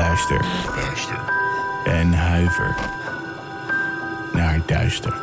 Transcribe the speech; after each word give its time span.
Luister. 0.00 0.44
En 1.84 2.12
huiver 2.12 2.76
naar 4.32 4.62
duister. 4.66 5.22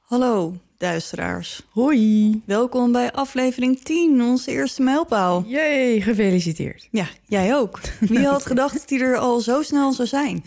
Hallo, 0.00 0.54
duisteraars. 0.78 1.62
Hoi. 1.70 2.42
Welkom 2.44 2.92
bij 2.92 3.12
aflevering 3.12 3.80
10, 3.82 4.22
onze 4.22 4.50
eerste 4.50 4.82
mijlpaal. 4.82 5.44
Jee, 5.46 6.02
gefeliciteerd. 6.02 6.88
Ja, 6.90 7.06
jij 7.26 7.54
ook. 7.56 7.80
Wie 8.00 8.26
had 8.26 8.46
gedacht 8.46 8.78
dat 8.78 8.88
die 8.88 9.00
er 9.00 9.16
al 9.16 9.40
zo 9.40 9.62
snel 9.62 9.92
zou 9.92 10.08
zijn? 10.08 10.44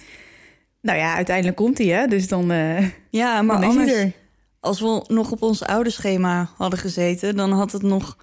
Nou 0.82 0.98
ja, 0.98 1.16
uiteindelijk 1.16 1.56
komt 1.58 1.78
hij, 1.78 1.88
hè? 1.88 2.08
Dus 2.08 2.28
dan, 2.28 2.52
eh 2.52 2.88
Ja, 3.10 3.42
maar 3.42 3.62
dan 3.62 3.70
anders, 3.70 3.92
er. 3.92 4.12
als 4.60 4.80
we 4.80 5.04
nog 5.08 5.32
op 5.32 5.42
ons 5.42 5.64
oude 5.64 5.90
schema 5.90 6.50
hadden 6.58 6.80
gezeten... 6.80 7.36
dan 7.36 7.52
had 7.52 7.72
het 7.72 7.82
nog 7.82 8.18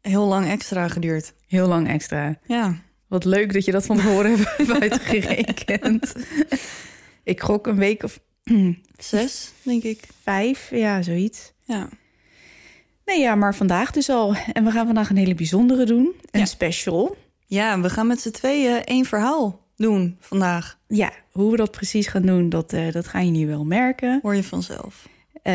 heel 0.00 0.26
lang 0.26 0.46
extra 0.48 0.88
geduurd. 0.88 1.32
Heel 1.46 1.66
lang 1.68 1.88
extra. 1.88 2.38
Ja, 2.46 2.74
Wat 3.08 3.24
leuk 3.24 3.52
dat 3.52 3.64
je 3.64 3.72
dat 3.72 3.86
van 3.86 3.96
tevoren 3.96 4.36
hebt 4.38 4.80
uitgerekend. 4.80 6.12
Ik 7.24 7.40
gok 7.40 7.66
een 7.66 7.76
week 7.76 8.02
of 8.02 8.20
zes, 8.98 9.52
denk 9.62 9.82
ik. 9.82 10.00
vijf, 10.22 10.70
ja, 10.70 11.02
zoiets. 11.02 11.52
Ja, 11.64 11.88
Nee, 13.04 13.20
ja, 13.20 13.34
maar 13.34 13.54
vandaag 13.54 13.90
dus 13.90 14.08
al. 14.08 14.34
En 14.52 14.64
we 14.64 14.70
gaan 14.70 14.86
vandaag 14.86 15.10
een 15.10 15.16
hele 15.16 15.34
bijzondere 15.34 15.84
doen. 15.84 16.14
Een 16.30 16.40
Ja. 16.40 16.46
special. 16.46 17.16
ja 17.46 17.80
we 17.80 17.90
gaan 17.90 18.06
met 18.06 18.20
z'n 18.20 18.30
tweeën 18.30 18.84
één 18.84 19.04
verhaal 19.04 19.66
doen 19.76 20.16
vandaag. 20.20 20.78
Ja, 20.88 21.12
hoe 21.32 21.50
we 21.50 21.56
dat 21.56 21.70
precies 21.70 22.06
gaan 22.06 22.22
doen, 22.22 22.48
dat, 22.48 22.72
eh, 22.72 22.92
dat 22.92 23.06
ga 23.08 23.20
je 23.20 23.30
nu 23.30 23.46
wel 23.46 23.64
merken. 23.64 24.18
Hoor 24.22 24.34
je 24.36 24.42
vanzelf. 24.44 25.08
Eh, 25.42 25.52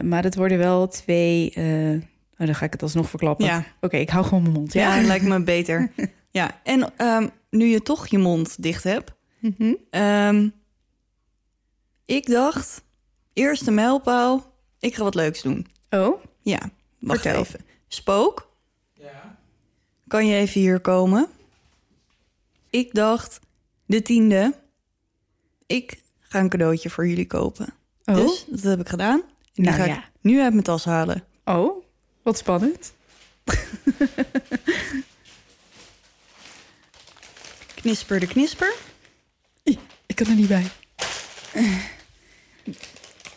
maar 0.00 0.22
het 0.22 0.34
worden 0.34 0.58
wel 0.58 0.88
twee... 0.88 1.50
eh, 1.50 1.90
oh, 2.38 2.46
dan 2.46 2.54
ga 2.54 2.64
ik 2.64 2.72
het 2.72 2.82
alsnog 2.82 3.08
verklappen. 3.10 3.46
Ja. 3.46 3.64
Oké, 3.80 3.96
ik 3.96 4.10
hou 4.10 4.24
gewoon 4.24 4.42
mijn 4.42 4.54
mond. 4.54 4.72
Ja, 4.72 4.96
Ja. 4.96 5.06
lijkt 5.06 5.24
me 5.24 5.42
beter. 5.42 5.90
Ja, 6.30 6.60
en 6.62 6.96
ehm, 6.96 7.28
nu 7.50 7.64
je 7.66 7.82
toch 7.82 8.06
je 8.06 8.18
mond 8.18 8.62
dicht 8.62 8.84
hebt... 8.84 9.12
Mhm. 9.40 9.74
Ehm, 9.90 10.48
ik 12.04 12.26
dacht, 12.26 12.82
eerste 13.32 13.70
mijlpaal, 13.70 14.52
ik 14.78 14.94
ga 14.94 15.02
wat 15.02 15.14
leuks 15.14 15.42
doen. 15.42 15.66
Oh, 15.90 16.22
Ja, 16.42 16.58
wacht 16.98 17.20
Vertel. 17.20 17.40
even. 17.40 17.60
Spook? 17.88 18.56
Ja. 18.94 19.36
Kan 20.06 20.26
je 20.26 20.36
even 20.36 20.60
hier 20.60 20.80
komen? 20.80 21.26
Ik 22.70 22.94
dacht, 22.94 23.40
de 23.86 24.02
tiende, 24.02 24.54
ik 25.66 26.02
ga 26.20 26.38
een 26.40 26.48
cadeautje 26.48 26.90
voor 26.90 27.06
jullie 27.08 27.26
kopen. 27.26 27.74
Oh. 28.04 28.14
Dus 28.16 28.44
dat 28.48 28.62
heb 28.62 28.80
ik 28.80 28.88
gedaan. 28.88 29.20
En 29.20 29.26
die 29.52 29.64
Nou 29.64 29.76
ga 29.76 29.84
ja. 29.84 29.96
ik 29.96 30.10
nu 30.20 30.40
uit 30.40 30.52
mijn 30.52 30.64
tas 30.64 30.84
halen. 30.84 31.24
Oh, 31.44 31.83
wat 32.24 32.38
spannend. 32.38 32.92
Knisper 37.74 38.20
de 38.20 38.26
knisper. 38.26 38.74
Ik 40.06 40.14
kan 40.14 40.26
er 40.26 40.34
niet 40.34 40.48
bij. 40.48 40.66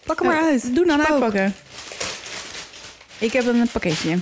Pak 0.05 0.19
hem 0.19 0.27
maar 0.27 0.41
uit. 0.41 0.75
Doe 0.75 0.85
nou 0.85 1.01
uitpakken. 1.01 1.53
Ik 3.19 3.31
heb 3.33 3.45
een 3.45 3.69
pakketje. 3.71 4.19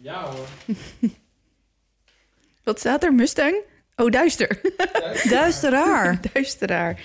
Ja 0.00 0.30
hoor. 0.30 0.46
Wat 2.64 2.78
staat 2.78 3.04
er? 3.04 3.14
Mustang? 3.14 3.56
Oh, 4.02 4.10
duister. 4.10 4.60
Duisteraar. 5.28 6.20
Duisteraar. 6.32 7.00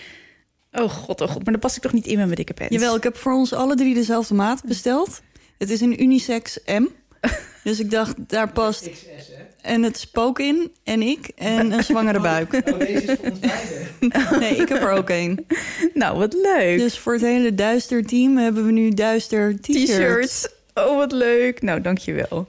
Oh 0.71 0.89
god, 0.89 1.21
oh 1.21 1.29
god. 1.29 1.43
Maar 1.43 1.51
dan 1.51 1.59
pas 1.59 1.75
ik 1.75 1.81
toch 1.81 1.93
niet 1.93 2.05
in 2.05 2.15
met 2.15 2.25
mijn 2.25 2.35
dikke 2.35 2.53
pens. 2.53 2.69
Jawel, 2.69 2.95
ik 2.95 3.03
heb 3.03 3.17
voor 3.17 3.33
ons 3.33 3.53
alle 3.53 3.75
drie 3.75 3.93
dezelfde 3.93 4.33
maat 4.33 4.63
besteld. 4.63 5.21
Het 5.57 5.69
is 5.69 5.81
een 5.81 6.01
unisex 6.01 6.59
M. 6.65 6.85
Dus 7.63 7.79
ik 7.79 7.91
dacht, 7.91 8.15
daar 8.17 8.51
past 8.51 8.89
XS 8.89 9.05
hè? 9.05 9.43
en 9.61 9.83
het 9.83 9.97
spook 9.97 10.39
in 10.39 10.71
en 10.83 11.01
ik 11.01 11.27
en 11.35 11.71
een 11.71 11.83
zwangere 11.83 12.19
buik. 12.19 12.53
Oh, 12.53 12.79
deze 12.79 12.91
is 12.91 13.19
voor 13.19 13.29
ons 13.29 13.39
beiden. 13.39 14.39
Nee, 14.39 14.55
ik 14.55 14.69
heb 14.69 14.81
er 14.81 14.91
ook 14.91 15.09
één. 15.09 15.45
Nou, 15.93 16.17
wat 16.17 16.33
leuk. 16.33 16.77
Dus 16.77 16.97
voor 16.97 17.13
het 17.13 17.21
hele 17.21 17.55
duister 17.55 18.05
team 18.05 18.37
hebben 18.37 18.65
we 18.65 18.71
nu 18.71 18.89
duister 18.89 19.59
t-shirts. 19.61 19.85
T-shirts. 19.85 20.47
Oh, 20.73 20.95
wat 20.95 21.11
leuk. 21.11 21.61
Nou, 21.61 21.81
dankjewel. 21.81 22.47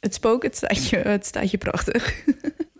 Het 0.00 0.14
spook, 0.14 0.42
het 0.42 0.56
staat 0.56 0.88
je, 0.88 0.96
het 0.96 1.26
staat 1.26 1.50
je 1.50 1.58
prachtig. 1.58 2.24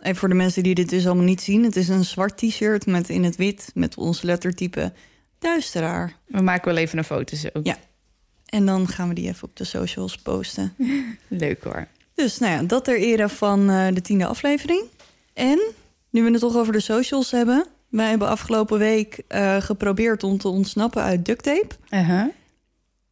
En 0.01 0.15
voor 0.15 0.29
de 0.29 0.35
mensen 0.35 0.63
die 0.63 0.75
dit 0.75 0.89
dus 0.89 1.05
allemaal 1.05 1.23
niet 1.23 1.41
zien, 1.41 1.63
het 1.63 1.75
is 1.75 1.87
een 1.87 2.05
zwart 2.05 2.37
t-shirt 2.37 2.85
met 2.85 3.09
in 3.09 3.23
het 3.23 3.35
wit 3.35 3.71
met 3.73 3.97
ons 3.97 4.21
lettertype 4.21 4.93
duisteraar. 5.39 6.15
We 6.27 6.41
maken 6.41 6.73
wel 6.73 6.83
even 6.83 6.97
een 6.97 7.03
foto 7.03 7.35
zo. 7.35 7.49
Ja. 7.63 7.77
En 8.45 8.65
dan 8.65 8.87
gaan 8.87 9.07
we 9.07 9.13
die 9.13 9.27
even 9.27 9.47
op 9.47 9.55
de 9.55 9.63
socials 9.63 10.15
posten. 10.15 10.73
Leuk 11.27 11.63
hoor. 11.63 11.87
Dus 12.13 12.37
nou 12.37 12.53
ja, 12.53 12.63
dat 12.63 12.83
ter 12.83 12.97
ere 12.97 13.29
van 13.29 13.69
eh, 13.69 13.87
de 13.93 14.01
tiende 14.01 14.25
aflevering. 14.25 14.83
En 15.33 15.59
nu 16.09 16.23
we 16.23 16.31
het 16.31 16.39
toch 16.39 16.55
over 16.55 16.73
de 16.73 16.79
socials 16.79 17.31
hebben. 17.31 17.65
Wij 17.89 18.09
hebben 18.09 18.27
afgelopen 18.27 18.79
week 18.79 19.21
eh, 19.27 19.57
geprobeerd 19.61 20.23
om 20.23 20.37
te 20.37 20.47
ontsnappen 20.47 21.01
uit 21.01 21.25
duct 21.25 21.43
tape. 21.43 21.75
Uh-huh. 21.89 22.25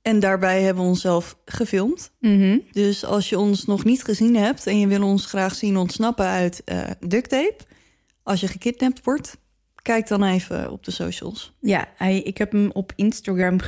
En 0.01 0.19
daarbij 0.19 0.61
hebben 0.61 0.83
we 0.83 0.89
onszelf 0.89 1.37
gefilmd. 1.45 2.11
Mhm. 2.19 2.57
Dus 2.71 3.05
als 3.05 3.29
je 3.29 3.39
ons 3.39 3.65
nog 3.65 3.83
niet 3.83 4.03
gezien 4.03 4.35
hebt 4.35 4.67
en 4.67 4.79
je 4.79 4.87
wil 4.87 5.03
ons 5.03 5.25
graag 5.25 5.55
zien 5.55 5.77
ontsnappen 5.77 6.25
uit 6.25 6.61
eh 6.65 6.81
duct 6.99 7.29
tape, 7.29 7.57
als 8.23 8.39
je 8.39 8.47
gekidnapt 8.47 9.03
wordt, 9.03 9.37
kijk 9.81 10.07
dan 10.07 10.23
even 10.23 10.71
op 10.71 10.83
de 10.83 10.91
socials. 10.91 11.53
Ja, 11.59 11.87
hij, 11.95 12.21
ik 12.21 12.37
heb 12.37 12.51
hem 12.51 12.69
op 12.73 12.93
Instagram 12.95 13.59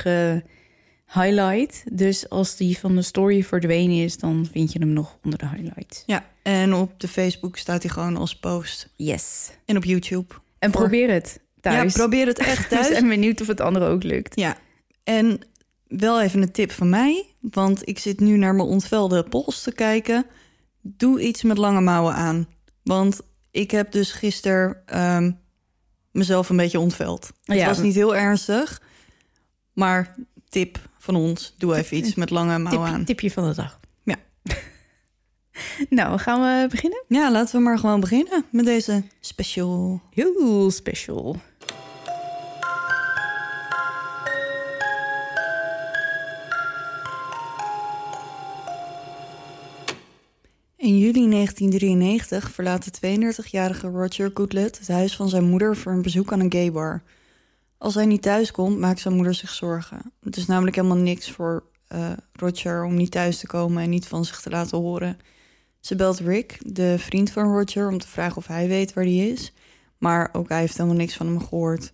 gehighlight. 1.06 1.82
Dus 1.96 2.28
als 2.28 2.56
die 2.56 2.78
van 2.78 2.96
de 2.96 3.02
story 3.02 3.42
verdwenen 3.44 3.96
is, 4.04 4.18
dan 4.18 4.48
vind 4.52 4.72
je 4.72 4.78
hem 4.78 4.92
nog 4.92 5.18
onder 5.24 5.38
de 5.38 5.48
highlights. 5.48 6.02
Ja, 6.06 6.26
en 6.42 6.74
op 6.74 7.00
de 7.00 7.08
Facebook 7.08 7.56
staat 7.56 7.82
hij 7.82 7.92
gewoon 7.92 8.16
als 8.16 8.38
post. 8.38 8.88
Yes. 8.96 9.50
En 9.64 9.76
op 9.76 9.84
YouTube. 9.84 10.34
En 10.58 10.72
Voor- 10.72 10.80
probeer 10.80 11.10
het 11.12 11.40
thuis. 11.60 11.92
Ja, 11.94 11.98
probeer 12.00 12.26
het 12.26 12.38
echt 12.38 12.68
thuis. 12.70 12.86
zijn 12.86 13.08
benieuwd 13.08 13.40
of 13.40 13.46
het 13.46 13.60
anderen 13.60 13.88
ook 13.88 14.02
lukt. 14.02 14.36
Ja, 14.40 14.56
en 15.04 15.40
wel 15.96 16.20
even 16.20 16.42
een 16.42 16.52
tip 16.52 16.70
van 16.72 16.88
mij, 16.88 17.34
want 17.40 17.88
ik 17.88 17.98
zit 17.98 18.20
nu 18.20 18.36
naar 18.36 18.54
mijn 18.54 18.68
ontvelde 18.68 19.22
pols 19.22 19.62
te 19.62 19.72
kijken. 19.72 20.26
Doe 20.80 21.20
iets 21.20 21.42
met 21.42 21.58
lange 21.58 21.80
mouwen 21.80 22.14
aan. 22.14 22.46
Want 22.82 23.20
ik 23.50 23.70
heb 23.70 23.92
dus 23.92 24.12
gisteren 24.12 24.76
ehm, 24.86 25.32
mezelf 26.10 26.48
een 26.48 26.56
beetje 26.56 26.80
ontveld. 26.80 27.30
Het 27.44 27.56
Ja. 27.56 27.66
was 27.66 27.78
niet 27.78 27.94
heel 27.94 28.16
ernstig, 28.16 28.82
maar 29.72 30.14
tip 30.48 30.78
van 30.98 31.14
ons, 31.16 31.54
doe 31.58 31.76
even 31.76 31.96
iets 31.96 32.14
met 32.14 32.30
lange 32.30 32.58
mouwen 32.58 32.84
Tip, 32.86 32.94
aan. 32.94 33.04
tipje 33.04 33.30
van 33.30 33.48
de 33.48 33.54
dag. 33.54 33.80
Ja. 34.02 34.16
nou, 35.90 36.18
gaan 36.18 36.40
we 36.40 36.66
beginnen? 36.70 37.04
Ja, 37.08 37.30
laten 37.32 37.56
we 37.56 37.62
maar 37.62 37.78
gewoon 37.78 38.00
beginnen 38.00 38.44
met 38.50 38.64
deze 38.64 39.02
special. 39.20 40.02
Heel 40.10 40.70
special. 40.70 41.36
In 50.82 50.98
juli 50.98 51.30
1993 51.30 52.50
verlaat 52.50 53.00
de 53.00 53.32
32-jarige 53.44 53.88
Roger 53.88 54.30
Goodlet 54.34 54.78
het 54.78 54.88
huis 54.88 55.16
van 55.16 55.28
zijn 55.28 55.44
moeder 55.44 55.76
voor 55.76 55.92
een 55.92 56.02
bezoek 56.02 56.32
aan 56.32 56.40
een 56.40 56.52
gaybar. 56.52 57.02
Als 57.78 57.94
hij 57.94 58.06
niet 58.06 58.22
thuis 58.22 58.50
komt, 58.50 58.78
maakt 58.78 59.00
zijn 59.00 59.14
moeder 59.14 59.34
zich 59.34 59.50
zorgen. 59.50 60.12
Het 60.22 60.36
is 60.36 60.46
namelijk 60.46 60.76
helemaal 60.76 60.96
niks 60.96 61.30
voor 61.30 61.64
eh, 61.86 62.12
Roger 62.32 62.84
om 62.84 62.94
niet 62.94 63.10
thuis 63.10 63.38
te 63.38 63.46
komen 63.46 63.82
en 63.82 63.90
niet 63.90 64.06
van 64.06 64.24
zich 64.24 64.40
te 64.40 64.50
laten 64.50 64.78
horen. 64.78 65.18
Ze 65.80 65.96
belt 65.96 66.18
Rick, 66.18 66.58
de 66.74 66.98
vriend 66.98 67.30
van 67.30 67.52
Roger, 67.52 67.88
om 67.88 67.98
te 67.98 68.08
vragen 68.08 68.36
of 68.36 68.46
hij 68.46 68.68
weet 68.68 68.92
waar 68.92 69.04
hij 69.04 69.28
is. 69.28 69.52
Maar 69.98 70.28
ook 70.32 70.48
hij 70.48 70.60
heeft 70.60 70.76
helemaal 70.76 70.98
niks 70.98 71.16
van 71.16 71.26
hem 71.26 71.40
gehoord. 71.40 71.92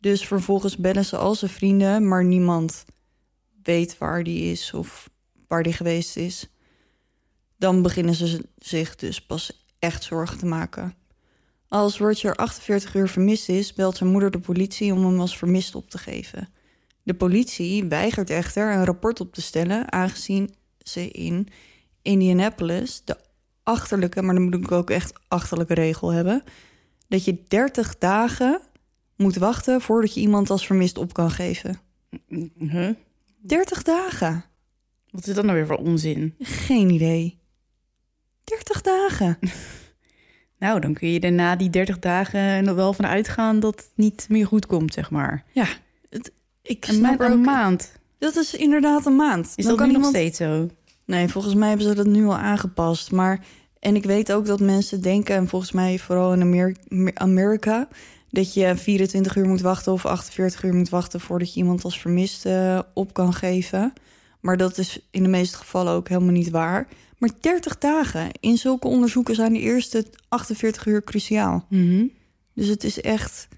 Dus 0.00 0.26
vervolgens 0.26 0.76
bellen 0.76 1.04
ze 1.04 1.16
al 1.16 1.34
zijn 1.34 1.50
vrienden, 1.50 2.08
maar 2.08 2.24
niemand 2.24 2.84
weet 3.62 3.98
waar 3.98 4.22
die 4.22 4.50
is 4.50 4.74
of 4.74 5.10
waar 5.48 5.62
die 5.62 5.72
geweest 5.72 6.16
is. 6.16 6.48
Dan 7.58 7.82
beginnen 7.82 8.14
ze 8.14 8.44
zich 8.58 8.96
dus 8.96 9.26
pas 9.26 9.66
echt 9.78 10.04
zorgen 10.04 10.38
te 10.38 10.46
maken. 10.46 10.94
Als 11.68 11.98
Roger 11.98 12.34
48 12.36 12.94
uur 12.94 13.08
vermist 13.08 13.48
is, 13.48 13.72
belt 13.72 13.96
zijn 13.96 14.10
moeder 14.10 14.30
de 14.30 14.38
politie 14.38 14.92
om 14.92 15.04
hem 15.04 15.20
als 15.20 15.38
vermist 15.38 15.74
op 15.74 15.90
te 15.90 15.98
geven. 15.98 16.48
De 17.02 17.14
politie 17.14 17.84
weigert 17.84 18.30
echter 18.30 18.72
een 18.72 18.84
rapport 18.84 19.20
op 19.20 19.34
te 19.34 19.42
stellen, 19.42 19.92
aangezien 19.92 20.54
ze 20.82 21.10
in 21.10 21.48
Indianapolis 22.02 23.02
de 23.04 23.16
achterlijke, 23.62 24.22
maar 24.22 24.34
dan 24.34 24.44
moet 24.44 24.54
ik 24.54 24.72
ook 24.72 24.90
echt 24.90 25.12
achterlijke 25.28 25.74
regel 25.74 26.12
hebben, 26.12 26.42
dat 27.08 27.24
je 27.24 27.42
30 27.48 27.98
dagen 27.98 28.60
moet 29.16 29.36
wachten 29.36 29.80
voordat 29.80 30.14
je 30.14 30.20
iemand 30.20 30.50
als 30.50 30.66
vermist 30.66 30.98
op 30.98 31.12
kan 31.12 31.30
geven. 31.30 31.80
Huh? 32.58 32.90
30 33.36 33.82
dagen. 33.82 34.44
Wat 35.10 35.26
is 35.26 35.34
dat 35.34 35.44
nou 35.44 35.56
weer 35.56 35.66
voor 35.66 35.76
onzin? 35.76 36.34
Geen 36.38 36.90
idee. 36.90 37.38
30 38.48 38.80
dagen. 38.80 39.38
Nou, 40.58 40.80
dan 40.80 40.94
kun 40.94 41.08
je 41.08 41.20
er 41.20 41.32
na 41.32 41.56
die 41.56 41.70
30 41.70 41.98
dagen 41.98 42.64
nog 42.64 42.74
wel 42.74 42.92
van 42.92 43.06
uitgaan 43.06 43.60
dat 43.60 43.74
het 43.76 43.90
niet 43.94 44.26
meer 44.28 44.46
goed 44.46 44.66
komt, 44.66 44.92
zeg 44.94 45.10
maar. 45.10 45.44
Ja, 45.52 45.66
het, 46.10 46.32
ik 46.62 46.86
Een, 46.88 47.00
ma- 47.00 47.16
een 47.18 47.40
maand. 47.40 47.92
Dat 48.18 48.36
is 48.36 48.54
inderdaad 48.54 49.06
een 49.06 49.16
maand. 49.16 49.52
Is 49.56 49.64
Dan 49.64 49.76
dat 49.76 49.86
nu 49.86 49.92
nog 49.92 50.06
steeds 50.06 50.36
zo? 50.38 50.68
Nee, 51.04 51.28
volgens 51.28 51.54
mij 51.54 51.68
hebben 51.68 51.86
ze 51.86 51.94
dat 51.94 52.06
nu 52.06 52.24
al 52.26 52.36
aangepast. 52.36 53.10
Maar 53.12 53.44
en 53.78 53.96
ik 53.96 54.04
weet 54.04 54.32
ook 54.32 54.46
dat 54.46 54.60
mensen 54.60 55.02
denken, 55.02 55.34
en 55.36 55.48
volgens 55.48 55.72
mij 55.72 55.98
vooral 55.98 56.32
in 56.32 56.40
Amer- 56.42 56.76
Amer- 56.88 57.14
Amerika, 57.14 57.88
dat 58.30 58.54
je 58.54 58.76
24 58.76 59.36
uur 59.36 59.46
moet 59.48 59.60
wachten 59.60 59.92
of 59.92 60.06
48 60.06 60.62
uur 60.62 60.74
moet 60.74 60.88
wachten 60.88 61.20
voordat 61.20 61.54
je 61.54 61.60
iemand 61.60 61.84
als 61.84 62.00
vermist 62.00 62.46
eh, 62.46 62.78
op 62.94 63.12
kan 63.12 63.32
geven. 63.34 63.92
Maar 64.40 64.56
dat 64.56 64.78
is 64.78 65.06
in 65.10 65.22
de 65.22 65.28
meeste 65.28 65.56
gevallen 65.56 65.92
ook 65.92 66.08
helemaal 66.08 66.32
niet 66.32 66.50
waar. 66.50 66.88
Maar 67.18 67.30
30 67.40 67.78
dagen. 67.78 68.30
In 68.40 68.56
zulke 68.56 68.88
onderzoeken 68.88 69.34
zijn 69.34 69.52
de 69.52 69.58
eerste 69.58 70.06
48 70.28 70.86
uur 70.86 71.04
cruciaal. 71.04 71.66
Mhm. 71.68 72.06
Dus 72.54 72.66
het 72.66 72.84
is 72.84 73.00
echt 73.00 73.48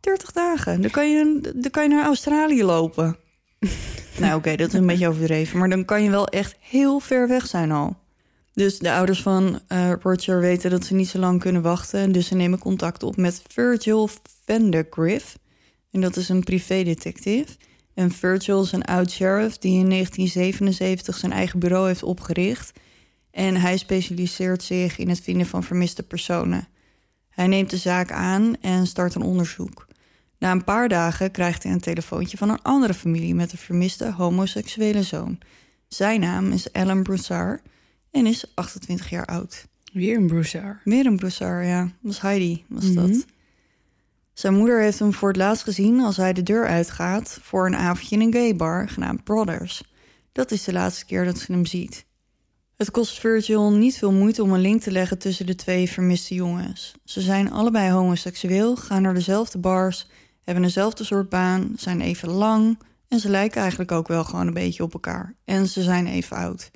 30 0.00 0.32
dagen. 0.32 0.80
Dan 0.80 0.90
kan 0.90 1.10
je, 1.10 1.52
dan 1.56 1.70
kan 1.70 1.82
je 1.82 1.88
naar 1.88 2.04
Australië 2.04 2.64
lopen. 2.64 3.16
nou, 4.20 4.36
oké, 4.36 4.56
dat 4.56 4.68
is 4.68 4.74
een 4.74 4.86
beetje 4.86 5.08
overdreven. 5.08 5.58
Maar 5.58 5.68
dan 5.68 5.84
kan 5.84 6.02
je 6.02 6.10
wel 6.10 6.26
echt 6.26 6.56
heel 6.60 7.00
ver 7.00 7.28
weg 7.28 7.46
zijn 7.46 7.72
al. 7.72 7.96
Dus 8.54 8.78
de 8.78 8.92
ouders 8.92 9.22
van 9.22 9.60
eh, 9.68 9.92
Roger 10.00 10.40
weten 10.40 10.70
dat 10.70 10.84
ze 10.84 10.94
niet 10.94 11.08
zo 11.08 11.18
lang 11.18 11.40
kunnen 11.40 11.62
wachten. 11.62 12.12
Dus 12.12 12.26
ze 12.26 12.34
nemen 12.34 12.58
contact 12.58 13.02
op 13.02 13.16
met 13.16 13.42
Virgil 13.48 14.08
Vandergriff. 14.44 15.38
En 15.90 16.00
dat 16.00 16.16
is 16.16 16.28
een 16.28 16.44
privédetective. 16.44 17.46
En 17.94 18.10
Virgil 18.10 18.62
is 18.62 18.72
een 18.72 18.84
oud-sheriff 18.84 19.58
die 19.58 19.78
in 19.78 19.88
1977 19.90 21.16
zijn 21.16 21.32
eigen 21.32 21.58
bureau 21.58 21.86
heeft 21.86 22.02
opgericht. 22.02 22.72
En 23.30 23.56
hij 23.56 23.76
specialiseert 23.76 24.62
zich 24.62 24.98
in 24.98 25.08
het 25.08 25.20
vinden 25.20 25.46
van 25.46 25.62
vermiste 25.62 26.02
personen. 26.02 26.68
Hij 27.28 27.46
neemt 27.46 27.70
de 27.70 27.76
zaak 27.76 28.12
aan 28.12 28.56
en 28.60 28.86
start 28.86 29.14
een 29.14 29.22
onderzoek. 29.22 29.86
Na 30.38 30.50
een 30.50 30.64
paar 30.64 30.88
dagen 30.88 31.30
krijgt 31.30 31.62
hij 31.62 31.72
een 31.72 31.80
telefoontje 31.80 32.36
van 32.36 32.48
een 32.48 32.62
andere 32.62 32.94
familie 32.94 33.34
met 33.34 33.52
een 33.52 33.58
vermiste 33.58 34.12
homoseksuele 34.12 35.02
zoon. 35.02 35.38
Zijn 35.88 36.20
naam 36.20 36.52
is 36.52 36.72
Alan 36.72 37.02
Broussard 37.02 37.62
en 38.10 38.26
is 38.26 38.44
28 38.54 39.10
jaar 39.10 39.26
oud. 39.26 39.66
Weer 39.92 40.16
een 40.16 40.26
Broussard. 40.26 40.80
Weer 40.84 41.06
een 41.06 41.16
Broussard, 41.16 41.66
ja. 41.66 41.90
Was 42.00 42.20
Heidi, 42.20 42.64
was 42.68 42.84
Mhm. 42.84 42.94
dat. 42.94 43.24
Zijn 44.34 44.54
moeder 44.54 44.80
heeft 44.80 44.98
hem 44.98 45.12
voor 45.12 45.28
het 45.28 45.36
laatst 45.36 45.62
gezien 45.62 46.00
als 46.00 46.16
hij 46.16 46.32
de 46.32 46.42
deur 46.42 46.66
uitgaat 46.66 47.38
voor 47.42 47.66
een 47.66 47.76
avondje 47.76 48.16
in 48.16 48.22
een 48.22 48.32
gaybar 48.32 48.88
genaamd 48.88 49.24
Brothers. 49.24 49.82
Dat 50.32 50.50
is 50.50 50.64
de 50.64 50.72
laatste 50.72 51.04
keer 51.04 51.24
dat 51.24 51.38
ze 51.38 51.52
hem 51.52 51.66
ziet. 51.66 52.06
Het 52.76 52.90
kost 52.90 53.20
Virgil 53.20 53.72
niet 53.72 53.98
veel 53.98 54.12
moeite 54.12 54.42
om 54.42 54.52
een 54.52 54.60
link 54.60 54.80
te 54.80 54.90
leggen 54.90 55.18
tussen 55.18 55.46
de 55.46 55.54
twee 55.54 55.90
vermiste 55.90 56.34
jongens. 56.34 56.94
Ze 57.04 57.20
zijn 57.20 57.52
allebei 57.52 57.90
homoseksueel, 57.90 58.76
gaan 58.76 59.02
naar 59.02 59.14
dezelfde 59.14 59.58
bars, 59.58 60.08
hebben 60.42 60.62
dezelfde 60.62 61.04
soort 61.04 61.28
baan, 61.28 61.72
zijn 61.76 62.00
even 62.00 62.28
lang 62.28 62.78
en 63.08 63.18
ze 63.18 63.28
lijken 63.28 63.60
eigenlijk 63.60 63.92
ook 63.92 64.08
wel 64.08 64.24
gewoon 64.24 64.46
een 64.46 64.54
beetje 64.54 64.82
op 64.82 64.92
elkaar. 64.92 65.34
En 65.44 65.66
ze 65.66 65.82
zijn 65.82 66.06
even 66.06 66.36
oud. 66.36 66.70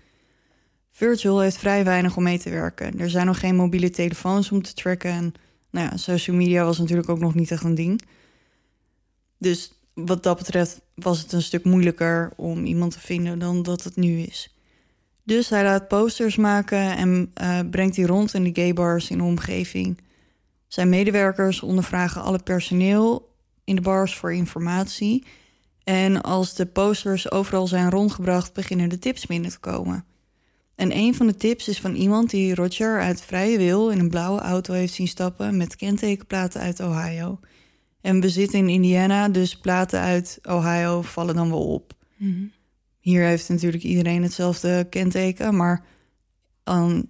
Virgil 0.91 1.41
heeft 1.41 1.59
vrij 1.59 1.85
weinig 1.85 2.17
om 2.17 2.23
mee 2.23 2.39
te 2.39 2.51
werken. 2.51 2.99
Er 2.99 3.11
zijn 3.11 3.27
nog 3.27 3.39
geen 3.39 3.57
mobiele 3.57 3.91
telefoons 3.91 4.51
om 4.51 4.63
te 4.63 4.75
tracken. 4.75 5.11
En 5.11 5.35
nou 5.71 5.91
ja, 5.91 5.97
social 5.97 6.37
media 6.37 6.65
was 6.65 6.79
natuurlijk 6.79 7.09
ook 7.09 7.19
nog 7.19 7.35
niet 7.35 7.51
echt 7.51 7.65
een 7.65 7.75
ding. 7.75 8.03
Dus 9.39 9.73
wat 9.95 10.23
dat 10.23 10.39
betreft 10.39 10.81
was 10.95 11.21
het 11.21 11.33
een 11.33 11.43
stuk 11.43 11.65
moeilijker 11.65 12.33
om 12.37 12.65
iemand 12.65 12.93
te 12.93 13.01
vinden 13.01 13.39
dan 13.39 13.63
dat 13.63 13.83
het 13.85 13.97
nu 13.97 14.19
is. 14.19 14.55
Dus 15.25 15.49
hij 15.49 15.63
laat 15.63 15.89
posters 15.89 16.37
maken 16.37 16.97
en 16.97 17.31
eh, 17.35 17.59
brengt 17.71 17.95
die 17.95 18.07
rond 18.07 18.35
in 18.35 18.45
de 18.45 18.61
gaybars 18.61 19.11
in 19.11 19.19
de 19.19 19.25
omgeving. 19.25 20.01
Zijn 20.67 20.89
medewerkers 20.89 21.63
ondervragen 21.63 22.23
alle 22.23 22.39
personeel 22.39 23.35
in 23.65 23.75
de 23.75 23.81
bars 23.81 24.15
voor 24.15 24.33
informatie. 24.33 25.25
En 25.85 26.23
als 26.23 26.55
de 26.55 26.67
posters 26.67 27.31
overal 27.31 27.67
zijn 27.67 27.91
rondgebracht, 27.91 28.53
beginnen 28.53 28.89
de 28.89 28.99
tips 28.99 29.27
binnen 29.27 29.51
te 29.51 29.59
komen. 29.59 30.05
En 30.79 30.97
een 30.97 31.15
van 31.15 31.27
de 31.27 31.37
tips 31.37 31.69
is 31.69 31.81
van 31.81 31.95
iemand 31.95 32.31
die 32.31 32.55
Roger 32.55 33.01
uit 33.01 33.23
vrije 33.23 33.59
wil 33.59 33.91
in 33.91 33.99
een 33.99 34.09
blauwe 34.09 34.41
auto 34.41 34.75
heeft 34.75 34.93
zien 34.93 35.09
stappen 35.09 35.57
met 35.57 35.77
kentekenplaten 35.77 36.61
uit 36.61 36.81
Ohio. 36.81 37.41
En 38.01 38.21
we 38.21 38.29
zitten 38.29 38.59
in 38.59 38.69
Indiana, 38.69 39.29
dus 39.29 39.57
platen 39.57 40.01
uit 40.01 40.39
Ohio 40.43 41.03
vallen 41.03 41.35
dan 41.35 41.51
wel 41.51 41.73
op. 41.73 41.93
Mhm. 42.17 42.45
Hier 42.99 43.23
heeft 43.25 43.49
natuurlijk 43.49 43.83
iedereen 43.83 44.23
hetzelfde 44.23 44.87
kenteken, 44.91 45.57
maar 45.57 45.85
dan, 46.65 47.09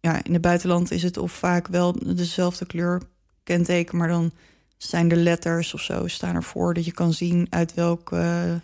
ja, 0.00 0.24
in 0.24 0.32
het 0.32 0.42
buitenland 0.42 0.90
is 0.90 1.02
het 1.02 1.16
of 1.16 1.32
vaak 1.32 1.66
wel 1.68 1.92
dezelfde 2.14 2.66
kleur 2.66 3.02
kenteken, 3.42 3.98
maar 3.98 4.08
dan 4.08 4.32
zijn 4.76 5.08
de 5.08 5.16
letters 5.16 5.74
of 5.74 5.80
zo 5.80 6.06
staan 6.06 6.34
ervoor 6.34 6.74
dat 6.74 6.84
je 6.84 6.92
kan 6.92 7.12
zien 7.12 7.46
uit 7.50 7.74
welke 7.74 8.60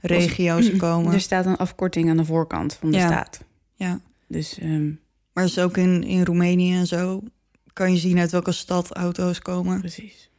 regio 0.00 0.60
ze 0.60 0.76
komen. 0.86 1.12
Er 1.12 1.20
staat 1.20 1.46
een 1.46 1.56
afkorting 1.56 2.10
aan 2.10 2.16
de 2.16 2.24
voorkant 2.24 2.74
van 2.74 2.90
de 2.90 2.96
Ja. 2.96 3.06
staat. 3.06 3.44
Ja. 3.76 4.00
Dus 4.26 4.58
ehm, 4.58 4.90
Maar 5.32 5.44
dus 5.44 5.58
ook 5.58 5.76
in, 5.76 6.02
in 6.02 6.24
Roemenië 6.24 6.74
en 6.74 6.86
zo 6.86 7.22
kan 7.72 7.92
je 7.92 7.98
zien 7.98 8.18
uit 8.18 8.30
welke 8.30 8.52
stad 8.52 8.92
auto's 8.92 9.38
komen. 9.38 9.80
precies. 9.80 10.30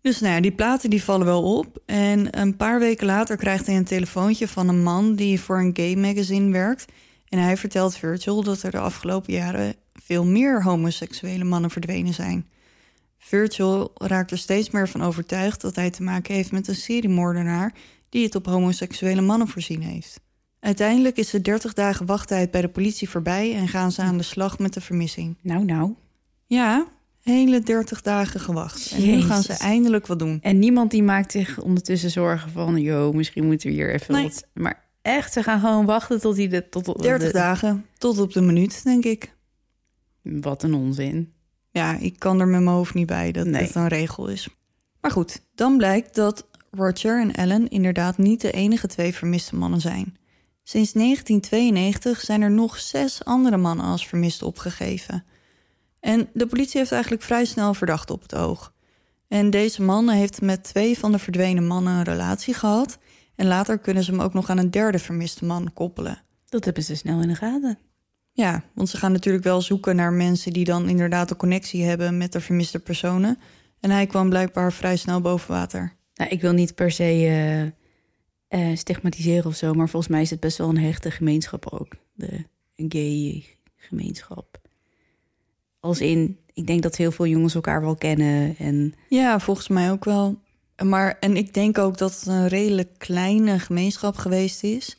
Dus 0.00 0.20
nou 0.20 0.34
ja, 0.34 0.40
die 0.40 0.52
platen 0.52 0.90
die 0.90 1.02
vallen 1.02 1.26
wel 1.26 1.58
op. 1.58 1.82
En 1.86 2.40
een 2.40 2.56
paar 2.56 2.78
weken 2.78 3.06
later 3.06 3.36
krijgt 3.36 3.66
hij 3.66 3.76
een 3.76 3.84
telefoontje 3.84 4.48
van 4.48 4.68
een 4.68 4.82
man 4.82 5.14
die 5.14 5.40
voor 5.40 5.58
een 5.58 5.70
gay 5.76 5.94
magazine 5.94 6.52
werkt. 6.52 6.84
En 7.28 7.38
hij 7.38 7.56
vertelt 7.56 7.96
Virgil 7.96 8.42
dat 8.42 8.62
er 8.62 8.70
de 8.70 8.78
afgelopen 8.78 9.32
jaren 9.32 9.74
veel 9.92 10.24
meer 10.24 10.62
homoseksuele 10.62 11.44
mannen 11.44 11.70
verdwenen 11.70 12.14
zijn. 12.14 12.48
Virgil 13.18 13.90
raakt 13.94 14.30
er 14.30 14.38
steeds 14.38 14.70
meer 14.70 14.88
van 14.88 15.02
overtuigd 15.02 15.60
dat 15.60 15.76
hij 15.76 15.90
te 15.90 16.02
maken 16.02 16.34
heeft 16.34 16.52
met 16.52 16.68
een 16.68 16.74
seriemoordenaar 16.74 17.74
die 18.08 18.24
het 18.24 18.34
op 18.34 18.46
homoseksuele 18.46 19.20
mannen 19.20 19.48
voorzien 19.48 19.82
heeft. 19.82 20.20
Uiteindelijk 20.64 21.16
is 21.16 21.30
de 21.30 21.40
30 21.40 21.72
dagen 21.72 22.06
wachttijd 22.06 22.50
bij 22.50 22.60
de 22.60 22.68
politie 22.68 23.08
voorbij 23.08 23.54
en 23.54 23.68
gaan 23.68 23.92
ze 23.92 24.02
aan 24.02 24.16
de 24.16 24.22
slag 24.22 24.58
met 24.58 24.72
de 24.74 24.80
vermissing. 24.80 25.36
Nou, 25.42 25.64
nou. 25.64 25.94
Ja, 26.46 26.86
hele 27.22 27.60
30 27.60 28.02
dagen 28.02 28.40
gewacht. 28.40 28.90
En 28.90 29.02
nu 29.02 29.20
gaan 29.20 29.42
ze 29.42 29.52
eindelijk 29.52 30.06
wat 30.06 30.18
doen. 30.18 30.38
En 30.42 30.58
niemand 30.58 30.90
die 30.90 31.02
maakt 31.02 31.32
zich 31.32 31.60
ondertussen 31.60 32.10
zorgen 32.10 32.50
van... 32.50 32.80
joh, 32.80 33.14
misschien 33.14 33.44
moeten 33.46 33.68
we 33.68 33.74
hier 33.74 33.92
even 33.94 34.14
Nee. 34.14 34.22
wat... 34.22 34.46
Maar 34.52 34.84
echt, 35.02 35.32
ze 35.32 35.42
gaan 35.42 35.60
gewoon 35.60 35.86
wachten 35.86 36.20
tot 36.20 36.36
hij 36.36 36.48
de... 36.48 36.68
Tot, 36.68 36.84
tot 36.84 37.02
30 37.02 37.26
de- 37.26 37.32
dagen, 37.38 37.86
tot 37.98 38.18
op 38.18 38.32
de 38.32 38.40
minuut, 38.40 38.84
denk 38.84 39.04
ik. 39.04 39.34
Wat 40.22 40.62
een 40.62 40.74
onzin. 40.74 41.32
Ja, 41.70 41.96
ik 41.98 42.18
kan 42.18 42.40
er 42.40 42.48
met 42.48 42.60
mijn 42.62 42.76
hoofd 42.76 42.94
niet 42.94 43.06
bij 43.06 43.32
dat 43.32 43.46
Nee. 43.46 43.62
dit 43.66 43.74
een 43.74 43.88
regel 43.88 44.28
is. 44.28 44.48
Maar 45.00 45.10
goed, 45.10 45.40
dan 45.54 45.76
blijkt 45.76 46.14
dat 46.14 46.46
Roger 46.70 47.20
en 47.20 47.34
Ellen 47.34 47.68
inderdaad 47.68 48.18
niet 48.18 48.40
de 48.40 48.50
enige 48.50 48.86
twee 48.86 49.14
vermiste 49.14 49.56
mannen 49.56 49.80
zijn. 49.80 50.16
Sinds 50.66 50.92
1992 50.92 52.20
zijn 52.20 52.42
er 52.42 52.50
nog 52.50 52.78
zes 52.78 53.24
andere 53.24 53.56
mannen 53.56 53.86
als 53.86 54.06
vermist 54.06 54.42
opgegeven. 54.42 55.24
En 56.00 56.28
de 56.32 56.46
politie 56.46 56.78
heeft 56.78 56.92
eigenlijk 56.92 57.22
vrij 57.22 57.44
snel 57.44 57.74
verdacht 57.74 58.10
op 58.10 58.22
het 58.22 58.34
oog. 58.34 58.72
En 59.28 59.50
deze 59.50 59.82
man 59.82 60.08
heeft 60.08 60.40
met 60.40 60.64
twee 60.64 60.98
van 60.98 61.12
de 61.12 61.18
verdwenen 61.18 61.66
mannen 61.66 61.92
een 61.92 62.04
relatie 62.04 62.54
gehad. 62.54 62.98
En 63.36 63.46
later 63.46 63.78
kunnen 63.78 64.04
ze 64.04 64.10
hem 64.10 64.20
ook 64.20 64.34
nog 64.34 64.50
aan 64.50 64.58
een 64.58 64.70
derde 64.70 64.98
vermiste 64.98 65.44
man 65.44 65.72
koppelen. 65.72 66.22
Dat 66.48 66.64
hebben 66.64 66.82
ze 66.82 66.94
snel 66.94 67.20
in 67.20 67.28
de 67.28 67.34
gaten. 67.34 67.78
Ja, 68.32 68.64
want 68.74 68.88
ze 68.88 68.96
gaan 68.96 69.12
natuurlijk 69.12 69.44
wel 69.44 69.60
zoeken 69.60 69.96
naar 69.96 70.12
mensen 70.12 70.52
die 70.52 70.64
dan 70.64 70.88
inderdaad 70.88 71.30
een 71.30 71.36
connectie 71.36 71.84
hebben 71.84 72.18
met 72.18 72.32
de 72.32 72.40
vermiste 72.40 72.78
personen. 72.78 73.38
En 73.80 73.90
hij 73.90 74.06
kwam 74.06 74.28
blijkbaar 74.28 74.72
vrij 74.72 74.96
snel 74.96 75.20
boven 75.20 75.50
water. 75.50 75.96
Nou, 76.14 76.30
ik 76.30 76.40
wil 76.40 76.52
niet 76.52 76.74
per 76.74 76.90
se 76.90 77.04
eh, 77.04 77.83
eh, 78.54 78.76
stigmatiseren 78.76 79.46
of 79.46 79.56
zo... 79.56 79.72
maar 79.72 79.88
volgens 79.88 80.12
mij 80.12 80.22
is 80.22 80.30
het 80.30 80.40
best 80.40 80.58
wel 80.58 80.68
een 80.68 80.78
hechte 80.78 81.10
gemeenschap 81.10 81.66
ook. 81.72 81.96
De 82.12 82.44
gay 82.76 83.44
gemeenschap. 83.76 84.60
Als 85.80 86.00
in, 86.00 86.38
ik 86.52 86.66
denk 86.66 86.82
dat 86.82 86.96
heel 86.96 87.12
veel 87.12 87.26
jongens 87.26 87.54
elkaar 87.54 87.80
wel 87.80 87.96
kennen. 87.96 88.56
En 88.56 88.94
Ja, 89.08 89.40
volgens 89.40 89.68
mij 89.68 89.90
ook 89.90 90.04
wel. 90.04 90.40
Maar, 90.84 91.16
en 91.20 91.36
ik 91.36 91.54
denk 91.54 91.78
ook 91.78 91.98
dat 91.98 92.14
het 92.14 92.26
een 92.26 92.48
redelijk 92.48 92.98
kleine 92.98 93.58
gemeenschap 93.58 94.16
geweest 94.16 94.62
is. 94.62 94.96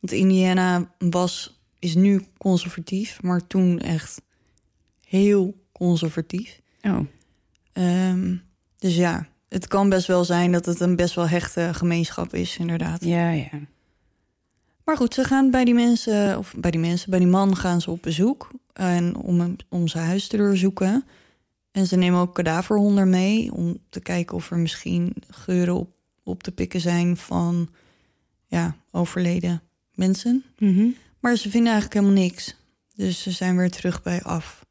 Want 0.00 0.12
Indiana 0.12 0.94
was, 0.98 1.60
is 1.78 1.94
nu 1.94 2.22
conservatief, 2.38 3.22
maar 3.22 3.46
toen 3.46 3.80
echt 3.80 4.22
heel 5.04 5.54
conservatief. 5.72 6.60
oh, 6.82 7.00
Ehm, 7.72 8.36
dus 8.78 8.96
ja, 8.96 9.28
het 9.48 9.66
kan 9.66 9.88
best 9.88 10.06
wel 10.06 10.24
zijn 10.24 10.52
dat 10.52 10.66
het 10.66 10.80
een 10.80 10.96
best 10.96 11.14
wel 11.14 11.28
hechte 11.28 11.70
gemeenschap 11.74 12.34
is, 12.34 12.56
inderdaad. 12.56 13.04
Ja, 13.04 13.30
ja. 13.30 13.48
Maar 14.84 14.96
goed, 14.96 15.14
ze 15.14 15.24
gaan 15.24 15.50
bij 15.50 15.64
die 15.64 15.74
mensen, 15.74 16.38
of 16.38 16.54
bij 16.56 16.70
die 16.70 16.80
mensen, 16.80 17.10
bij 17.10 17.18
die 17.18 17.28
man 17.28 17.56
gaan 17.56 17.80
ze 17.80 17.90
op 17.90 18.02
bezoek. 18.02 18.50
En 18.72 19.16
om, 19.16 19.40
hem- 19.40 19.56
om 19.68 19.88
zijn 19.88 20.06
huis 20.06 20.26
te 20.28 20.36
doorzoeken. 20.36 21.04
En 21.70 21.86
ze 21.86 21.96
nemen 21.96 22.20
ook 22.20 22.34
kadaverhonden 22.34 23.10
mee 23.10 23.52
om 23.52 23.78
te 23.88 24.00
kijken 24.00 24.36
of 24.36 24.50
er 24.50 24.58
misschien 24.58 25.14
geuren 25.30 25.74
op, 25.74 25.90
op 26.22 26.42
te 26.42 26.52
pikken 26.52 26.80
zijn 26.80 27.16
van 27.16 27.68
ja, 28.46 28.76
overleden 28.90 29.62
mensen. 29.94 30.44
Mhm. 30.58 30.86
Maar 31.20 31.36
ze 31.36 31.50
vinden 31.50 31.72
eigenlijk 31.72 32.00
helemaal 32.00 32.22
niks. 32.24 32.56
Dus 32.94 33.22
ze 33.22 33.30
zijn 33.30 33.56
weer 33.56 33.70
terug 33.70 34.02
bij 34.02 34.22
af. 34.22 34.66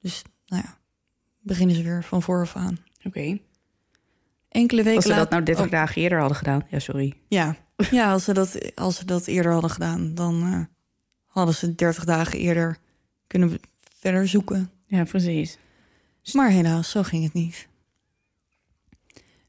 Dus 0.00 0.22
nou 0.46 0.62
ja, 0.66 0.78
beginnen 1.40 1.76
ze 1.76 1.82
weer 1.82 2.04
van 2.04 2.22
vooraf 2.22 2.56
aan. 2.56 2.78
Oké. 3.04 3.38
Enkele 4.52 4.82
weken 4.82 4.96
Als 4.96 5.06
ze 5.06 5.14
dat 5.14 5.30
nou 5.30 5.42
30 5.42 5.64
Oh, 5.64 5.70
dagen 5.70 6.02
eerder 6.02 6.18
hadden 6.18 6.36
gedaan. 6.36 6.66
Ja, 6.68 6.78
sorry. 6.78 7.14
Ja, 7.28 7.56
ja 7.90 8.12
als, 8.12 8.24
ze 8.24 8.32
dat, 8.32 8.74
als 8.74 8.96
ze 8.96 9.04
dat 9.04 9.26
eerder 9.26 9.52
hadden 9.52 9.70
gedaan, 9.70 10.14
dan 10.14 10.42
eh, 10.42 10.60
hadden 11.26 11.54
ze 11.54 11.74
30 11.74 12.04
dagen 12.04 12.38
eerder 12.38 12.78
kunnen 13.26 13.60
verder 13.98 14.28
zoeken. 14.28 14.70
Ja, 14.86 15.04
precies. 15.04 15.58
Maar 16.32 16.50
helaas, 16.50 16.90
zo 16.90 17.02
ging 17.02 17.24
het 17.24 17.32
niet. 17.32 17.68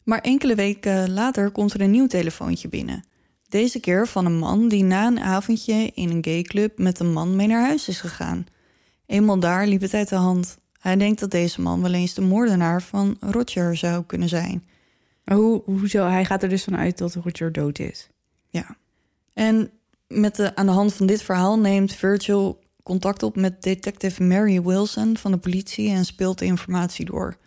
Maar 0.04 0.20
enkele 0.20 0.56
weken 0.56 1.14
later 1.14 1.52
komt 1.52 1.74
er 1.74 1.82
een 1.82 1.92
nieuw 1.92 2.08
telefoontje 2.08 2.68
binnen. 2.68 3.04
Deze 3.48 3.80
keer 3.80 4.08
van 4.08 4.26
een 4.26 4.38
man 4.38 4.68
die 4.68 4.84
na 4.84 5.08
een 5.08 5.20
avondje 5.20 5.92
in 5.94 6.10
een 6.10 6.24
gayclub 6.24 6.78
met 6.78 7.00
een 7.00 7.14
man 7.14 7.36
mee 7.36 7.48
naar 7.48 7.66
huis 7.66 7.88
is 7.88 8.00
gegaan. 8.00 8.46
Eenmaal 9.06 9.40
daar 9.40 9.68
liep 9.68 9.82
het 9.82 9.94
uit 9.94 10.10
de 10.10 10.16
hand. 10.16 10.58
Hij 10.80 10.98
denkt 10.98 11.20
dat 11.20 11.32
deze 11.32 11.62
man 11.62 11.82
wel 11.82 11.94
eens 11.94 12.14
de 12.14 12.22
moordenaar 12.22 12.82
van 12.82 13.18
Roger 13.20 13.78
zou 13.78 14.04
kunnen 14.06 14.30
zijn. 14.30 14.64
Maar 15.24 15.38
hoe, 15.38 15.62
hoezo? 15.66 16.08
Hij 16.08 16.26
gaat 16.26 16.44
er 16.44 16.50
dus 16.50 16.64
vanuit 16.64 16.98
dat 16.98 17.14
Roger 17.14 17.52
dood 17.52 17.80
is. 17.80 18.10
Ja. 18.50 18.78
En 19.34 19.72
met 20.08 20.36
de, 20.36 20.56
aan 20.56 20.66
de 20.66 20.72
hand 20.72 20.94
van 20.94 21.06
dit 21.06 21.24
verhaal 21.24 21.60
neemt 21.60 21.94
Virgil 21.94 22.64
contact 22.84 23.24
op 23.24 23.36
met 23.36 23.64
detective 23.64 24.24
Mary 24.24 24.62
Wilson 24.62 25.18
van 25.18 25.32
de 25.32 25.38
politie 25.38 25.90
en 25.90 26.06
speelt 26.06 26.40
de 26.40 26.46
informatie 26.46 27.06
door. 27.06 27.38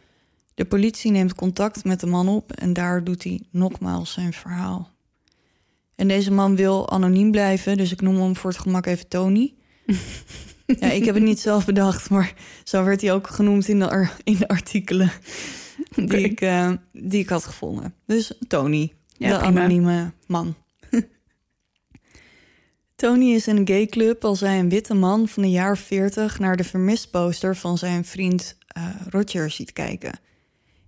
De 0.54 0.64
politie 0.64 1.10
neemt 1.10 1.34
contact 1.34 1.84
met 1.84 2.00
de 2.00 2.06
man 2.06 2.28
op 2.28 2.52
en 2.52 2.72
daar 2.72 3.04
doet 3.04 3.24
hij 3.24 3.42
nogmaals 3.50 4.12
zijn 4.12 4.32
verhaal. 4.32 4.90
En 5.94 6.08
deze 6.08 6.32
man 6.32 6.56
wil 6.56 6.90
anoniem 6.90 7.30
blijven, 7.30 7.76
dus 7.76 7.92
ik 7.92 8.00
noem 8.00 8.20
hem 8.20 8.36
voor 8.36 8.50
het 8.50 8.60
gemak 8.60 8.86
even 8.86 9.08
Tony. 9.08 9.54
ja, 10.80 10.90
ik 10.90 11.04
heb 11.04 11.14
het 11.14 11.24
niet 11.24 11.40
zelf 11.40 11.66
bedacht, 11.66 12.10
maar 12.10 12.34
zo 12.64 12.84
werd 12.84 13.00
hij 13.00 13.12
ook 13.12 13.26
genoemd 13.26 13.68
in 13.68 13.78
de, 13.78 14.08
in 14.24 14.36
de 14.36 14.48
artikelen 14.48 15.12
Die, 15.96 16.20
ik, 16.20 16.40
eh, 16.40 16.70
die 16.92 17.20
ik 17.20 17.28
had 17.28 17.44
gevonden. 17.44 17.94
Dus 18.06 18.32
Tony, 18.48 18.92
Ja, 19.16 19.30
de 19.32 19.44
prima. 19.44 19.60
anonieme 19.60 20.12
man. 20.26 20.54
Tony 22.96 23.32
is 23.34 23.46
in 23.46 23.56
een 23.56 23.66
gayclub 23.66 24.24
als 24.24 24.40
hij 24.40 24.58
een 24.58 24.68
witte 24.68 24.94
man 24.94 25.28
van 25.28 25.42
de 25.42 25.50
jaar 25.50 25.78
40 25.78 26.38
naar 26.38 26.56
de 26.56 26.64
vermist 26.64 27.10
poster 27.10 27.56
van 27.56 27.78
zijn 27.78 28.04
vriend 28.04 28.56
eh, 28.66 28.84
Roger 29.10 29.50
ziet 29.50 29.72
kijken. 29.72 30.18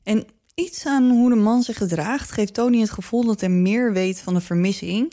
En 0.03 0.25
iets 0.55 0.87
aan 0.87 1.11
hoe 1.11 1.31
de 1.31 1.37
man 1.37 1.63
zich 1.63 1.77
gedraagt 1.77 2.31
geeft 2.31 2.55
Tony 2.55 2.81
het 2.81 2.91
gevoel 2.91 3.25
dat 3.25 3.41
hij 3.41 3.49
meer 3.51 3.93
weet 3.93 4.21
van 4.21 4.35
de 4.35 4.41
vermissing. 4.41 5.13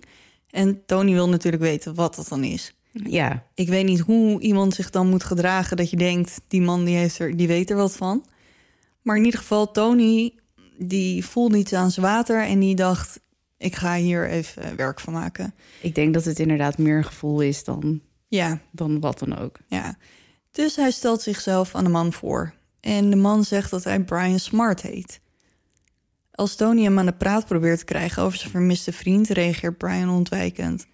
En 0.50 0.86
Tony 0.86 1.12
wil 1.12 1.30
natuurlijk 1.30 1.64
weten 1.64 1.96
wat 1.96 2.16
dat 2.16 2.28
dan 2.28 2.44
is. 2.44 2.74
Ja, 2.92 3.44
Ik 3.54 3.68
weet 3.68 3.86
niet 3.86 4.00
hoe 4.00 4.40
iemand 4.42 4.74
zich 4.74 4.90
dan 4.90 5.10
moet 5.10 5.24
gedragen 5.24 5.78
dat 5.78 5.90
je 5.90 5.98
denkt, 5.98 6.42
die 6.48 6.62
man 6.62 6.84
die, 6.86 6.96
heeft 6.96 7.20
er, 7.20 7.38
die 7.38 7.48
weet 7.48 7.70
er 7.70 7.76
wat 7.76 7.96
van. 7.96 8.26
Maar 9.06 9.16
in 9.18 9.26
ieder 9.26 9.40
geval, 9.40 9.72
Tony, 9.72 10.34
die 10.78 11.26
voelde 11.26 11.58
iets 11.58 11.74
aan 11.74 11.92
zijn 11.92 12.06
water 12.06 12.44
en 12.44 12.60
die 12.60 12.76
dacht, 12.76 13.20
ik 13.58 13.76
ga 13.76 13.96
hier 13.96 14.30
even 14.30 14.76
werk 14.76 15.00
van 15.00 15.14
maken. 15.14 15.54
ik 15.82 15.96
denk 15.96 16.14
dat 16.14 16.26
het 16.26 16.40
inderdaad 16.40 16.78
meer 16.78 16.98
een 16.98 17.04
gevoel 17.06 17.42
is 17.42 17.64
dan, 17.64 18.02
Ja, 18.28 18.60
dan 18.72 19.00
wat 19.00 19.20
dan 19.20 19.38
ook. 19.38 19.58
ja. 19.68 19.98
Dus 20.52 20.76
hij 20.76 20.92
stelt 20.92 21.22
zichzelf 21.22 21.76
aan 21.76 21.84
de 21.84 21.90
man 21.90 22.14
voor. 22.14 22.54
En 22.80 23.10
de 23.10 23.16
man 23.16 23.44
zegt 23.44 23.72
dat 23.72 23.84
hij 23.84 24.04
Brian 24.04 24.40
Smart 24.40 24.82
heet. 24.82 25.20
Als 26.32 26.56
Tony 26.56 26.84
hem 26.84 27.00
aan 27.00 27.06
de 27.06 27.14
praat 27.14 27.46
probeert 27.46 27.80
te 27.80 27.86
krijgen 27.86 28.24
over 28.24 28.38
zijn 28.38 28.52
vermiste 28.52 28.92
vriend, 28.94 29.28
reageert 29.28 29.78
Brian 29.78 30.10
ontwijkend. 30.10 30.86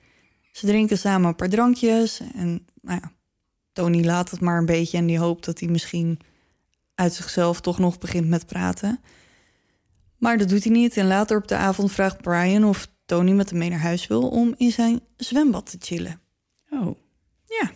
Ze 0.51 0.65
drinken 0.65 0.97
samen 0.97 1.27
een 1.27 1.35
paar 1.35 1.49
drankjes 1.49 2.21
en 2.35 2.65
nou 2.81 2.99
ja, 3.01 3.11
Tony 3.73 4.05
laat 4.05 4.31
het 4.31 4.39
maar 4.41 4.57
een 4.57 4.65
beetje 4.65 4.97
en 4.97 5.05
die 5.05 5.19
hoopt 5.19 5.45
dat 5.45 5.59
hij 5.59 5.69
misschien 5.69 6.19
uit 7.01 7.13
zichzelf 7.13 7.61
toch 7.61 7.79
nog 7.79 7.97
begint 7.97 8.27
met 8.27 8.45
praten. 8.45 8.99
Maar 10.17 10.37
dat 10.37 10.49
doet 10.49 10.63
hij 10.63 10.73
niet 10.73 10.97
en 10.97 11.07
later 11.07 11.37
op 11.37 11.47
de 11.47 11.55
avond 11.55 11.91
vraagt 11.91 12.21
Brian 12.21 12.63
of 12.63 12.87
Tony 13.05 13.31
met 13.31 13.49
hem 13.49 13.59
mee 13.59 13.69
naar 13.69 13.79
huis 13.79 14.07
wil 14.07 14.29
om 14.29 14.53
in 14.57 14.71
zijn 14.71 14.99
zwembad 15.17 15.69
te 15.69 15.77
chillen. 15.79 16.19
Oh, 16.69 16.97
Ja. 17.45 17.71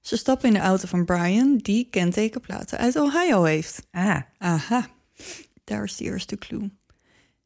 Ze 0.00 0.16
stappen 0.16 0.48
in 0.48 0.54
de 0.54 0.60
auto 0.60 0.86
van 0.86 1.04
Brian, 1.04 1.56
die 1.56 1.86
kentekenplaten 1.90 2.78
uit 2.78 2.96
Ohio 2.96 3.42
heeft. 3.44 3.86
ah. 3.90 4.20
Aha, 4.38 4.86
daar 5.64 5.84
is 5.84 5.96
de 5.96 6.04
eerste 6.04 6.36
clue. 6.36 6.70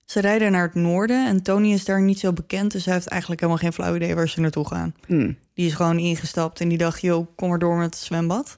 Ze 0.04 0.20
rijden 0.20 0.52
naar 0.52 0.62
het 0.66 0.74
noorden 0.74 1.26
en 1.26 1.42
Tony 1.42 1.72
is 1.72 1.84
daar 1.84 2.02
niet 2.02 2.18
zo 2.18 2.32
bekend, 2.32 2.72
dus 2.72 2.84
hij 2.84 2.94
heeft 2.94 3.06
eigenlijk 3.06 3.40
helemaal 3.40 3.62
geen 3.62 3.72
flauw 3.72 3.94
idee 3.94 4.14
waar 4.14 4.28
ze 4.28 4.40
naartoe 4.40 4.66
gaan. 4.66 4.94
Hm. 5.06 5.32
Die 5.54 5.66
is 5.66 5.74
gewoon 5.74 5.98
ingestapt 5.98 6.60
en 6.60 6.68
die 6.68 6.78
dacht, 6.78 7.00
joh, 7.00 7.26
kom 7.36 7.48
maar 7.48 7.58
door 7.58 7.76
met 7.76 7.94
het 7.94 8.04
zwembad. 8.04 8.56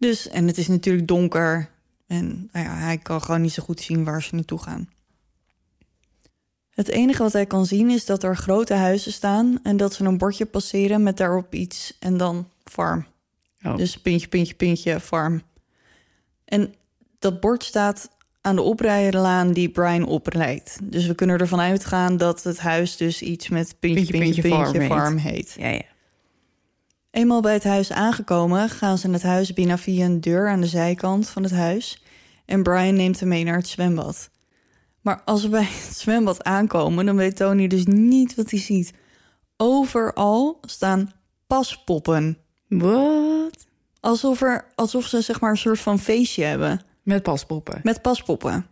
Dus, 0.00 0.28
en 0.28 0.46
het 0.46 0.58
is 0.58 0.68
natuurlijk 0.68 1.08
donker 1.08 1.70
en 2.06 2.48
nou 2.52 2.66
ja, 2.66 2.74
hij 2.74 2.98
kan 2.98 3.22
gewoon 3.22 3.40
niet 3.40 3.52
zo 3.52 3.62
goed 3.62 3.80
zien 3.80 4.04
waar 4.04 4.22
ze 4.22 4.34
naartoe 4.34 4.58
gaan. 4.58 4.88
Het 6.70 6.88
enige 6.88 7.22
wat 7.22 7.32
hij 7.32 7.46
kan 7.46 7.66
zien 7.66 7.90
is 7.90 8.06
dat 8.06 8.22
er 8.22 8.36
grote 8.36 8.74
huizen 8.74 9.12
staan 9.12 9.58
en 9.62 9.76
dat 9.76 9.94
ze 9.94 10.04
een 10.04 10.18
bordje 10.18 10.46
passeren 10.46 11.02
met 11.02 11.16
daarop 11.16 11.54
iets 11.54 11.96
en 11.98 12.16
dan 12.16 12.48
farm. 12.64 13.06
Oh. 13.62 13.76
Dus 13.76 13.96
puntje, 13.96 14.28
puntje, 14.28 14.54
puntje, 14.54 15.00
farm. 15.00 15.42
En 16.44 16.74
dat 17.18 17.40
bord 17.40 17.64
staat 17.64 18.10
aan 18.40 18.56
de 18.56 18.62
oprijlaan 18.62 19.52
die 19.52 19.68
Brian 19.68 20.06
oprijdt. 20.06 20.78
Dus 20.82 21.06
we 21.06 21.14
kunnen 21.14 21.38
ervan 21.38 21.60
uitgaan 21.60 22.16
dat 22.16 22.42
het 22.42 22.58
huis 22.58 22.96
dus 22.96 23.22
iets 23.22 23.48
met 23.48 23.76
puntje, 23.78 23.96
Puntje, 24.00 24.18
puntje, 24.18 24.42
puntje, 24.42 24.60
puntje, 24.60 24.88
farm 24.88 25.00
farm, 25.00 25.16
heet. 25.16 25.52
heet. 25.52 25.56
Ja, 25.58 25.68
ja. 25.68 25.89
Eenmaal 27.10 27.40
bij 27.40 27.52
het 27.52 27.64
huis 27.64 27.92
aangekomen 27.92 28.68
gaan 28.68 28.98
ze 28.98 29.10
het 29.10 29.22
huis 29.22 29.52
binnen 29.52 29.78
via 29.78 30.04
een 30.04 30.20
deur 30.20 30.48
aan 30.48 30.60
de 30.60 30.66
zijkant 30.66 31.28
van 31.28 31.42
het 31.42 31.52
huis. 31.52 32.02
En 32.44 32.62
Brian 32.62 32.94
neemt 32.94 33.20
hem 33.20 33.28
mee 33.28 33.44
naar 33.44 33.56
het 33.56 33.68
zwembad. 33.68 34.30
Maar 35.00 35.22
als 35.24 35.42
we 35.42 35.48
bij 35.48 35.68
het 35.86 35.96
zwembad 35.96 36.44
aankomen, 36.44 37.06
dan 37.06 37.16
weet 37.16 37.36
Tony 37.36 37.66
dus 37.66 37.84
niet 37.86 38.34
wat 38.34 38.50
hij 38.50 38.60
ziet. 38.60 38.92
Overal 39.56 40.58
staan 40.60 41.12
paspoppen. 41.46 42.38
Wat? 42.68 43.66
Alsof, 44.00 44.42
er, 44.42 44.64
alsof 44.74 45.06
ze 45.06 45.20
zeg 45.20 45.40
maar 45.40 45.50
een 45.50 45.56
soort 45.56 45.80
van 45.80 45.98
feestje 45.98 46.44
hebben. 46.44 46.80
Met 47.02 47.22
paspoppen. 47.22 47.80
Met 47.82 48.02
paspoppen. 48.02 48.66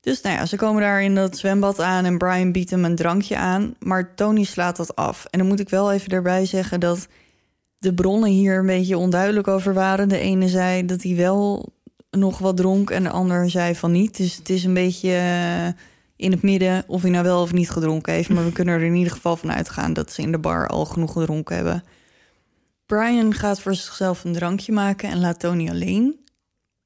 Dus 0.00 0.20
nou 0.20 0.36
ja, 0.36 0.46
ze 0.46 0.56
komen 0.56 0.82
daar 0.82 1.02
in 1.02 1.14
dat 1.14 1.38
zwembad 1.38 1.80
aan 1.80 2.04
en 2.04 2.18
Brian 2.18 2.52
biedt 2.52 2.70
hem 2.70 2.84
een 2.84 2.96
drankje 2.96 3.36
aan. 3.36 3.74
Maar 3.78 4.14
Tony 4.14 4.44
slaat 4.44 4.76
dat 4.76 4.96
af. 4.96 5.24
En 5.30 5.38
dan 5.38 5.48
moet 5.48 5.60
ik 5.60 5.68
wel 5.68 5.92
even 5.92 6.08
erbij 6.08 6.46
zeggen 6.46 6.80
dat 6.80 7.08
de 7.84 7.94
bronnen 7.94 8.30
hier 8.30 8.58
een 8.58 8.66
beetje 8.66 8.98
onduidelijk 8.98 9.48
over 9.48 9.74
waren. 9.74 10.08
De 10.08 10.18
ene 10.18 10.48
zei 10.48 10.86
dat 10.86 11.02
hij 11.02 11.16
wel 11.16 11.72
nog 12.10 12.38
wat 12.38 12.56
dronk 12.56 12.90
en 12.90 13.02
de 13.02 13.10
ander 13.10 13.50
zei 13.50 13.74
van 13.74 13.92
niet. 13.92 14.16
Dus 14.16 14.36
het 14.36 14.48
is 14.48 14.64
een 14.64 14.74
beetje 14.74 15.10
eh, 15.10 15.66
in 16.16 16.30
het 16.30 16.42
midden 16.42 16.84
of 16.86 17.02
hij 17.02 17.10
nou 17.10 17.24
wel 17.24 17.42
of 17.42 17.52
niet 17.52 17.70
gedronken 17.70 18.12
heeft. 18.12 18.28
Maar 18.28 18.44
we 18.44 18.52
kunnen 18.58 18.74
er 18.74 18.82
in 18.82 18.94
ieder 18.94 19.12
geval 19.12 19.36
van 19.36 19.52
uitgaan 19.52 19.92
dat 19.92 20.12
ze 20.12 20.22
in 20.22 20.32
de 20.32 20.38
bar 20.38 20.68
al 20.68 20.84
genoeg 20.84 21.12
gedronken 21.12 21.56
hebben. 21.56 21.84
Brian 22.86 23.34
gaat 23.34 23.60
voor 23.60 23.74
zichzelf 23.74 24.24
een 24.24 24.32
drankje 24.32 24.72
maken 24.72 25.10
en 25.10 25.20
laat 25.20 25.40
Tony 25.40 25.68
alleen. 25.68 26.20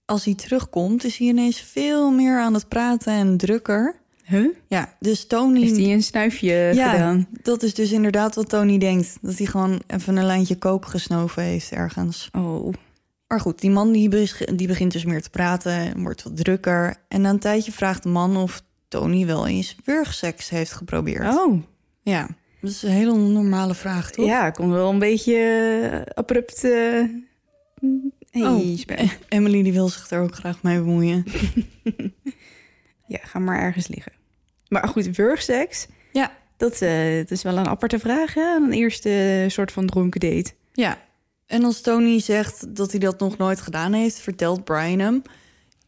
Als 0.05 0.25
hij 0.25 0.35
terugkomt, 0.35 1.05
is 1.05 1.17
hij 1.17 1.27
ineens 1.27 1.61
veel 1.61 2.11
meer 2.11 2.41
aan 2.41 2.55
het 2.55 2.69
praten 2.69 3.13
en 3.13 3.37
drukker. 3.37 4.01
Huh? 4.29 4.49
Ja, 4.67 4.97
dus 5.01 5.27
Tony. 5.27 5.61
Heeft 5.61 5.77
hij 5.77 5.93
een 5.93 6.03
snuifje 6.03 6.53
ja, 6.75 6.91
gedaan? 6.91 7.29
dat 7.43 7.63
is 7.63 7.75
dus 7.75 7.93
inderdaad 7.93 8.35
wat 8.35 8.49
Tony 8.49 8.79
denkt. 8.79 9.19
Dat 9.21 9.39
hij 9.39 9.47
gewoon 9.47 9.83
even 9.87 10.17
een 10.17 10.25
lijntje 10.27 10.57
kook 10.59 10.87
gesnoven 10.87 11.43
heeft 11.43 11.71
ergens. 11.73 12.29
Oh. 12.33 12.73
Maar 13.27 13.41
goed, 13.41 13.61
die 13.61 13.71
man 13.71 13.93
die, 13.93 14.09
die 14.55 14.67
begint 14.67 14.93
dus 14.93 15.05
meer 15.05 15.23
te 15.23 15.31
praten 15.31 15.73
en 15.73 16.03
wordt 16.03 16.23
wat 16.23 16.37
drukker. 16.37 16.97
En 17.09 17.21
na 17.21 17.31
een 17.31 17.39
tijdje 17.39 17.73
vraagt 17.73 18.03
de 18.03 18.09
man 18.09 18.37
of 18.37 18.63
Tony 18.89 19.27
wel 19.27 19.47
eens 19.47 19.77
wurgseks 19.85 20.49
heeft 20.49 20.73
geprobeerd. 20.73 21.35
Oh. 21.37 21.63
Ja, 22.03 22.29
dat 22.61 22.71
is 22.71 22.83
een 22.83 22.91
hele 22.91 23.15
normale 23.17 23.75
vraag, 23.75 24.11
toch? 24.11 24.27
Ja, 24.27 24.51
kon 24.51 24.71
wel 24.71 24.91
een 24.91 24.99
beetje 24.99 25.35
eh, 25.93 26.15
abrupt... 26.15 26.65
eh, 26.65 26.71
Hey, 28.31 28.43
Oh. 28.43 28.77
spel. 28.79 29.07
Emily 29.29 29.63
die 29.63 29.73
wil 29.73 29.89
zich 29.89 30.11
er 30.11 30.21
ook 30.21 30.35
graag 30.35 30.63
mee 30.63 30.79
bemoeien. 30.79 31.25
Ja, 33.07 33.19
ga 33.23 33.39
maar 33.39 33.59
ergens 33.61 33.89
liggen. 33.89 34.13
Maar 34.69 34.89
goed, 34.89 35.17
wurgseks, 35.17 35.87
Ja, 36.13 36.33
dat, 36.57 36.81
eh, 36.81 37.17
dat 37.17 37.31
is 37.31 37.43
wel 37.43 37.57
een 37.57 37.69
aparte 37.69 37.99
vraag, 37.99 38.35
hè? 38.35 38.57
Een 38.57 38.73
eerste 38.73 39.45
soort 39.49 39.73
van 39.73 39.87
dronken 39.87 40.21
date. 40.21 40.53
Ja, 40.73 40.99
en 41.49 41.65
als 41.65 41.81
Tony 41.81 42.21
zegt 42.21 42.77
dat 42.77 42.91
hij 42.91 43.01
dat 43.01 43.19
nog 43.19 43.37
nooit 43.37 43.61
gedaan 43.61 43.93
heeft, 43.93 44.19
vertelt 44.19 44.65
Brian 44.65 44.99
hem. 44.99 45.23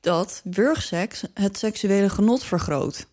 dat 0.01 0.41
wurgseks 0.45 1.25
het 1.35 1.59
seksuele 1.59 2.09
genot 2.09 2.45
vergroot. 2.45 3.07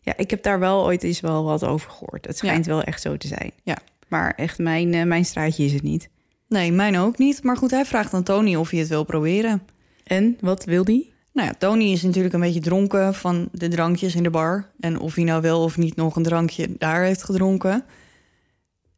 Ja, 0.00 0.16
ik 0.16 0.30
heb 0.30 0.42
daar 0.42 0.58
wel 0.58 0.84
ooit 0.84 1.02
eens 1.02 1.20
wel 1.20 1.44
wat 1.44 1.64
over 1.64 1.90
gehoord. 1.90 2.26
Het 2.26 2.36
schijnt 2.36 2.66
wel 2.66 2.82
echt 2.82 3.00
zo 3.00 3.16
te 3.16 3.26
zijn. 3.26 3.52
Ja. 3.62 3.78
Maar 4.08 4.34
echt, 4.36 4.58
mijn, 4.58 4.94
eh, 4.94 5.02
mijn 5.02 5.24
straatje 5.24 5.64
is 5.64 5.72
het 5.72 5.82
niet. 5.82 6.08
Nee, 6.48 6.72
mijn 6.72 6.98
ook 6.98 7.18
niet. 7.18 7.42
Maar 7.42 7.56
goed, 7.56 7.70
hij 7.70 7.84
vraagt 7.84 8.14
aan 8.14 8.22
Tony 8.22 8.54
of 8.54 8.70
hij 8.70 8.78
het 8.78 8.88
wil 8.88 9.04
proberen. 9.04 9.62
En, 10.04 10.38
wat 10.40 10.64
wil 10.64 10.84
die? 10.84 11.12
Nou 11.36 11.48
ja, 11.48 11.54
Tony 11.58 11.92
is 11.92 12.02
natuurlijk 12.02 12.34
een 12.34 12.40
beetje 12.40 12.60
dronken 12.60 13.14
van 13.14 13.48
de 13.52 13.68
drankjes 13.68 14.14
in 14.14 14.22
de 14.22 14.30
bar. 14.30 14.70
En 14.80 14.98
of 14.98 15.14
hij 15.14 15.24
nou 15.24 15.42
wel 15.42 15.62
of 15.62 15.76
niet 15.76 15.96
nog 15.96 16.16
een 16.16 16.22
drankje 16.22 16.68
daar 16.78 17.02
heeft 17.02 17.22
gedronken. 17.22 17.84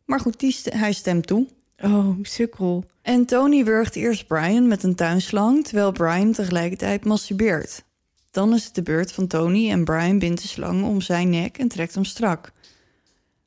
Maar 0.04 0.20
goed, 0.20 0.40
die 0.40 0.52
st- 0.52 0.72
hij 0.72 0.92
stemt 0.92 1.26
toe. 1.26 1.46
Oh, 1.82 2.18
sukkel. 2.22 2.84
En 3.02 3.24
Tony 3.24 3.64
wurgt 3.64 3.96
eerst 3.96 4.26
Brian 4.26 4.68
met 4.68 4.82
een 4.82 4.94
tuinslang, 4.94 5.64
terwijl 5.64 5.92
Brian 5.92 6.32
tegelijkertijd 6.32 7.04
masturbeert. 7.04 7.84
Dan 8.30 8.54
is 8.54 8.64
het 8.64 8.74
de 8.74 8.82
beurt 8.82 9.12
van 9.12 9.26
Tony 9.26 9.70
en 9.70 9.84
Brian 9.84 10.18
bindt 10.18 10.42
de 10.42 10.48
slang 10.48 10.84
om 10.84 11.00
zijn 11.00 11.30
nek 11.30 11.58
en 11.58 11.68
trekt 11.68 11.94
hem 11.94 12.04
strak. 12.04 12.52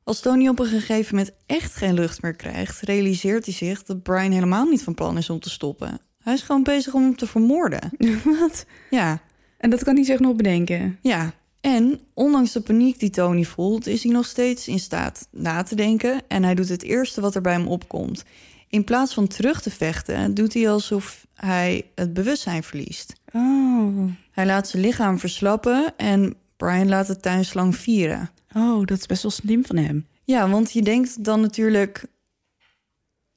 Als 0.04 0.20
Tony 0.20 0.48
op 0.48 0.60
een 0.60 0.66
gegeven 0.66 1.16
moment 1.16 1.36
echt 1.46 1.76
geen 1.76 1.94
lucht 1.94 2.22
meer 2.22 2.36
krijgt, 2.36 2.82
realiseert 2.82 3.46
hij 3.46 3.54
zich 3.54 3.84
dat 3.84 4.04
Brian 4.04 4.32
helemaal 4.32 4.66
niet 4.66 4.84
van 4.84 4.94
plan 4.94 5.18
is 5.18 5.30
om 5.30 5.40
te 5.40 5.50
stoppen. 5.50 6.02
Hij 6.22 6.34
is 6.34 6.42
gewoon 6.42 6.64
bezig 6.64 6.94
om 6.94 7.02
hem 7.04 7.16
te 7.16 7.28
vermoorden. 7.28 7.90
wat? 8.40 8.66
Ja, 8.90 9.22
En 9.58 9.70
dat 9.70 9.84
kan 9.84 9.96
hij 9.96 10.04
zich 10.04 10.20
nog 10.20 10.36
bedenken. 10.36 10.98
ja. 11.02 11.34
En 11.62 12.00
ondanks 12.14 12.52
de 12.52 12.62
paniek 12.62 13.00
die 13.00 13.10
Tony 13.10 13.44
voelt, 13.44 13.88
is 13.88 14.04
hij 14.04 14.12
nog 14.12 14.26
steeds 14.26 14.68
in 14.68 14.80
staat 14.80 15.28
na 15.32 15.64
te 15.64 15.76
denken 15.76 16.22
en 16.28 16.44
hij 16.44 16.56
doet 16.56 16.70
het 16.70 16.84
eerste 16.84 17.22
wat 17.22 17.36
er 17.36 17.42
bij 17.42 17.54
hem 17.54 17.68
opkomt. 17.68 18.24
In 18.70 18.84
plaats 18.84 19.14
van 19.14 19.28
terug 19.28 19.62
te 19.62 19.70
vechten, 19.72 20.34
doet 20.34 20.54
hij 20.54 20.70
alsof 20.70 21.28
hij 21.34 21.86
het 21.96 22.14
bewustzijn 22.14 22.64
verliest. 22.64 23.14
Oh. 23.34 24.06
Hij 24.32 24.46
laat 24.46 24.68
zijn 24.68 24.84
lichaam 24.84 25.20
verslappen 25.20 25.94
en 25.98 26.36
Brian 26.58 26.90
laat 26.90 27.08
de 27.08 27.20
tuinslang 27.20 27.76
vieren. 27.76 28.30
Oh, 28.56 28.86
dat 28.86 28.98
is 28.98 29.06
best 29.06 29.22
wel 29.22 29.32
slim 29.32 29.66
van 29.66 29.78
hem. 29.78 30.08
Ja, 30.24 30.50
want 30.50 30.72
je 30.72 30.82
denkt 30.82 31.24
dan 31.24 31.42
natuurlijk... 31.42 32.06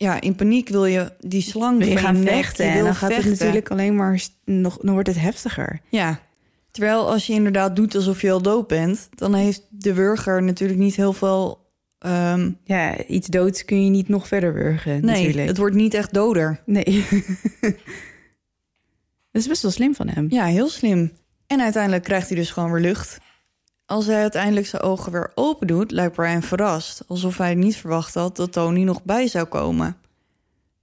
Ja, 0.05 0.21
in 0.21 0.35
paniek 0.35 0.69
wil 0.69 0.85
je 0.85 1.13
die 1.21 1.43
slang 1.43 1.79
Wil 1.79 1.89
je 1.89 1.97
gaan 1.97 2.17
vechten 2.17 2.67
en 2.67 2.85
dan 2.85 2.95
gaat 2.95 3.17
het 3.17 3.25
natuurlijk 3.25 3.71
alleen 3.71 3.97
maar 3.97 4.23
nog, 4.45 4.79
dan 4.81 4.93
wordt 4.93 5.09
het 5.09 5.21
heftiger. 5.21 5.81
Ja, 5.89 6.21
terwijl 6.71 7.11
als 7.11 7.27
je 7.27 7.33
inderdaad 7.33 7.77
doet 7.77 7.95
alsof 7.95 8.21
je 8.21 8.33
al 8.33 8.43
dood 8.43 8.67
bent... 8.67 9.09
dan 9.15 9.35
heeft 9.35 9.67
de 9.71 9.95
wurger 9.95 10.43
natuurlijk 10.43 10.79
niet 10.79 10.97
heel 10.97 11.13
veel... 11.13 11.71
ehm, 11.99 12.51
Ja, 12.65 13.05
iets 13.07 13.29
doods 13.29 13.65
kun 13.65 13.85
je 13.85 13.91
niet 13.91 14.09
nog 14.09 14.29
verder 14.29 14.55
wurgen 14.55 14.93
nee, 14.93 15.01
natuurlijk. 15.01 15.49
het 15.49 15.59
wordt 15.59 15.77
niet 15.77 15.95
echt 15.95 16.15
doder. 16.15 16.63
Nee. 16.67 17.07
dat 19.31 19.43
is 19.43 19.47
best 19.47 19.63
wel 19.63 19.71
slim 19.71 19.95
van 19.95 20.09
hem. 20.09 20.27
Ja, 20.29 20.45
heel 20.45 20.69
slim. 20.69 21.13
En 21.47 21.61
uiteindelijk 21.61 22.05
krijgt 22.05 22.29
hij 22.29 22.37
dus 22.37 22.51
gewoon 22.51 22.73
weer 22.73 22.83
lucht. 22.83 23.19
Als 23.87 24.07
hij 24.07 24.21
uiteindelijk 24.21 24.67
zijn 24.67 24.83
ogen 24.83 25.13
weer 25.13 25.33
open 25.35 25.67
doet, 25.67 25.91
lijkt 25.91 26.15
Brian 26.15 26.43
verrast. 26.43 27.03
Alsof 27.07 27.39
hij 27.39 27.55
niet 27.55 27.77
verwacht 27.77 28.15
had 28.15 28.37
dat 28.37 28.53
Tony 28.53 28.83
nog 28.83 29.03
bij 29.03 29.27
zou 29.27 29.45
komen. 29.45 29.97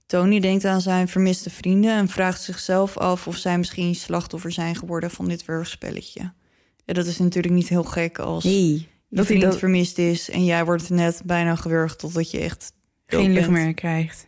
Tony 0.06 0.40
denkt 0.40 0.64
aan 0.64 0.80
zijn 0.80 1.08
vermiste 1.08 1.50
vrienden 1.50 1.90
en 1.90 2.08
vraagt 2.08 2.42
zichzelf 2.42 2.98
af 2.98 3.26
of 3.26 3.36
zij 3.36 3.58
misschien 3.58 3.94
slachtoffer 3.94 4.52
zijn 4.52 4.76
geworden 4.76 5.10
van 5.10 5.28
dit 5.28 5.44
wurgspelletje. 5.44 6.32
En 6.84 6.94
dat 6.94 7.06
is 7.06 7.18
natuurlijk 7.18 7.54
niet 7.54 7.68
heel 7.68 7.84
gek 7.84 8.18
als 8.18 8.44
Nee, 8.44 8.72
je 8.72 8.78
dat 9.08 9.18
hij 9.18 9.24
vriend 9.24 9.42
dat 9.42 9.58
vermist 9.58 9.98
is 9.98 10.30
en 10.30 10.44
jij 10.44 10.64
wordt 10.64 10.90
net 10.90 11.22
bijna 11.24 11.56
gewurgd 11.56 11.98
totdat 11.98 12.30
je 12.30 12.38
echt 12.38 12.72
geen 13.06 13.32
lucht 13.32 13.50
meer 13.50 13.74
krijgt. 13.74 14.26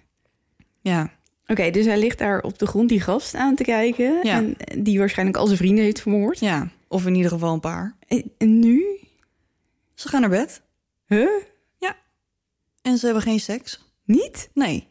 Ja, 0.80 1.10
Oké, 1.46 1.70
dus 1.70 1.86
hij 1.86 1.98
ligt 1.98 2.18
daar 2.18 2.40
op 2.40 2.58
de 2.58 2.66
grond 2.66 2.88
die 2.88 3.00
gast 3.00 3.34
aan 3.34 3.54
te 3.54 3.62
kijken. 3.62 4.18
Ja. 4.22 4.36
En 4.36 4.82
die 4.82 4.98
waarschijnlijk 4.98 5.38
al 5.38 5.46
zijn 5.46 5.58
vrienden 5.58 5.84
heeft 5.84 6.00
vermoord. 6.00 6.40
ja, 6.40 6.68
of 6.94 7.06
in 7.06 7.14
ieder 7.14 7.30
geval 7.30 7.52
een 7.52 7.60
paar. 7.60 7.96
En, 8.38 8.60
nu? 8.60 8.98
Ze 9.94 10.08
gaan 10.08 10.20
naar 10.20 10.30
bed 10.30 10.62
Huh? 11.06 11.28
en 12.82 12.98
ze 12.98 13.04
hebben 13.04 13.22
geen 13.22 13.40
seks. 13.40 13.92
Niet? 14.04 14.50
Nee. 14.54 14.88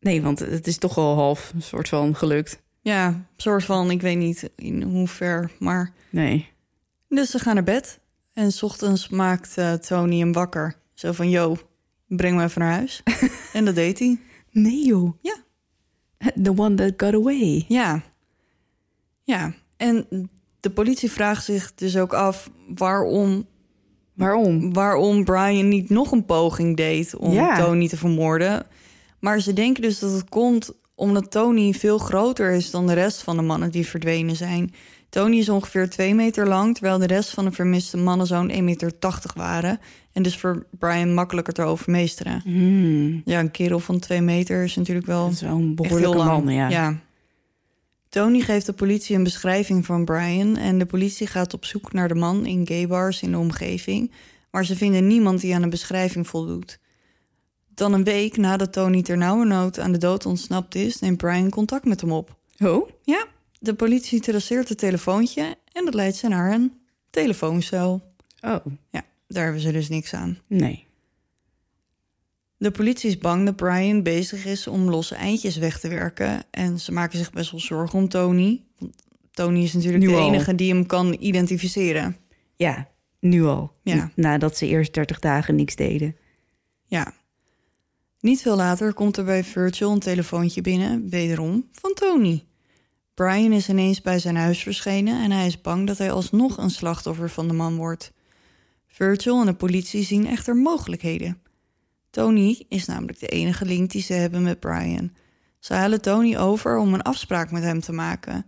Nee, 0.00 0.22
want 0.22 0.38
het 0.38 0.66
is 0.66 0.78
toch 0.78 0.98
al 0.98 1.14
half 1.14 1.52
een 1.54 1.62
soort 1.62 1.88
van 1.88 2.16
gelukt. 2.16 2.62
Ja, 2.80 3.26
soort 3.36 3.64
van, 3.64 3.90
ik 3.90 4.00
weet 4.00 4.16
niet 4.16 4.50
in 4.56 4.82
hoever, 4.82 5.50
maar... 5.58 5.92
Nee. 6.10 6.48
Dus 7.08 7.30
ze 7.30 7.38
gaan 7.38 7.54
naar 7.54 7.64
bed. 7.64 7.98
En 8.32 8.52
s 8.52 8.62
ochtends 8.62 9.08
maakt 9.08 9.58
eh, 9.58 9.72
Tony 9.72 10.18
hem 10.18 10.32
wakker. 10.32 10.76
Zo 10.94 11.12
van, 11.12 11.30
yo, 11.30 11.56
breng 12.06 12.36
me 12.36 12.42
even 12.44 12.60
naar 12.60 12.72
huis. 12.72 13.02
en 13.52 13.64
dat 13.64 13.74
deed 13.74 13.98
hij. 13.98 14.20
Nee 14.50 14.86
joh. 14.86 15.12
Ja. 15.20 15.36
The 16.42 16.56
one 16.56 16.74
that 16.74 16.92
got 16.96 17.14
away. 17.14 17.64
Ja. 17.68 18.02
Ja, 19.22 19.54
en 19.76 20.30
de 20.62 20.70
politie 20.70 21.10
vraagt 21.10 21.44
zich 21.44 21.74
dus 21.74 21.96
ook 21.96 22.12
af... 22.14 22.50
waarom, 22.74 23.46
Waarom? 24.14 24.72
waarom 24.72 25.24
Brian 25.24 25.68
niet 25.68 25.90
nog 25.90 26.12
een 26.12 26.24
poging 26.24 26.76
deed 26.76 27.16
om 27.16 27.32
Ja. 27.32 27.56
Tony 27.64 27.88
te 27.88 27.96
vermoorden. 27.96 28.66
Maar 29.18 29.40
ze 29.40 29.52
denken 29.52 29.82
dus 29.82 29.98
dat 29.98 30.12
het 30.12 30.28
komt 30.28 30.72
omdat 30.94 31.30
Tony 31.30 31.72
veel 31.72 31.98
groter 31.98 32.50
is 32.52 32.70
dan 32.70 32.86
de 32.86 32.92
rest 32.92 33.22
van 33.22 33.36
de 33.36 33.42
mannen 33.42 33.70
die 33.70 33.86
verdwenen 33.86 34.36
zijn. 34.36 34.74
Tony 35.08 35.36
is 35.36 35.48
ongeveer 35.48 35.90
2 35.90 36.14
meter 36.14 36.48
lang, 36.48 36.74
terwijl 36.74 36.98
de 36.98 37.06
rest 37.06 37.30
van 37.30 37.44
de 37.44 37.52
vermiste 37.52 37.96
mannen 37.96 38.26
zo'n 38.26 38.50
1,80 38.50 38.62
meter 38.62 38.92
waren. 39.34 39.78
En 40.12 40.22
dus 40.22 40.36
voor 40.38 40.66
Brian 40.78 41.14
makkelijker 41.14 41.52
te 41.52 41.62
overmeesteren. 41.62 42.40
Hmm, 42.44 43.22
Ja, 43.24 43.40
een 43.40 43.50
kerel 43.50 43.78
van 43.80 43.98
2 43.98 44.20
meter 44.20 44.64
is 44.64 44.76
natuurlijk 44.76 45.06
wel 45.06 45.28
echt 45.28 45.40
behoorlijke 45.74 46.16
man, 46.16 46.48
ja. 46.48 46.96
Tony 48.12 48.40
geeft 48.40 48.66
de 48.66 48.72
politie 48.72 49.16
een 49.16 49.22
beschrijving 49.22 49.86
van 49.86 50.04
Brian 50.04 50.56
en 50.56 50.78
de 50.78 50.86
politie 50.86 51.26
gaat 51.26 51.54
op 51.54 51.64
zoek 51.64 51.92
naar 51.92 52.08
de 52.08 52.14
man 52.14 52.46
in 52.46 52.66
gaybars 52.66 53.22
in 53.22 53.30
de 53.30 53.38
omgeving, 53.38 54.10
maar 54.50 54.64
ze 54.64 54.76
vinden 54.76 55.06
niemand 55.06 55.40
die 55.40 55.54
aan 55.54 55.62
de 55.62 55.68
beschrijving 55.68 56.26
voldoet. 56.26 56.78
Dan 57.74 57.92
een 57.92 58.04
week 58.04 58.36
nadat 58.36 58.72
Tony 58.72 59.02
ternauwernood 59.02 59.78
aan 59.78 59.92
de 59.92 59.98
dood 59.98 60.26
ontsnapt 60.26 60.74
is, 60.74 60.98
neemt 60.98 61.16
Brian 61.16 61.50
contact 61.50 61.84
met 61.84 62.00
hem 62.00 62.12
op. 62.12 62.36
Oh? 62.58 62.88
Ja, 63.02 63.26
de 63.58 63.74
politie 63.74 64.20
traceert 64.20 64.68
het 64.68 64.78
telefoontje 64.78 65.56
en 65.72 65.84
dat 65.84 65.94
leidt 65.94 66.16
ze 66.16 66.28
naar 66.28 66.52
een 66.52 66.72
telefooncel. 67.10 68.02
Oh, 68.40 68.66
Ja, 68.90 69.02
daar 69.28 69.44
hebben 69.44 69.62
ze 69.62 69.72
dus 69.72 69.88
niks 69.88 70.14
aan. 70.14 70.38
nee. 70.46 70.86
De 72.62 72.70
politie 72.70 73.10
is 73.10 73.18
bang 73.18 73.44
dat 73.44 73.56
Brian 73.56 74.02
bezig 74.02 74.44
is 74.44 74.66
om 74.66 74.90
losse 74.90 75.14
eindjes 75.14 75.56
weg 75.56 75.80
te 75.80 75.88
werken. 75.88 76.42
En 76.50 76.80
ze 76.80 76.92
maken 76.92 77.18
zich 77.18 77.32
best 77.32 77.50
wel 77.50 77.60
zorgen 77.60 77.98
om 77.98 78.08
Tony. 78.08 78.62
Want 78.78 78.92
Tony 79.30 79.62
is 79.62 79.72
natuurlijk 79.72 80.04
Nu 80.04 80.10
de 80.10 80.16
al. 80.16 80.26
enige 80.26 80.54
die 80.54 80.72
hem 80.72 80.86
kan 80.86 81.16
identificeren. 81.18 82.16
Ja, 82.56 82.88
nu 83.20 83.44
al. 83.44 83.72
Ja. 83.82 84.10
Nadat 84.14 84.56
ze 84.56 84.66
eerst 84.66 84.94
30 84.94 85.18
dagen 85.18 85.54
niks 85.54 85.76
deden. 85.76 86.16
Ja. 86.86 87.14
Niet 88.20 88.42
veel 88.42 88.56
later 88.56 88.94
komt 88.94 89.16
er 89.16 89.24
bij 89.24 89.44
Virgil 89.44 89.90
een 89.90 89.98
telefoontje 89.98 90.60
binnen, 90.60 91.08
wederom 91.08 91.68
van 91.72 91.94
Tony. 91.94 92.44
Brian 93.14 93.52
is 93.52 93.68
ineens 93.68 94.02
bij 94.02 94.18
zijn 94.18 94.36
huis 94.36 94.62
verschenen 94.62 95.22
en 95.22 95.30
hij 95.30 95.46
is 95.46 95.60
bang 95.60 95.86
dat 95.86 95.98
hij 95.98 96.12
alsnog 96.12 96.56
een 96.56 96.70
slachtoffer 96.70 97.30
van 97.30 97.48
de 97.48 97.54
man 97.54 97.76
wordt. 97.76 98.12
Virgil 98.86 99.40
en 99.40 99.46
de 99.46 99.54
politie 99.54 100.04
zien 100.04 100.26
echter 100.26 100.56
mogelijkheden. 100.56 101.41
Tony 102.12 102.64
is 102.68 102.84
namelijk 102.84 103.18
de 103.18 103.26
enige 103.26 103.64
link 103.64 103.90
die 103.90 104.02
ze 104.02 104.12
hebben 104.12 104.42
met 104.42 104.60
Brian. 104.60 105.12
Ze 105.58 105.74
halen 105.74 106.00
Tony 106.00 106.36
over 106.36 106.78
om 106.78 106.94
een 106.94 107.02
afspraak 107.02 107.50
met 107.50 107.62
hem 107.62 107.80
te 107.80 107.92
maken. 107.92 108.46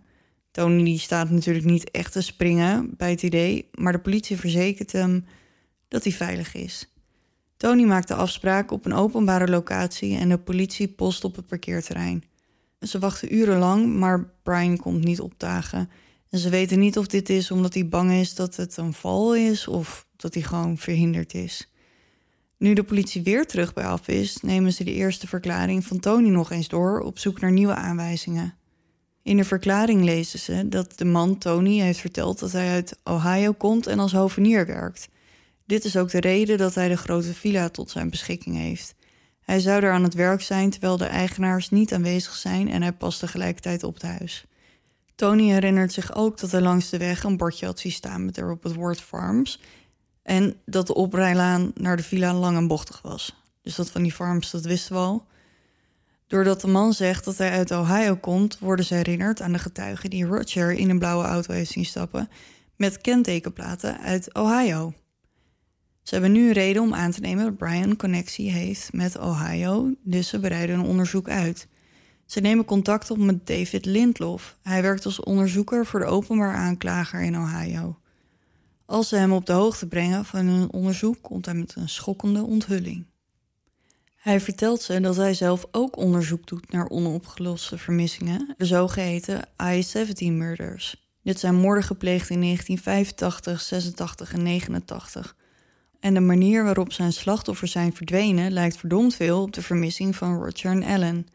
Tony 0.51 0.97
staat 0.97 1.29
natuurlijk 1.29 1.65
niet 1.65 1.91
echt 1.91 2.11
te 2.11 2.21
springen 2.21 2.93
bij 2.97 3.09
het 3.09 3.23
idee, 3.23 3.69
maar 3.73 3.91
de 3.91 3.99
politie 3.99 4.37
verzekert 4.37 4.91
hem 4.91 5.25
dat 5.87 6.03
hij 6.03 6.13
veilig 6.13 6.53
is. 6.53 6.93
Tony 7.57 7.83
maakt 7.83 8.07
de 8.07 8.15
afspraak 8.15 8.71
op 8.71 8.85
een 8.85 8.93
openbare 8.93 9.47
locatie 9.47 10.17
en 10.17 10.29
de 10.29 10.37
politie 10.37 10.87
post 10.87 11.23
op 11.23 11.35
het 11.35 11.47
parkeerterrein. 11.47 12.23
Ze 12.79 12.99
wachten 12.99 13.35
urenlang, 13.35 13.95
maar 13.95 14.33
Brian 14.43 14.77
komt 14.77 15.03
niet 15.03 15.19
opdagen. 15.19 15.89
En 16.29 16.39
ze 16.39 16.49
weten 16.49 16.79
niet 16.79 16.97
of 16.97 17.07
dit 17.07 17.29
is 17.29 17.51
omdat 17.51 17.73
hij 17.73 17.87
bang 17.87 18.11
is 18.11 18.35
dat 18.35 18.55
het 18.55 18.77
een 18.77 18.93
val 18.93 19.35
is 19.35 19.67
of 19.67 20.07
dat 20.15 20.33
hij 20.33 20.43
gewoon 20.43 20.77
verhinderd 20.77 21.33
is. 21.33 21.69
Nu 22.57 22.73
de 22.73 22.83
politie 22.83 23.23
weer 23.23 23.47
terug 23.47 23.73
bij 23.73 23.85
af 23.85 24.07
is, 24.07 24.41
nemen 24.41 24.73
ze 24.73 24.83
de 24.83 24.93
eerste 24.93 25.27
verklaring 25.27 25.85
van 25.85 25.99
Tony 25.99 26.29
nog 26.29 26.51
eens 26.51 26.67
door 26.67 26.99
op 26.99 27.19
zoek 27.19 27.39
naar 27.39 27.51
nieuwe 27.51 27.75
aanwijzingen. 27.75 28.53
In 29.23 29.37
de 29.37 29.43
verklaring 29.43 30.03
lezen 30.03 30.39
ze 30.39 30.69
dat 30.69 30.97
de 30.97 31.05
man 31.05 31.37
Tony 31.37 31.79
heeft 31.79 31.99
verteld 31.99 32.39
dat 32.39 32.51
hij 32.51 32.69
uit 32.69 32.99
Ohio 33.03 33.53
komt 33.53 33.87
en 33.87 33.99
als 33.99 34.11
hovenier 34.11 34.65
werkt. 34.65 35.09
Dit 35.65 35.83
is 35.83 35.97
ook 35.97 36.11
de 36.11 36.19
reden 36.19 36.57
dat 36.57 36.75
hij 36.75 36.87
de 36.87 36.97
grote 36.97 37.33
villa 37.33 37.69
tot 37.69 37.91
zijn 37.91 38.09
beschikking 38.09 38.55
heeft. 38.55 38.95
Hij 39.41 39.59
zou 39.59 39.83
er 39.83 39.91
aan 39.91 40.03
het 40.03 40.13
werk 40.13 40.41
zijn 40.41 40.69
terwijl 40.69 40.97
de 40.97 41.05
eigenaars 41.05 41.69
niet 41.69 41.93
aanwezig 41.93 42.35
zijn 42.35 42.69
en 42.69 42.81
hij 42.81 42.93
past 42.93 43.19
tegelijkertijd 43.19 43.83
op 43.83 43.93
het 43.93 44.03
huis. 44.03 44.45
Tony 45.15 45.49
herinnert 45.49 45.93
zich 45.93 46.15
ook 46.15 46.39
dat 46.39 46.51
hij 46.51 46.61
langs 46.61 46.89
de 46.89 46.97
weg 46.97 47.23
een 47.23 47.37
bordje 47.37 47.65
had 47.65 47.79
zien 47.79 47.91
staan 47.91 48.25
met 48.25 48.37
erop 48.37 48.63
het 48.63 48.73
woord 48.73 49.01
farms 49.01 49.61
en 50.25 50.55
dat 50.65 50.87
de 50.87 50.93
oprijlaan 50.93 51.71
naar 51.75 51.97
de 51.97 52.03
villa 52.03 52.33
lang 52.33 52.57
en 52.57 52.67
bochtig 52.67 53.01
was. 53.01 53.43
Dus 53.61 53.75
dat 53.75 53.91
van 53.91 54.01
die 54.01 54.11
farms, 54.11 54.51
dat 54.51 54.65
wisten 54.65 54.95
we 54.95 55.01
al. 55.01 55.25
Doordat 56.27 56.61
de 56.61 56.67
man 56.67 56.93
zegt 56.93 57.25
dat 57.25 57.37
hij 57.37 57.51
uit 57.51 57.71
Ohio 57.71 58.15
komt, 58.15 58.59
worden 58.59 58.85
ze 58.85 58.93
herinnerd 58.93 59.41
aan 59.41 59.51
de 59.51 59.59
getuigen 59.59 60.09
die 60.09 60.25
Roger 60.25 60.71
in 60.71 60.89
een 60.89 60.99
blauwe 60.99 61.25
auto 61.25 61.53
heeft 61.53 61.71
zien 61.71 61.85
stappen 61.85 62.29
met 62.75 63.01
kentekenplaten 63.01 63.99
uit 63.99 64.33
Ohio. 64.33 64.93
Ze 66.03 66.13
hebben 66.13 66.31
nu 66.31 66.47
een 66.47 66.53
reden 66.53 66.81
om 66.81 66.93
aan 66.93 67.11
te 67.11 67.19
nemen 67.19 67.43
dat 67.43 67.57
Brian 67.57 67.95
connectie 67.95 68.51
heeft 68.51 68.93
met 68.93 69.17
Ohio, 69.17 69.93
dus 70.03 70.27
ze 70.27 70.39
bereiden 70.39 70.79
een 70.79 70.85
onderzoek 70.85 71.29
uit. 71.29 71.67
Ze 72.25 72.39
nemen 72.39 72.65
contact 72.65 73.11
op 73.11 73.17
met 73.17 73.47
David 73.47 73.85
Lindlof. 73.85 74.57
Hij 74.61 74.81
werkt 74.81 75.05
als 75.05 75.19
onderzoeker 75.19 75.85
voor 75.85 75.99
de 75.99 76.05
openbaar 76.05 76.55
aanklager 76.55 77.21
in 77.21 77.37
Ohio. 77.37 77.99
Als 78.85 79.07
ze 79.07 79.15
hem 79.15 79.31
op 79.31 79.45
de 79.45 79.53
hoogte 79.53 79.87
brengen 79.87 80.25
van 80.25 80.45
hun 80.45 80.71
onderzoek, 80.71 81.17
komt 81.21 81.45
hij 81.45 81.55
met 81.55 81.75
een 81.75 81.89
schokkende 81.89 82.43
onthulling. 82.43 83.05
Hij 84.15 84.39
vertelt 84.41 84.81
ze 84.81 84.99
dat 84.99 85.15
hij 85.15 85.33
zelf 85.33 85.65
ook 85.71 85.97
onderzoek 85.97 86.47
doet 86.47 86.71
naar 86.71 86.89
onopgeloste 86.89 87.77
vermissingen, 87.77 88.53
de 88.57 88.65
zogeheten 88.65 89.47
I-17 89.61 90.25
murders. 90.31 91.07
Dit 91.23 91.39
zijn 91.39 91.55
moorden 91.55 91.83
gepleegd 91.83 92.29
in 92.29 92.41
1985, 92.41 93.61
86 93.61 94.33
en 94.33 94.43
89. 94.43 95.35
En 95.99 96.13
de 96.13 96.19
manier 96.19 96.63
waarop 96.63 96.93
zijn 96.93 97.13
slachtoffers 97.13 97.71
zijn 97.71 97.93
verdwenen 97.95 98.51
lijkt 98.51 98.77
verdomd 98.77 99.15
veel 99.15 99.41
op 99.41 99.53
de 99.53 99.61
vermissing 99.61 100.15
van 100.15 100.35
Roger 100.35 100.71
en 100.71 100.83
Ellen. 100.83 101.27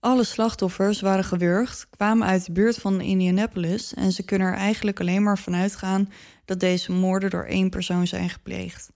Alle 0.00 0.24
slachtoffers 0.24 1.00
waren 1.00 1.24
gewurgd, 1.24 1.86
kwamen 1.90 2.26
uit 2.26 2.46
de 2.46 2.52
buurt 2.52 2.76
van 2.76 3.00
Indianapolis 3.00 3.94
en 3.94 4.12
ze 4.12 4.22
kunnen 4.22 4.48
er 4.48 4.54
eigenlijk 4.54 5.00
alleen 5.00 5.22
maar 5.22 5.38
van 5.38 5.54
uitgaan 5.54 6.08
dat 6.44 6.60
deze 6.60 6.92
moorden 6.92 7.30
door 7.30 7.44
één 7.44 7.70
persoon 7.70 8.06
zijn 8.06 8.30
gepleegd. 8.30 8.90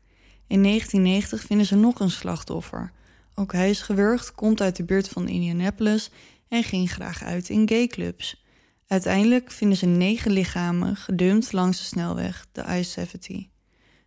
In 0.46 0.62
1990 0.62 1.42
vinden 1.42 1.66
ze 1.66 1.76
nog 1.76 2.00
een 2.00 2.10
slachtoffer. 2.10 2.92
Ook 3.34 3.52
hij 3.52 3.70
is 3.70 3.80
gewurgd, 3.80 4.32
komt 4.32 4.60
uit 4.60 4.76
de 4.76 4.84
buurt 4.84 5.08
van 5.08 5.28
Indianapolis 5.28 6.10
en 6.48 6.62
ging 6.62 6.90
graag 6.90 7.22
uit 7.22 7.48
in 7.48 7.68
gayclubs. 7.68 8.44
Uiteindelijk 8.86 9.50
vinden 9.50 9.78
ze 9.78 9.86
negen 9.86 10.30
lichamen 10.30 10.96
gedumpt 10.96 11.52
langs 11.52 11.78
de 11.78 11.84
snelweg, 11.84 12.46
de 12.52 12.64
I-70. 12.68 13.48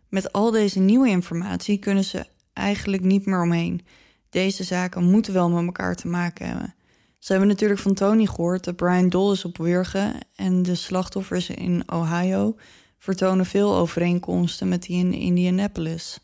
Met 0.08 0.32
al 0.32 0.50
deze 0.50 0.80
nieuwe 0.80 1.08
informatie 1.08 1.78
kunnen 1.78 2.04
ze 2.04 2.26
eigenlijk 2.52 3.02
niet 3.02 3.26
meer 3.26 3.42
omheen. 3.42 3.80
Deze 4.30 4.64
zaken 4.64 5.10
moeten 5.10 5.32
wel 5.32 5.50
met 5.50 5.64
elkaar 5.64 5.94
te 5.94 6.08
maken 6.08 6.46
hebben. 6.46 6.76
Ze 7.18 7.32
hebben 7.32 7.48
natuurlijk 7.48 7.80
van 7.80 7.94
Tony 7.94 8.26
gehoord 8.26 8.64
dat 8.64 8.76
Brian 8.76 9.08
dol 9.08 9.32
is 9.32 9.44
op 9.44 9.56
wurgen 9.56 10.14
en 10.34 10.62
de 10.62 10.74
slachtoffers 10.74 11.50
in 11.50 11.92
Ohio 11.92 12.56
vertonen 12.98 13.46
veel 13.46 13.74
overeenkomsten 13.74 14.68
met 14.68 14.82
die 14.82 14.98
in 14.98 15.12
Indianapolis. 15.12 16.20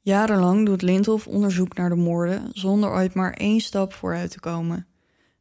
Jarenlang 0.00 0.66
doet 0.66 0.82
Lindhoff 0.82 1.26
onderzoek 1.26 1.76
naar 1.76 1.88
de 1.88 1.94
moorden 1.94 2.50
zonder 2.52 2.90
ooit 2.90 3.14
maar 3.14 3.32
één 3.32 3.60
stap 3.60 3.92
vooruit 3.92 4.30
te 4.30 4.40
komen. 4.40 4.86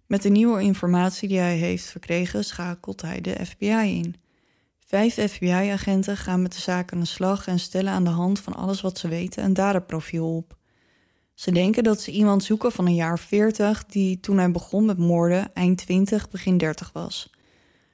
Met 0.05 0.21
de 0.21 0.29
nieuwe 0.29 0.61
informatie 0.61 1.27
die 1.27 1.37
hij 1.37 1.57
heeft 1.57 1.85
verkregen 1.85 2.43
schakelt 2.43 3.01
hij 3.01 3.21
de 3.21 3.45
FBI 3.45 4.01
in. 4.03 4.15
Vijf 4.85 5.13
FBI-agenten 5.13 6.17
gaan 6.17 6.41
met 6.41 6.53
de 6.53 6.61
zaak 6.61 6.93
aan 6.93 6.99
de 6.99 7.05
slag 7.05 7.47
en 7.47 7.59
stellen 7.59 7.93
aan 7.93 8.03
de 8.03 8.09
hand 8.09 8.39
van 8.39 8.53
alles 8.53 8.81
wat 8.81 8.97
ze 8.97 9.07
weten 9.07 9.43
een 9.43 9.53
daderprofiel 9.53 10.35
op. 10.35 10.57
Ze 11.35 11.51
denken 11.51 11.83
dat 11.83 12.01
ze 12.01 12.11
iemand 12.11 12.43
zoeken 12.43 12.71
van 12.71 12.85
een 12.85 12.95
jaar 12.95 13.19
40 13.19 13.85
die 13.85 14.19
toen 14.19 14.37
hij 14.37 14.51
begon 14.51 14.85
met 14.85 14.97
moorden 14.97 15.53
eind 15.53 15.77
20, 15.77 16.29
begin 16.29 16.57
30 16.57 16.91
was. 16.93 17.29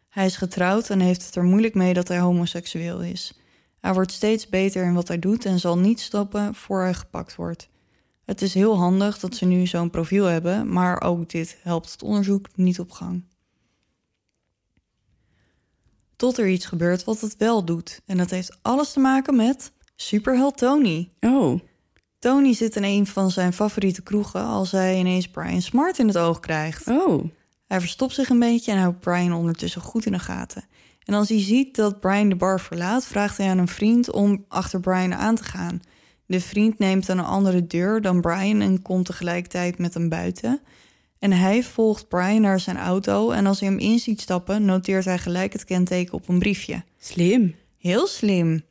Hij 0.10 0.26
is 0.26 0.38
getrouwd 0.38 0.90
en 0.90 1.00
heeft 1.00 1.26
het 1.26 1.36
er 1.36 1.44
moeilijk 1.44 1.74
mee 1.74 1.94
dat 1.94 2.08
hij 2.08 2.20
homoseksueel 2.20 3.02
is. 3.02 3.34
Hij 3.80 3.94
wordt 3.94 4.12
steeds 4.12 4.50
beter 4.50 4.84
in 4.84 4.94
wat 4.94 5.08
hij 5.08 5.20
doet 5.20 5.46
en 5.46 5.60
zal 5.60 5.78
niet 5.78 6.00
stoppen 6.00 6.56
voor 6.56 6.82
hij 6.82 6.94
gepakt 6.94 7.36
wordt. 7.36 7.70
Het 8.26 8.42
is 8.42 8.54
heel 8.54 8.78
handig 8.78 9.20
dat 9.20 9.36
ze 9.36 9.46
nu 9.46 9.68
zo'n 9.68 9.90
profiel 9.90 10.26
hebben, 10.26 10.74
maar 10.74 11.02
ook 11.02 11.30
dit 11.30 11.58
helpt 11.62 11.92
het 11.92 12.04
onderzoek 12.04 12.48
niet 12.56 12.80
op 12.80 12.92
gang. 12.92 13.24
Tot 16.16 16.38
er 16.38 16.48
iets 16.48 16.66
gebeurt 16.66 17.04
wat 17.04 17.22
het 17.22 17.38
wel 17.38 17.66
doet. 17.66 18.02
En 18.06 18.18
dat 18.18 18.30
heeft 18.30 18.58
alles 18.62 18.92
te 18.92 19.00
maken 19.00 19.36
met 19.36 19.72
superheld 19.96 20.58
Tony. 20.58 21.12
Oh, 21.20 21.60
Tony 22.22 22.54
zit 22.54 22.76
in 22.76 22.84
een 22.84 23.08
van 23.08 23.32
zijn 23.32 23.54
favoriete 23.54 24.02
kroegen 24.02 24.44
als 24.44 24.72
hij 24.72 24.98
ineens 24.98 25.28
Brian 25.28 25.62
Smart 25.62 26.00
in 26.00 26.08
het 26.08 26.18
oog 26.18 26.40
krijgt. 26.40 26.88
oh. 26.88 27.24
Hij 27.68 27.80
verstopt 27.80 28.14
zich 28.14 28.30
een 28.30 28.40
beetje 28.40 28.72
en 28.72 28.78
houdt 28.78 29.00
Brian 29.00 29.34
ondertussen 29.34 29.82
goed 29.82 30.06
in 30.06 30.12
de 30.12 30.20
gaten. 30.20 30.64
En 31.04 31.14
als 31.14 31.30
hij 31.30 31.42
ziet 31.42 31.76
dat 31.76 32.00
Brian 32.00 32.30
de 32.30 32.36
bar 32.36 32.60
verlaat, 32.60 33.06
vraagt 33.06 33.38
hij 33.38 33.50
aan 33.50 33.58
een 33.58 33.68
vriend 33.68 34.12
om 34.12 34.46
achter 34.48 34.80
Brian 34.80 35.14
aan 35.14 35.36
te 35.36 35.44
gaan. 35.44 35.82
De 36.26 36.42
vriend 36.42 36.80
neemt 36.80 37.08
een 37.08 37.20
andere 37.20 37.68
deur 37.68 38.02
dan 38.02 38.22
Brian 38.22 38.62
en 38.62 38.82
komt 38.82 39.06
tegelijkertijd 39.06 39.78
met 39.78 39.94
hem 39.94 40.10
buiten. 40.10 40.62
En 41.20 41.32
hij 41.32 41.64
volgt 41.64 42.08
Brian 42.08 42.42
naar 42.42 42.60
zijn 42.60 42.78
auto 42.78 43.32
en 43.32 43.46
als 43.46 43.60
hij 43.60 43.70
hem 43.70 43.80
in 43.80 44.00
ziet 44.00 44.22
stappen, 44.22 44.66
noteert 44.66 45.06
hij 45.06 45.18
gelijk 45.18 45.54
het 45.54 45.64
kenteken 45.64 46.14
op 46.14 46.28
een 46.28 46.40
briefje. 46.40 46.84
Slim. 46.98 47.56
Heel 47.78 48.08
slim. 48.08 48.64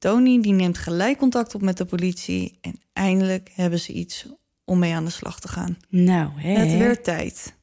Tony 0.00 0.40
die 0.40 0.52
neemt 0.52 0.78
gelijk 0.78 1.18
contact 1.18 1.54
op 1.54 1.62
met 1.62 1.76
de 1.76 1.84
politie 1.84 2.58
en 2.60 2.80
eindelijk 2.92 3.50
hebben 3.54 3.78
ze 3.78 3.92
iets 3.92 4.26
om 4.64 4.78
mee 4.78 4.94
aan 4.94 5.04
de 5.04 5.10
slag 5.10 5.40
te 5.40 5.48
gaan. 5.48 5.76
Nou, 5.88 6.30
hè. 6.40 6.52
Het 6.52 6.78
werd 6.78 7.04
tijd. 7.04 7.54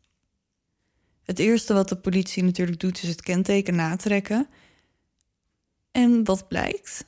Het 1.24 1.40
eerste 1.40 1.74
wat 1.74 1.90
de 1.90 1.96
politie 1.96 2.44
natuurlijk 2.44 2.80
doet 2.80 3.04
is 3.04 3.10
het 3.10 3.22
kenteken 3.22 3.76
natrekken. 3.76 4.48
En 5.92 6.24
wat 6.24 6.48
blijkt? 6.48 7.06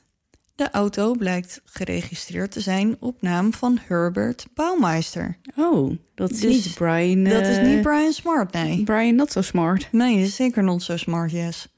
De 0.54 0.70
auto 0.70 1.12
blijkt 1.12 1.60
geregistreerd 1.64 2.50
te 2.50 2.60
zijn 2.60 2.96
op 3.00 3.22
naam 3.22 3.52
van 3.52 3.78
Herbert 3.86 4.46
Baumeister. 4.54 5.38
Oh, 5.56 5.96
dat 6.14 6.30
is 6.30 6.40
Dus 6.40 6.64
niet 6.64 6.74
Brian. 6.74 7.24
Dat 7.24 7.46
is 7.46 7.56
eh, 7.56 7.66
niet 7.66 7.82
Brian 7.82 8.12
Smart, 8.12 8.52
nee. 8.52 8.84
Brian 8.84 9.14
not 9.14 9.32
so 9.32 9.40
smart. 9.40 9.92
Nee, 9.92 10.22
is 10.22 10.36
zeker 10.36 10.62
not 10.62 10.82
so 10.82 10.96
smart, 10.96 11.30
yes. 11.30 11.68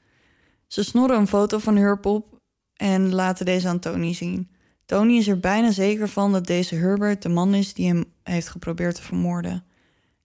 Ze 0.67 0.83
snorren 0.83 1.17
een 1.17 1.27
foto 1.27 1.57
van 1.57 1.75
Herb 1.75 2.05
op 2.05 2.32
en 2.75 3.13
laten 3.13 3.45
deze 3.45 3.67
aan 3.67 3.79
Tony 3.79 4.13
zien. 4.13 4.49
Tony 4.85 5.17
is 5.17 5.27
er 5.27 5.39
bijna 5.39 5.71
zeker 5.71 6.09
van 6.09 6.31
dat 6.31 6.47
deze 6.47 6.75
Herbert 6.75 7.21
de 7.21 7.29
man 7.29 7.53
is 7.53 7.73
die 7.73 7.87
hem 7.87 8.03
heeft 8.23 8.47
geprobeerd 8.49 8.95
te 8.95 9.01
vermoorden. 9.01 9.63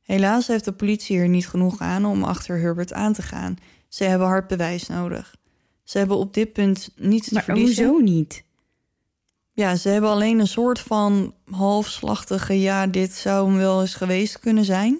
Helaas 0.02 0.46
heeft 0.46 0.64
de 0.64 0.72
politie 0.72 1.18
er 1.18 1.28
niet 1.28 1.48
genoeg 1.48 1.80
aan 1.80 2.04
om 2.04 2.24
achter 2.24 2.58
Herbert 2.58 2.92
aan 2.92 3.12
te 3.12 3.22
gaan. 3.22 3.56
Ze 3.88 4.04
hebben 4.04 4.26
hard 4.26 4.46
bewijs 4.48 4.86
nodig. 4.86 5.36
Ze 5.84 5.98
hebben 5.98 6.16
op 6.16 6.34
dit 6.34 6.52
punt 6.52 6.90
niets 6.96 7.28
te 7.28 7.34
Maar 7.34 7.42
verliezen. 7.44 7.86
hoezo 7.88 8.04
niet? 8.04 8.44
Ja, 9.52 9.76
ze 9.76 9.88
hebben 9.88 10.10
alleen 10.10 10.38
een 10.38 10.46
soort 10.46 10.80
van 10.80 11.34
halfslachtige... 11.50 12.60
ja, 12.60 12.86
dit 12.86 13.12
zou 13.12 13.48
hem 13.48 13.58
wel 13.58 13.80
eens 13.80 13.94
geweest 13.94 14.38
kunnen 14.38 14.64
zijn... 14.64 14.98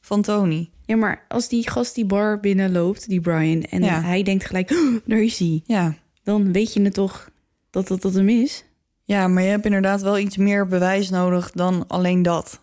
van 0.00 0.22
Tony. 0.22 0.70
Ja, 0.84 0.96
maar 0.96 1.24
als 1.28 1.48
die 1.48 1.70
gast 1.70 1.94
die 1.94 2.04
bar 2.04 2.40
binnenloopt, 2.40 3.08
die 3.08 3.20
Brian, 3.20 3.62
en 3.62 3.82
Ja. 3.82 4.00
hij 4.02 4.22
denkt 4.22 4.44
gelijk, 4.44 4.70
"Oh, 4.70 4.96
daar 5.04 5.18
is 5.22 5.38
hij. 5.38 5.62
Ja, 5.66 5.94
Dan 6.28 6.52
weet 6.52 6.72
je 6.72 6.82
het 6.82 6.94
toch 6.94 7.30
dat 7.70 7.88
dat, 7.88 8.02
dat 8.02 8.14
hem 8.14 8.28
is? 8.28 8.64
Ja, 9.02 9.28
maar 9.28 9.42
je 9.42 9.48
hebt 9.48 9.64
inderdaad 9.64 10.02
wel 10.02 10.18
iets 10.18 10.36
meer 10.36 10.66
bewijs 10.66 11.10
nodig 11.10 11.50
dan 11.50 11.86
alleen 11.86 12.22
dat. 12.22 12.60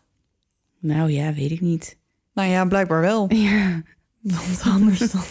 Nou 0.79 1.11
ja, 1.11 1.33
weet 1.33 1.51
ik 1.51 1.61
niet. 1.61 1.97
Nou 2.33 2.49
ja, 2.49 2.65
blijkbaar 2.65 3.01
wel. 3.01 3.27
Ja. 3.33 3.83
Want 4.21 4.61
anders 4.61 5.11
dan, 5.11 5.23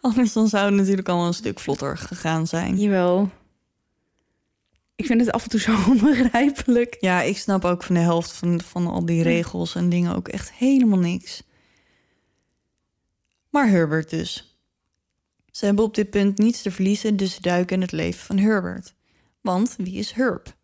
anders 0.00 0.32
dan 0.32 0.48
zou 0.48 0.64
het 0.64 0.74
natuurlijk 0.74 1.08
al 1.08 1.26
een 1.26 1.34
stuk 1.34 1.60
vlotter 1.60 1.98
gegaan 1.98 2.46
zijn. 2.46 2.78
Jawel. 2.78 3.30
Ik 4.94 5.06
vind 5.06 5.20
het 5.20 5.32
af 5.32 5.42
en 5.42 5.50
toe 5.50 5.60
zo 5.60 5.76
onbegrijpelijk. 5.90 6.96
Ja, 7.00 7.22
ik 7.22 7.38
snap 7.38 7.64
ook 7.64 7.82
van 7.82 7.94
de 7.94 8.00
helft 8.00 8.32
van, 8.32 8.60
van 8.60 8.86
al 8.86 9.06
die 9.06 9.22
regels 9.22 9.74
en 9.74 9.88
dingen 9.88 10.16
ook 10.16 10.28
echt 10.28 10.52
helemaal 10.52 10.98
niks. 10.98 11.42
Maar 13.50 13.68
Herbert 13.68 14.10
dus. 14.10 14.51
Ze 15.52 15.64
hebben 15.64 15.84
op 15.84 15.94
dit 15.94 16.10
punt 16.10 16.38
niets 16.38 16.62
te 16.62 16.70
verliezen, 16.70 17.16
dus 17.16 17.38
duiken 17.38 17.76
in 17.76 17.82
het 17.82 17.92
leven 17.92 18.20
van 18.20 18.38
Herbert. 18.38 18.94
Want 19.40 19.74
wie 19.76 19.94
is 19.94 20.10
Herb? 20.10 20.54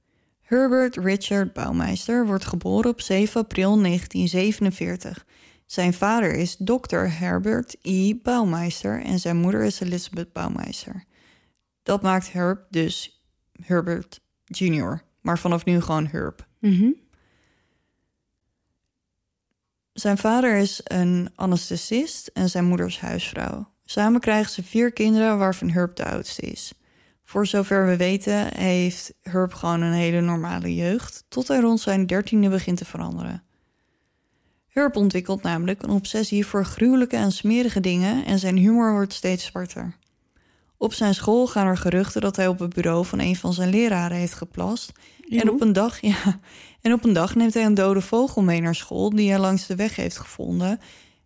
Herbert 0.41 0.97
Richard 0.97 1.53
Baumeister 1.53 2.27
wordt 2.27 2.45
geboren 2.45 2.91
op 2.91 3.01
7 3.01 3.41
april 3.41 3.77
1947. 3.83 5.27
Zijn 5.67 5.95
vader 5.95 6.35
is 6.35 6.57
Dr. 6.59 6.97
Herbert 6.97 7.77
E. 7.83 8.15
Baumeister 8.15 9.03
en 9.03 9.19
zijn 9.19 9.37
moeder 9.37 9.63
is 9.63 9.81
Elizabeth 9.81 10.33
Baumeister. 10.33 11.05
Dat 11.83 12.03
maakt 12.03 12.33
Herb 12.33 12.67
dus 12.71 13.23
Herbert 13.63 14.21
Jr., 14.45 15.03
maar 15.21 15.39
vanaf 15.39 15.65
nu 15.65 15.81
gewoon 15.81 16.07
Herb. 16.07 16.47
Mhm. 16.59 16.91
Zijn 19.93 20.19
vader 20.19 20.57
is 20.57 20.81
een 20.85 21.31
anesthesist 21.35 22.27
en 22.27 22.51
zijn 22.51 22.65
moeder 22.65 22.87
is 22.87 22.99
huisvrouw. 22.99 23.69
Samen 23.91 24.21
krijgen 24.21 24.53
ze 24.53 24.63
vier 24.63 24.93
kinderen, 24.93 25.39
waarvan 25.39 25.71
Herb 25.71 25.97
de 25.97 26.05
oudste 26.05 26.43
is. 26.43 26.73
Voor 27.25 27.47
zover 27.47 27.87
we 27.87 27.97
weten 27.97 28.57
heeft 28.57 29.15
Herb 29.23 29.53
gewoon 29.53 29.81
een 29.81 29.93
hele 29.93 30.21
normale 30.21 30.75
jeugd, 30.75 31.25
tot 31.29 31.49
hij 31.49 31.61
rond 31.61 31.81
zijn 31.81 32.07
dertiende 32.07 32.49
begint 32.49 32.79
te 32.79 32.85
veranderen. 32.85 33.43
Herb 34.67 34.97
ontwikkelt 34.97 35.43
namelijk 35.43 35.83
een 35.83 35.91
obsessie 35.91 36.47
voor 36.47 36.65
gruwelijke 36.65 37.17
en 37.17 37.33
smerige 37.33 37.81
dingen 37.81 38.25
en 38.25 38.39
zijn 38.39 38.57
humor 38.57 38.93
wordt 38.93 39.13
steeds 39.13 39.45
zwarter. 39.45 39.97
Op 40.77 40.93
zijn 40.93 41.15
school 41.15 41.47
gaan 41.47 41.67
er 41.67 41.77
geruchten 41.77 42.21
dat 42.21 42.37
hij 42.37 42.49
op 42.49 42.59
het 42.59 42.75
bureau 42.75 43.05
van 43.05 43.19
een 43.19 43.37
van 43.37 43.53
zijn 43.53 43.71
leraren 43.71 44.17
heeft 44.17 44.35
geplast. 44.35 44.93
En 45.29 45.51
op, 45.51 45.61
een 45.61 45.73
dag, 45.73 46.01
ja, 46.13 46.41
en 46.81 46.93
op 46.93 47.05
een 47.05 47.13
dag 47.13 47.35
neemt 47.35 47.55
hij 47.55 47.65
een 47.65 47.75
dode 47.75 48.01
vogel 48.01 48.43
mee 48.43 48.61
naar 48.61 48.75
school 48.75 49.11
die 49.11 49.31
hij 49.31 49.39
langs 49.39 49.67
de 49.67 49.77
weg 49.77 49.97
heeft 49.97 50.19
gevonden. 50.19 50.81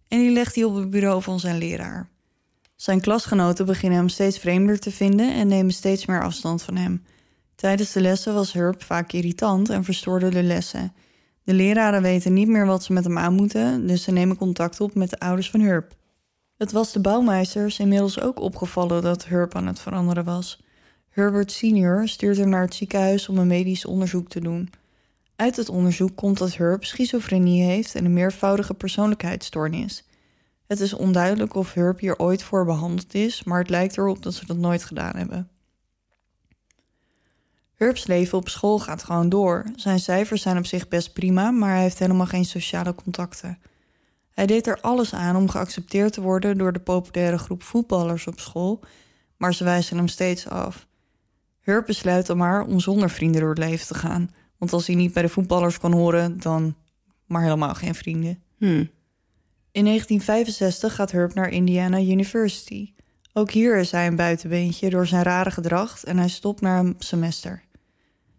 En 0.08 0.18
die 0.18 0.30
legt 0.30 0.54
hij 0.54 0.64
op 0.64 0.74
het 0.74 0.90
bureau 0.90 1.22
van 1.22 1.40
zijn 1.40 1.58
leraar. 1.58 2.11
Zijn 2.82 3.00
klasgenoten 3.00 3.66
beginnen 3.66 3.98
hem 3.98 4.08
steeds 4.08 4.38
vreemder 4.38 4.78
te 4.78 4.90
vinden 4.90 5.34
en 5.34 5.46
nemen 5.46 5.72
steeds 5.72 6.06
meer 6.06 6.22
afstand 6.22 6.62
van 6.62 6.76
hem. 6.76 7.04
Tijdens 7.54 7.92
de 7.92 8.00
lessen 8.00 8.34
was 8.34 8.52
Herb 8.52 8.82
vaak 8.82 9.12
irritant 9.12 9.68
en 9.68 9.84
verstoorde 9.84 10.28
de 10.28 10.42
lessen. 10.42 10.92
De 11.44 11.54
leraren 11.54 12.02
weten 12.02 12.32
niet 12.32 12.48
meer 12.48 12.66
wat 12.66 12.84
ze 12.84 12.92
met 12.92 13.04
hem 13.04 13.18
aan 13.18 13.34
moeten, 13.34 13.86
dus 13.86 14.02
ze 14.02 14.12
nemen 14.12 14.36
contact 14.36 14.80
op 14.80 14.94
met 14.94 15.10
de 15.10 15.18
ouders 15.18 15.50
van 15.50 15.60
Herb. 15.60 15.92
Het 16.56 16.72
was 16.72 16.92
de 16.92 17.00
bouwmeisters 17.00 17.78
inmiddels 17.78 18.20
ook 18.20 18.40
opgevallen 18.40 19.02
dat 19.02 19.24
Herb 19.24 19.54
aan 19.54 19.66
het 19.66 19.80
veranderen 19.80 20.24
was. 20.24 20.62
Herbert 21.08 21.52
senior 21.52 22.08
stuurt 22.08 22.36
hem 22.36 22.48
naar 22.48 22.64
het 22.64 22.74
ziekenhuis 22.74 23.28
om 23.28 23.38
een 23.38 23.46
medisch 23.46 23.84
onderzoek 23.84 24.28
te 24.28 24.40
doen. 24.40 24.70
Uit 25.36 25.56
het 25.56 25.68
onderzoek 25.68 26.16
komt 26.16 26.38
dat 26.38 26.56
Herb 26.56 26.84
schizofrenie 26.84 27.62
heeft 27.62 27.94
en 27.94 28.04
een 28.04 28.12
meervoudige 28.12 28.74
persoonlijkheidsstoornis. 28.74 30.04
Het 30.72 30.80
is 30.80 30.92
onduidelijk 30.92 31.54
of 31.54 31.72
Herb 31.72 32.00
hier 32.00 32.18
ooit 32.18 32.42
voor 32.42 32.64
behandeld 32.64 33.14
is, 33.14 33.44
maar 33.44 33.58
het 33.58 33.70
lijkt 33.70 33.98
erop 33.98 34.22
dat 34.22 34.34
ze 34.34 34.46
dat 34.46 34.56
nooit 34.56 34.84
gedaan 34.84 35.16
hebben. 35.16 35.48
Herbs 37.74 38.06
leven 38.06 38.38
op 38.38 38.48
school 38.48 38.78
gaat 38.78 39.04
gewoon 39.04 39.28
door. 39.28 39.64
Zijn 39.76 39.98
cijfers 39.98 40.42
zijn 40.42 40.58
op 40.58 40.66
zich 40.66 40.88
best 40.88 41.12
prima, 41.12 41.50
maar 41.50 41.70
hij 41.70 41.82
heeft 41.82 41.98
helemaal 41.98 42.26
geen 42.26 42.44
sociale 42.44 42.94
contacten. 42.94 43.58
Hij 44.30 44.46
deed 44.46 44.66
er 44.66 44.80
alles 44.80 45.14
aan 45.14 45.36
om 45.36 45.48
geaccepteerd 45.48 46.12
te 46.12 46.20
worden 46.20 46.58
door 46.58 46.72
de 46.72 46.80
populaire 46.80 47.38
groep 47.38 47.62
voetballers 47.62 48.26
op 48.26 48.40
school, 48.40 48.80
maar 49.36 49.54
ze 49.54 49.64
wijzen 49.64 49.96
hem 49.96 50.08
steeds 50.08 50.48
af. 50.48 50.86
Herb 51.60 51.86
besluit 51.86 52.26
dan 52.26 52.36
maar 52.36 52.64
om 52.64 52.80
zonder 52.80 53.10
vrienden 53.10 53.40
door 53.40 53.50
het 53.50 53.58
leven 53.58 53.86
te 53.86 53.94
gaan, 53.94 54.30
want 54.58 54.72
als 54.72 54.86
hij 54.86 54.96
niet 54.96 55.12
bij 55.12 55.22
de 55.22 55.28
voetballers 55.28 55.78
kan 55.78 55.92
horen, 55.92 56.40
dan 56.40 56.74
maar 57.26 57.42
helemaal 57.42 57.74
geen 57.74 57.94
vrienden. 57.94 58.42
Hmm. 58.58 58.90
In 59.72 59.84
1965 59.84 60.94
gaat 60.94 61.10
Herb 61.10 61.34
naar 61.34 61.48
Indiana 61.48 61.98
University. 61.98 62.92
Ook 63.32 63.50
hier 63.50 63.76
is 63.76 63.90
hij 63.90 64.06
een 64.06 64.16
buitenbeentje 64.16 64.90
door 64.90 65.06
zijn 65.06 65.22
rare 65.22 65.50
gedrag 65.50 66.04
en 66.04 66.18
hij 66.18 66.28
stopt 66.28 66.60
na 66.60 66.78
een 66.78 66.94
semester. 66.98 67.62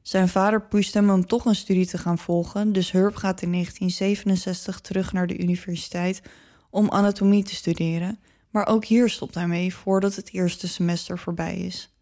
Zijn 0.02 0.30
vader 0.30 0.62
pusht 0.62 0.94
hem 0.94 1.10
om 1.10 1.26
toch 1.26 1.46
een 1.46 1.56
studie 1.56 1.86
te 1.86 1.98
gaan 1.98 2.18
volgen, 2.18 2.74
dus 2.74 2.92
Herb 2.92 3.16
gaat 3.16 3.42
in 3.42 3.52
1967 3.52 4.80
terug 4.80 5.14
naar 5.14 5.28
de 5.28 5.38
universiteit 5.38 6.22
om 6.70 6.90
anatomie 6.90 7.44
te 7.44 7.56
studeren, 7.56 8.20
maar 8.50 8.68
ook 8.68 8.86
hier 8.86 9.10
stopt 9.10 9.36
hij 9.36 9.48
mee 9.48 9.76
voordat 9.76 10.16
het 10.16 10.34
eerste 10.34 10.68
semester 10.68 11.20
voorbij 11.20 11.58
is. 11.58 11.98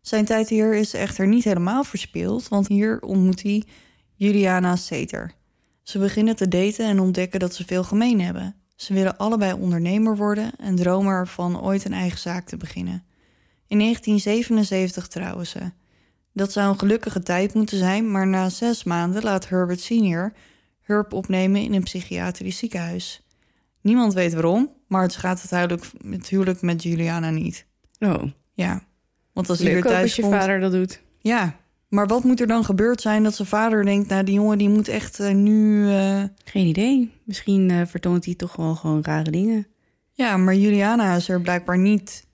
Zijn 0.00 0.24
tijd 0.24 0.48
hier 0.48 0.74
is 0.74 0.94
echter 0.94 1.26
niet 1.26 1.44
helemaal 1.44 1.84
verspild, 1.84 2.48
want 2.48 2.68
hier 2.68 3.00
ontmoet 3.00 3.42
hij 3.42 3.64
Juliana 4.14 4.76
Seter. 4.76 5.38
Ze 5.90 5.98
beginnen 5.98 6.36
te 6.36 6.48
daten 6.48 6.86
en 6.86 7.00
ontdekken 7.00 7.40
dat 7.40 7.54
ze 7.54 7.64
veel 7.66 7.84
gemeen 7.84 8.20
hebben. 8.20 8.54
Ze 8.76 8.94
willen 8.94 9.16
allebei 9.16 9.52
ondernemer 9.52 10.16
worden 10.16 10.52
en 10.58 10.76
dromen 10.76 11.12
ervan 11.12 11.62
ooit 11.62 11.84
een 11.84 11.92
eigen 11.92 12.18
zaak 12.18 12.46
te 12.46 12.56
beginnen. 12.56 13.04
In 13.66 13.78
1977 13.78 15.08
trouwen 15.08 15.46
ze. 15.46 15.60
Dat 16.32 16.52
zou 16.52 16.68
een 16.68 16.78
gelukkige 16.78 17.22
tijd 17.22 17.54
moeten 17.54 17.78
zijn, 17.78 18.10
maar 18.10 18.26
na 18.26 18.48
zes 18.48 18.84
maanden 18.84 19.22
laat 19.22 19.48
Herbert 19.48 19.80
Senior 19.80 20.32
Herb 20.80 21.12
opnemen 21.12 21.62
in 21.62 21.74
een 21.74 21.82
psychiatrisch 21.82 22.58
ziekenhuis. 22.58 23.22
Niemand 23.80 24.14
weet 24.14 24.32
waarom, 24.32 24.70
maar 24.86 25.02
het 25.02 25.16
gaat 25.16 25.42
het 25.42 26.28
huwelijk 26.28 26.62
met 26.62 26.82
Juliana 26.82 27.30
niet. 27.30 27.66
Oh, 27.98 28.22
Ja, 28.52 28.82
want 29.32 29.48
als 29.48 29.58
hij 29.58 29.66
leuk 29.66 29.82
weer 29.82 29.92
ook 29.92 29.98
thuis 29.98 30.02
als 30.02 30.16
je 30.16 30.22
komt... 30.22 30.34
vader 30.34 30.60
dat 30.60 30.72
doet. 30.72 31.02
Ja, 31.18 31.56
maar 31.90 32.06
wat 32.06 32.24
moet 32.24 32.40
er 32.40 32.46
dan 32.46 32.64
gebeurd 32.64 33.00
zijn 33.00 33.22
dat 33.22 33.34
zijn 33.34 33.48
vader 33.48 33.84
denkt... 33.84 34.08
nou, 34.08 34.24
die 34.24 34.34
jongen 34.34 34.58
die 34.58 34.68
moet 34.68 34.88
echt 34.88 35.20
eh, 35.20 35.34
nu... 35.34 35.88
eh, 35.90 36.22
Geen 36.44 36.66
idee. 36.66 37.12
Misschien 37.24 37.70
eh, 37.70 37.86
vertoont 37.86 38.24
hij 38.24 38.34
toch 38.34 38.56
wel 38.56 38.74
gewoon 38.74 39.02
rare 39.02 39.30
dingen. 39.30 39.66
Ja, 40.12 40.36
maar 40.36 40.54
Juliana 40.54 41.16
is 41.16 41.28
er 41.28 41.40
blijkbaar 41.40 41.78
niet 41.78 42.26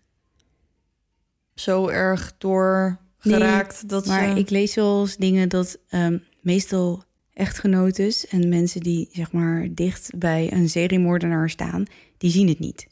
zo 1.54 1.88
erg 1.88 2.34
door 2.38 2.98
geraakt 3.18 3.88
dat 3.88 4.06
Maar 4.06 4.30
ze... 4.30 4.38
ik 4.38 4.50
lees 4.50 4.74
wel 4.74 5.00
eens 5.00 5.16
dingen 5.16 5.48
dat 5.48 5.78
ehm, 5.88 6.18
meestal 6.40 7.02
echtgenotes 7.32 8.26
en 8.26 8.48
mensen 8.48 8.80
die 8.80 9.08
zeg 9.12 9.32
maar 9.32 9.68
dicht 9.74 10.10
bij 10.18 10.52
een 10.52 10.68
seriemoordenaar 10.68 11.50
staan, 11.50 11.84
die 12.18 12.30
zien 12.30 12.48
het 12.48 12.58
niet. 12.58 12.86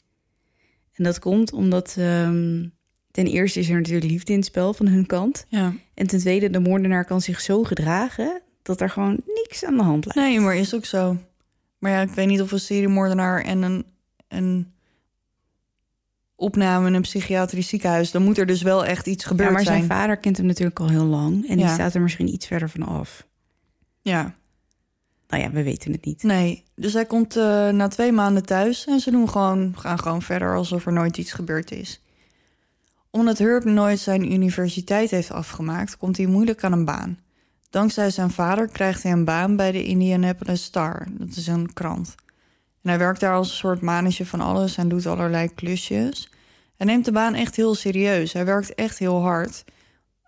En 0.93 1.03
dat 1.03 1.19
komt 1.19 1.53
omdat 1.53 1.95
ehm, 1.97 2.67
ten 3.15 3.25
eerste 3.25 3.59
is 3.59 3.69
er 3.69 3.75
natuurlijk 3.75 4.05
liefde 4.11 4.31
in 4.31 4.37
het 4.37 4.47
spel 4.47 4.73
van 4.73 4.87
hun 4.87 5.05
kant. 5.05 5.45
Ja. 5.49 5.73
En 5.93 6.07
ten 6.07 6.19
tweede, 6.19 6.49
de 6.49 6.59
moordenaar 6.59 7.05
kan 7.05 7.21
zich 7.21 7.41
zo 7.41 7.63
gedragen 7.63 8.41
dat 8.61 8.81
er 8.81 8.89
gewoon 8.89 9.21
niks 9.25 9.63
aan 9.65 9.77
de 9.77 9.83
hand 9.83 10.05
lijkt. 10.05 10.19
Nee, 10.29 10.39
maar 10.39 10.55
is 10.55 10.73
ook 10.75 10.85
zo. 10.85 11.17
Maar 11.79 11.91
ja, 11.91 12.01
ik 12.01 12.09
weet 12.09 12.27
niet 12.27 12.41
of 12.41 12.51
een 12.51 12.59
seriemoordenaar 12.59 13.41
en 13.41 13.61
een, 13.61 13.85
een 14.27 14.73
opname 16.35 16.87
in 16.87 16.93
een 16.93 17.01
psychiatrisch 17.01 17.67
ziekenhuis... 17.67 18.11
dan 18.11 18.23
moet 18.23 18.37
er 18.37 18.45
dus 18.45 18.61
wel 18.61 18.85
echt 18.85 19.07
iets 19.07 19.25
gebeurd 19.25 19.49
Ja, 19.49 19.55
maar 19.55 19.63
zijn 19.65 19.83
zijn. 19.85 19.99
vader 19.99 20.17
kent 20.17 20.37
hem 20.37 20.45
natuurlijk 20.45 20.79
al 20.79 20.89
heel 20.89 21.05
lang 21.05 21.47
en 21.47 21.55
die 21.57 21.65
Ja. 21.65 21.73
staat 21.73 21.93
er 21.93 22.01
misschien 22.01 22.33
iets 22.33 22.47
verder 22.47 22.69
van 22.69 22.83
af. 22.83 23.27
Ja, 24.01 24.35
Nou 25.27 25.43
ja, 25.43 25.51
we 25.51 25.63
weten 25.63 25.91
het 25.91 26.05
niet. 26.05 26.23
nee. 26.23 26.63
Dus 26.75 26.93
hij 26.93 27.05
komt 27.05 27.35
eh, 27.35 27.69
na 27.69 27.87
twee 27.87 28.11
maanden 28.11 28.45
thuis 28.45 28.85
en 28.85 28.99
ze 28.99 29.11
doen 29.11 29.29
gewoon, 29.29 29.73
gaan 29.77 29.99
gewoon 29.99 30.21
verder 30.21 30.55
alsof 30.55 30.85
er 30.85 30.93
nooit 30.93 31.17
iets 31.17 31.31
gebeurd 31.31 31.71
is. 31.71 32.01
Omdat 33.15 33.37
Herb 33.37 33.63
nooit 33.63 33.99
zijn 33.99 34.31
universiteit 34.33 35.11
heeft 35.11 35.31
afgemaakt, 35.31 35.97
komt 35.97 36.17
hij 36.17 36.25
moeilijk 36.25 36.63
aan 36.63 36.71
een 36.71 36.85
baan. 36.85 37.19
Dankzij 37.69 38.09
zijn 38.09 38.31
vader 38.31 38.67
krijgt 38.67 39.03
hij 39.03 39.11
een 39.11 39.25
baan 39.25 39.55
bij 39.55 39.71
de 39.71 39.83
Indianapolis 39.83 40.63
Star. 40.63 41.07
Dat 41.11 41.35
is 41.35 41.47
een 41.47 41.73
krant. 41.73 42.15
En 42.81 42.89
hij 42.89 42.97
werkt 42.97 43.19
daar 43.19 43.33
als 43.33 43.49
een 43.49 43.55
soort 43.55 43.81
manager 43.81 44.25
van 44.25 44.41
alles 44.41 44.77
en 44.77 44.89
doet 44.89 45.05
allerlei 45.05 45.53
klusjes. 45.53 46.29
Hij 46.77 46.85
neemt 46.85 47.05
de 47.05 47.11
baan 47.11 47.33
echt 47.33 47.55
heel 47.55 47.75
serieus. 47.75 48.33
Hij 48.33 48.45
werkt 48.45 48.73
echt 48.73 48.97
heel 48.97 49.21
hard. 49.21 49.63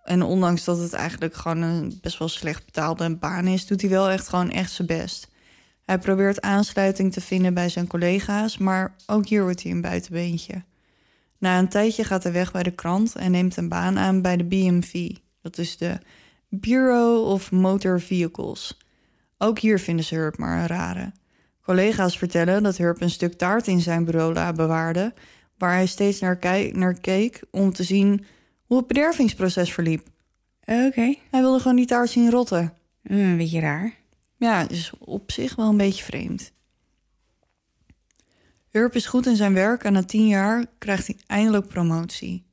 En 0.04 0.21
ondanks 0.21 0.63
dat 0.63 0.78
het 0.78 0.93
eigenlijk 0.93 1.36
gewoon 1.36 1.62
een 1.62 1.97
best 2.02 2.19
wel 2.19 2.28
slecht 2.30 2.65
betaalde 2.65 3.15
baan 3.15 3.47
is, 3.47 3.67
doet 3.67 3.82
hij 3.82 3.89
wel 3.89 4.10
echt 4.10 4.28
gewoon 4.28 4.52
echt 4.52 4.71
zijn 4.71 4.88
best. 4.88 5.28
Hij 5.86 5.97
probeert 5.97 6.41
aansluiting 6.41 7.13
te 7.13 7.21
vinden 7.21 7.54
bij 7.54 7.69
zijn 7.69 7.88
collega's, 7.88 8.58
maar 8.58 8.95
ook 9.06 9.28
hier 9.28 9.43
wordt 9.43 9.63
hij 9.63 9.71
een 9.71 9.82
buitenbeentje. 9.82 10.63
Na 11.39 11.60
een 11.60 11.69
tijdje 11.69 12.04
gaat 12.04 12.23
hij 12.23 12.32
weg 12.32 12.52
bij 12.52 12.63
de 12.63 12.71
krant 12.71 13.15
en 13.15 13.32
neemt 13.32 13.58
een 13.58 13.69
baan 13.69 13.97
aan 13.97 14.21
bij 14.21 14.38
de 14.38 14.43
BMV. 14.43 15.10
Dat 15.41 15.58
is 15.58 15.78
de 15.78 15.97
Bureau 16.50 17.26
of 17.26 17.52
Motor 17.52 18.02
Vehicles. 18.02 18.78
Ook 19.38 19.60
hier 19.60 19.80
vinden 19.80 20.06
ze 20.06 20.15
Herb 20.15 20.38
maar 20.38 20.60
een 20.60 20.67
rare. 20.67 21.12
Collega's 21.62 22.17
vertellen 22.17 22.63
dat 22.63 22.78
Herb 22.78 23.02
een 23.02 23.10
stuk 23.10 23.34
taart 23.34 23.67
in 23.67 23.82
zijn 23.82 24.06
bureaula 24.06 24.54
bewaarde, 24.54 25.13
waar 25.58 25.73
hij 25.73 25.86
steeds 25.86 26.19
naar, 26.19 26.39
naar 26.71 27.00
keek 27.00 27.41
om 27.52 27.73
te 27.73 27.84
zien 27.84 28.26
hoe 28.65 28.78
het 28.78 28.88
bedervingsproces 28.88 29.73
verliep. 29.73 30.08
Oké, 30.62 31.15
Hij 31.32 31.41
wilde 31.41 31.60
gewoon 31.60 31.78
die 31.78 31.86
taart 31.86 32.10
zien 32.10 32.30
rotten. 32.32 32.73
Eh, 33.04 33.30
een 33.30 33.38
beetje 33.38 33.60
raar. 33.60 33.93
Ja, 34.38 34.65
dus 34.65 34.91
op 35.00 35.32
zich 35.32 35.56
wel 35.56 35.69
een 35.69 35.78
beetje 35.78 36.04
vreemd. 36.04 36.52
Herb 38.77 38.95
is 38.95 39.05
goed 39.05 39.25
in 39.25 39.35
zijn 39.35 39.53
werk 39.53 39.83
en 39.83 39.93
na 39.93 40.03
tien 40.03 40.27
jaar 40.27 40.65
krijgt 40.77 41.07
hij 41.07 41.17
eindelijk 41.27 41.67
promotie. 41.67 42.45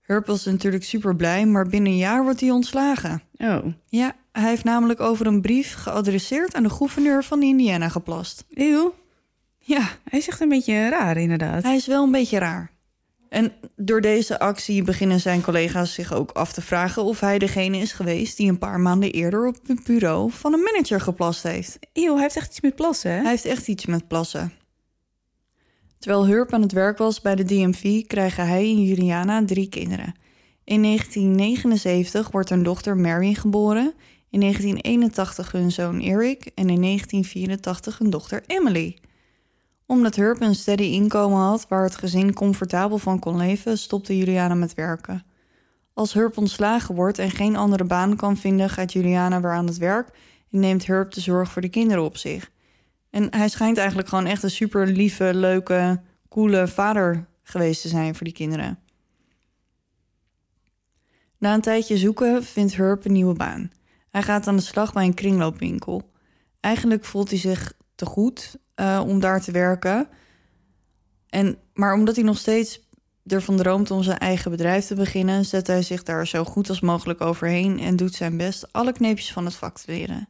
Herb 0.00 0.26
was 0.26 0.44
natuurlijk 0.44 0.84
super 0.84 1.16
blij, 1.16 1.46
maar 1.46 1.66
binnen 1.68 1.92
een 1.92 1.98
jaar 1.98 2.22
wordt 2.22 2.40
hij 2.40 2.50
ontslagen. 2.50 3.22
Oh, 3.36 3.64
Ja, 3.88 4.16
hij 4.32 4.48
heeft 4.48 4.64
namelijk 4.64 5.00
over 5.00 5.26
een 5.26 5.40
brief 5.40 5.74
geadresseerd 5.74 6.54
aan 6.54 6.62
de 6.62 6.70
gouverneur 6.70 7.24
van 7.24 7.42
Indiana 7.42 7.88
geplast. 7.88 8.44
eeuw. 8.50 8.94
Ja, 9.58 9.88
Hij 10.04 10.18
is 10.18 10.28
echt 10.28 10.40
een 10.40 10.48
beetje 10.48 10.88
raar 10.88 11.16
inderdaad. 11.16 11.62
hij 11.62 11.76
is 11.76 11.86
wel 11.86 12.02
een 12.04 12.10
beetje 12.10 12.38
raar. 12.38 12.70
En 13.28 13.52
door 13.76 14.00
deze 14.00 14.38
actie 14.38 14.82
beginnen 14.82 15.20
zijn 15.20 15.42
collega's 15.42 15.94
zich 15.94 16.12
ook 16.12 16.30
af 16.30 16.52
te 16.52 16.62
vragen 16.62 17.02
of 17.04 17.20
hij 17.20 17.38
degene 17.38 17.76
is 17.76 17.92
geweest 17.92 18.36
die 18.36 18.48
een 18.48 18.58
paar 18.58 18.80
maanden 18.80 19.12
eerder 19.12 19.46
op 19.46 19.56
het 19.66 19.84
bureau 19.84 20.30
van 20.30 20.52
een 20.52 20.62
manager 20.62 21.00
geplast 21.00 21.42
heeft. 21.42 21.78
Eeuw, 21.92 22.12
hij 22.12 22.22
heeft 22.22 22.36
echt 22.36 22.48
iets 22.50 22.60
met 22.60 22.74
plassen, 22.76 23.10
hè? 23.10 23.20
Hij 23.20 23.30
heeft 23.30 23.44
echt 23.44 23.68
iets 23.68 23.86
met 23.86 24.08
plassen. 24.08 24.52
Terwijl 26.02 26.26
Hurp 26.26 26.52
aan 26.52 26.62
het 26.62 26.72
werk 26.72 26.98
was 26.98 27.20
bij 27.20 27.34
de 27.34 27.44
DMV, 27.44 28.06
krijgen 28.06 28.46
hij 28.46 28.62
en 28.62 28.84
Juliana 28.84 29.44
drie 29.44 29.68
kinderen. 29.68 30.14
In 30.64 30.82
1979 30.82 32.30
wordt 32.30 32.48
hun 32.48 32.62
dochter 32.62 32.96
Mary 32.96 33.34
geboren, 33.34 33.94
in 34.30 34.40
1981 34.40 35.52
hun 35.52 35.72
zoon 35.72 36.00
Eric 36.00 36.44
en 36.54 36.70
in 36.70 36.80
1984 36.80 37.98
hun 37.98 38.10
dochter 38.10 38.42
Emily. 38.46 38.98
Omdat 39.86 40.16
Hurp 40.16 40.40
een 40.40 40.54
steady 40.54 40.82
inkomen 40.82 41.38
had 41.38 41.66
waar 41.68 41.84
het 41.84 41.96
gezin 41.96 42.34
comfortabel 42.34 42.98
van 42.98 43.18
kon 43.18 43.36
leven, 43.36 43.78
stopte 43.78 44.18
Juliana 44.18 44.54
met 44.54 44.74
werken. 44.74 45.24
Als 45.94 46.12
Hurp 46.12 46.38
ontslagen 46.38 46.94
wordt 46.94 47.18
en 47.18 47.30
geen 47.30 47.56
andere 47.56 47.84
baan 47.84 48.16
kan 48.16 48.36
vinden, 48.36 48.70
gaat 48.70 48.92
Juliana 48.92 49.40
weer 49.40 49.52
aan 49.52 49.66
het 49.66 49.78
werk 49.78 50.08
en 50.50 50.60
neemt 50.60 50.86
Hurp 50.86 51.12
de 51.12 51.20
zorg 51.20 51.52
voor 51.52 51.62
de 51.62 51.68
kinderen 51.68 52.04
op 52.04 52.16
zich. 52.16 52.51
En 53.12 53.26
hij 53.30 53.48
schijnt 53.48 53.78
eigenlijk 53.78 54.08
gewoon 54.08 54.26
echt 54.26 54.42
een 54.42 54.50
super 54.50 54.86
lieve, 54.86 55.34
leuke, 55.34 56.00
coole 56.28 56.68
vader 56.68 57.26
geweest 57.42 57.82
te 57.82 57.88
zijn 57.88 58.14
voor 58.14 58.24
die 58.24 58.34
kinderen. 58.34 58.78
Na 61.38 61.54
een 61.54 61.60
tijdje 61.60 61.96
zoeken 61.96 62.44
vindt 62.44 62.76
Herb 62.76 63.04
een 63.04 63.12
nieuwe 63.12 63.34
baan. 63.34 63.70
Hij 64.10 64.22
gaat 64.22 64.46
aan 64.46 64.56
de 64.56 64.62
slag 64.62 64.92
bij 64.92 65.04
een 65.04 65.14
kringloopwinkel. 65.14 66.10
Eigenlijk 66.60 67.04
voelt 67.04 67.30
hij 67.30 67.38
zich 67.38 67.72
te 67.94 68.06
goed 68.06 68.56
uh, 68.76 69.02
om 69.06 69.20
daar 69.20 69.40
te 69.40 69.52
werken. 69.52 70.08
En, 71.28 71.58
maar 71.74 71.94
omdat 71.94 72.16
hij 72.16 72.24
nog 72.24 72.38
steeds 72.38 72.80
ervan 73.26 73.56
droomt 73.56 73.90
om 73.90 74.02
zijn 74.02 74.18
eigen 74.18 74.50
bedrijf 74.50 74.86
te 74.86 74.94
beginnen, 74.94 75.44
zet 75.44 75.66
hij 75.66 75.82
zich 75.82 76.02
daar 76.02 76.26
zo 76.26 76.44
goed 76.44 76.68
als 76.68 76.80
mogelijk 76.80 77.20
overheen 77.20 77.78
en 77.78 77.96
doet 77.96 78.14
zijn 78.14 78.36
best 78.36 78.72
alle 78.72 78.92
kneepjes 78.92 79.32
van 79.32 79.44
het 79.44 79.54
vak 79.54 79.78
te 79.78 79.92
leren. 79.92 80.28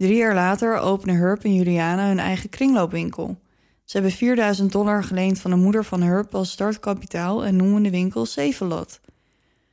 Drie 0.00 0.16
jaar 0.16 0.34
later 0.34 0.78
openen 0.78 1.16
Herb 1.16 1.44
en 1.44 1.54
Juliana 1.54 2.06
hun 2.06 2.18
eigen 2.18 2.48
kringloopwinkel. 2.48 3.40
Ze 3.84 3.96
hebben 3.96 4.12
4000 4.12 4.72
dollar 4.72 5.04
geleend 5.04 5.40
van 5.40 5.50
de 5.50 5.56
moeder 5.56 5.84
van 5.84 6.02
Herb 6.02 6.34
als 6.34 6.50
startkapitaal 6.50 7.44
en 7.44 7.56
noemen 7.56 7.82
de 7.82 7.90
winkel 7.90 8.26
Zevenlot. 8.26 9.00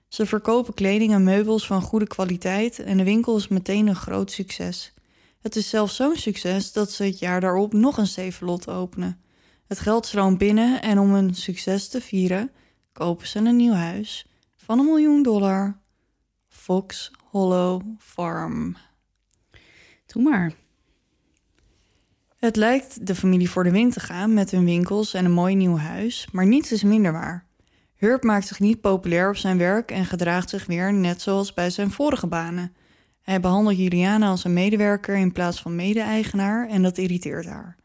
Ze 0.08 0.26
verkopen 0.26 0.74
kleding 0.74 1.14
en 1.14 1.24
meubels 1.24 1.68
van 1.68 1.82
goede 1.82 2.08
kwaliteit 2.08 2.80
en 2.80 2.98
de 2.98 3.04
winkel 3.04 3.38
is 3.38 3.48
meteen 3.48 3.88
een 3.88 3.96
groot 3.96 4.32
succes. 4.32 4.94
Het 5.42 5.56
is 5.56 5.70
zelfs 5.70 5.96
zo'n 5.96 6.16
succes 6.16 6.72
dat 6.72 6.92
ze 6.92 7.04
het 7.04 7.20
jaar 7.20 7.42
daarop 7.42 7.74
nog 7.74 7.98
een 7.98 8.08
Zevenlot 8.08 8.70
openen. 8.70 9.22
Het 9.68 9.80
geld 9.80 10.06
stroomt 10.06 10.38
binnen 10.38 10.82
en 10.82 11.00
om 11.00 11.14
hun 11.14 11.36
succes 11.36 11.88
te 11.88 12.02
vieren 12.02 12.52
kopen 12.94 13.28
ze 13.28 13.40
een 13.40 13.56
nieuw 13.56 13.74
huis 13.74 14.28
van 14.56 14.80
een 14.80 14.86
miljoen 14.86 15.24
dollar. 15.24 15.80
Fox 16.48 17.12
Hollow 17.24 17.82
Farm. 17.98 18.76
Doe 20.08 20.24
maar. 20.24 20.54
Het 22.38 22.56
lijkt 22.56 23.08
de 23.08 23.16
familie 23.16 23.50
voor 23.50 23.64
de 23.64 23.72
wind 23.72 23.94
te 23.94 24.00
gaan 24.00 24.34
met 24.34 24.52
hun 24.52 24.66
winkels 24.66 25.14
en 25.14 25.26
een 25.26 25.32
mooi 25.32 25.56
nieuw 25.56 25.78
huis, 25.78 26.28
maar 26.32 26.46
niets 26.46 26.72
is 26.72 26.84
minder 26.84 27.12
waar. 27.12 27.46
Herb 27.96 28.24
maakt 28.24 28.48
zich 28.48 28.60
niet 28.60 28.82
populair 28.82 29.30
op 29.30 29.36
zijn 29.36 29.58
werk 29.58 29.92
en 29.92 30.06
gedraagt 30.06 30.50
zich 30.50 30.66
weer 30.66 30.94
net 30.94 31.22
zoals 31.22 31.54
bij 31.54 31.70
zijn 31.70 31.92
vorige 31.92 32.28
banen. 32.28 32.74
Hij 33.22 33.40
behandelt 33.40 33.78
Juliana 33.78 34.28
als 34.28 34.44
een 34.44 34.54
medewerker 34.54 35.16
in 35.16 35.32
plaats 35.32 35.62
van 35.62 35.76
mede-eigenaar 35.76 36.70
en 36.70 36.84
dat 36.84 36.98
irriteert 36.98 37.46
haar. 37.46 37.76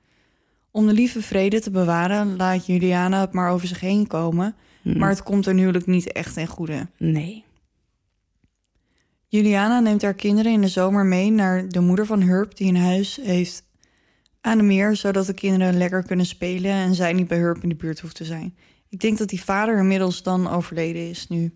Om 0.70 0.86
de 0.86 0.92
lieve 0.92 1.22
vrede 1.22 1.60
te 1.60 1.70
bewaren 1.70 2.36
laat 2.36 2.66
Juliana 2.66 3.20
het 3.20 3.32
maar 3.32 3.50
over 3.50 3.68
zich 3.68 3.80
heen 3.80 4.06
komen, 4.06 4.54
Hm. 4.82 4.98
maar 4.98 5.08
het 5.08 5.22
komt 5.22 5.46
er 5.46 5.54
natuurlijk 5.54 5.86
niet 5.86 6.12
echt 6.12 6.34
ten 6.34 6.46
goede. 6.46 6.86
Nee. 6.96 7.44
Juliana 9.32 9.80
neemt 9.80 10.02
haar 10.02 10.14
kinderen 10.14 10.52
in 10.52 10.60
de 10.60 10.68
zomer 10.68 11.06
mee 11.06 11.30
naar 11.30 11.68
de 11.68 11.80
moeder 11.80 12.06
van 12.06 12.22
Herb 12.22 12.56
die 12.56 12.68
een 12.68 12.76
huis 12.76 13.18
heeft 13.22 13.64
aan 14.40 14.58
de 14.58 14.64
meer, 14.64 14.96
zodat 14.96 15.26
de 15.26 15.34
kinderen 15.34 15.76
lekker 15.76 16.02
kunnen 16.02 16.26
spelen 16.26 16.70
en 16.70 16.94
zij 16.94 17.12
niet 17.12 17.28
bij 17.28 17.38
Herb 17.38 17.62
in 17.62 17.68
de 17.68 17.74
buurt 17.74 18.00
hoeft 18.00 18.16
te 18.16 18.24
zijn. 18.24 18.56
Ik 18.88 19.00
denk 19.00 19.18
dat 19.18 19.28
die 19.28 19.42
vader 19.42 19.78
inmiddels 19.78 20.22
dan 20.22 20.48
overleden 20.48 21.08
is 21.08 21.28
nu. 21.28 21.52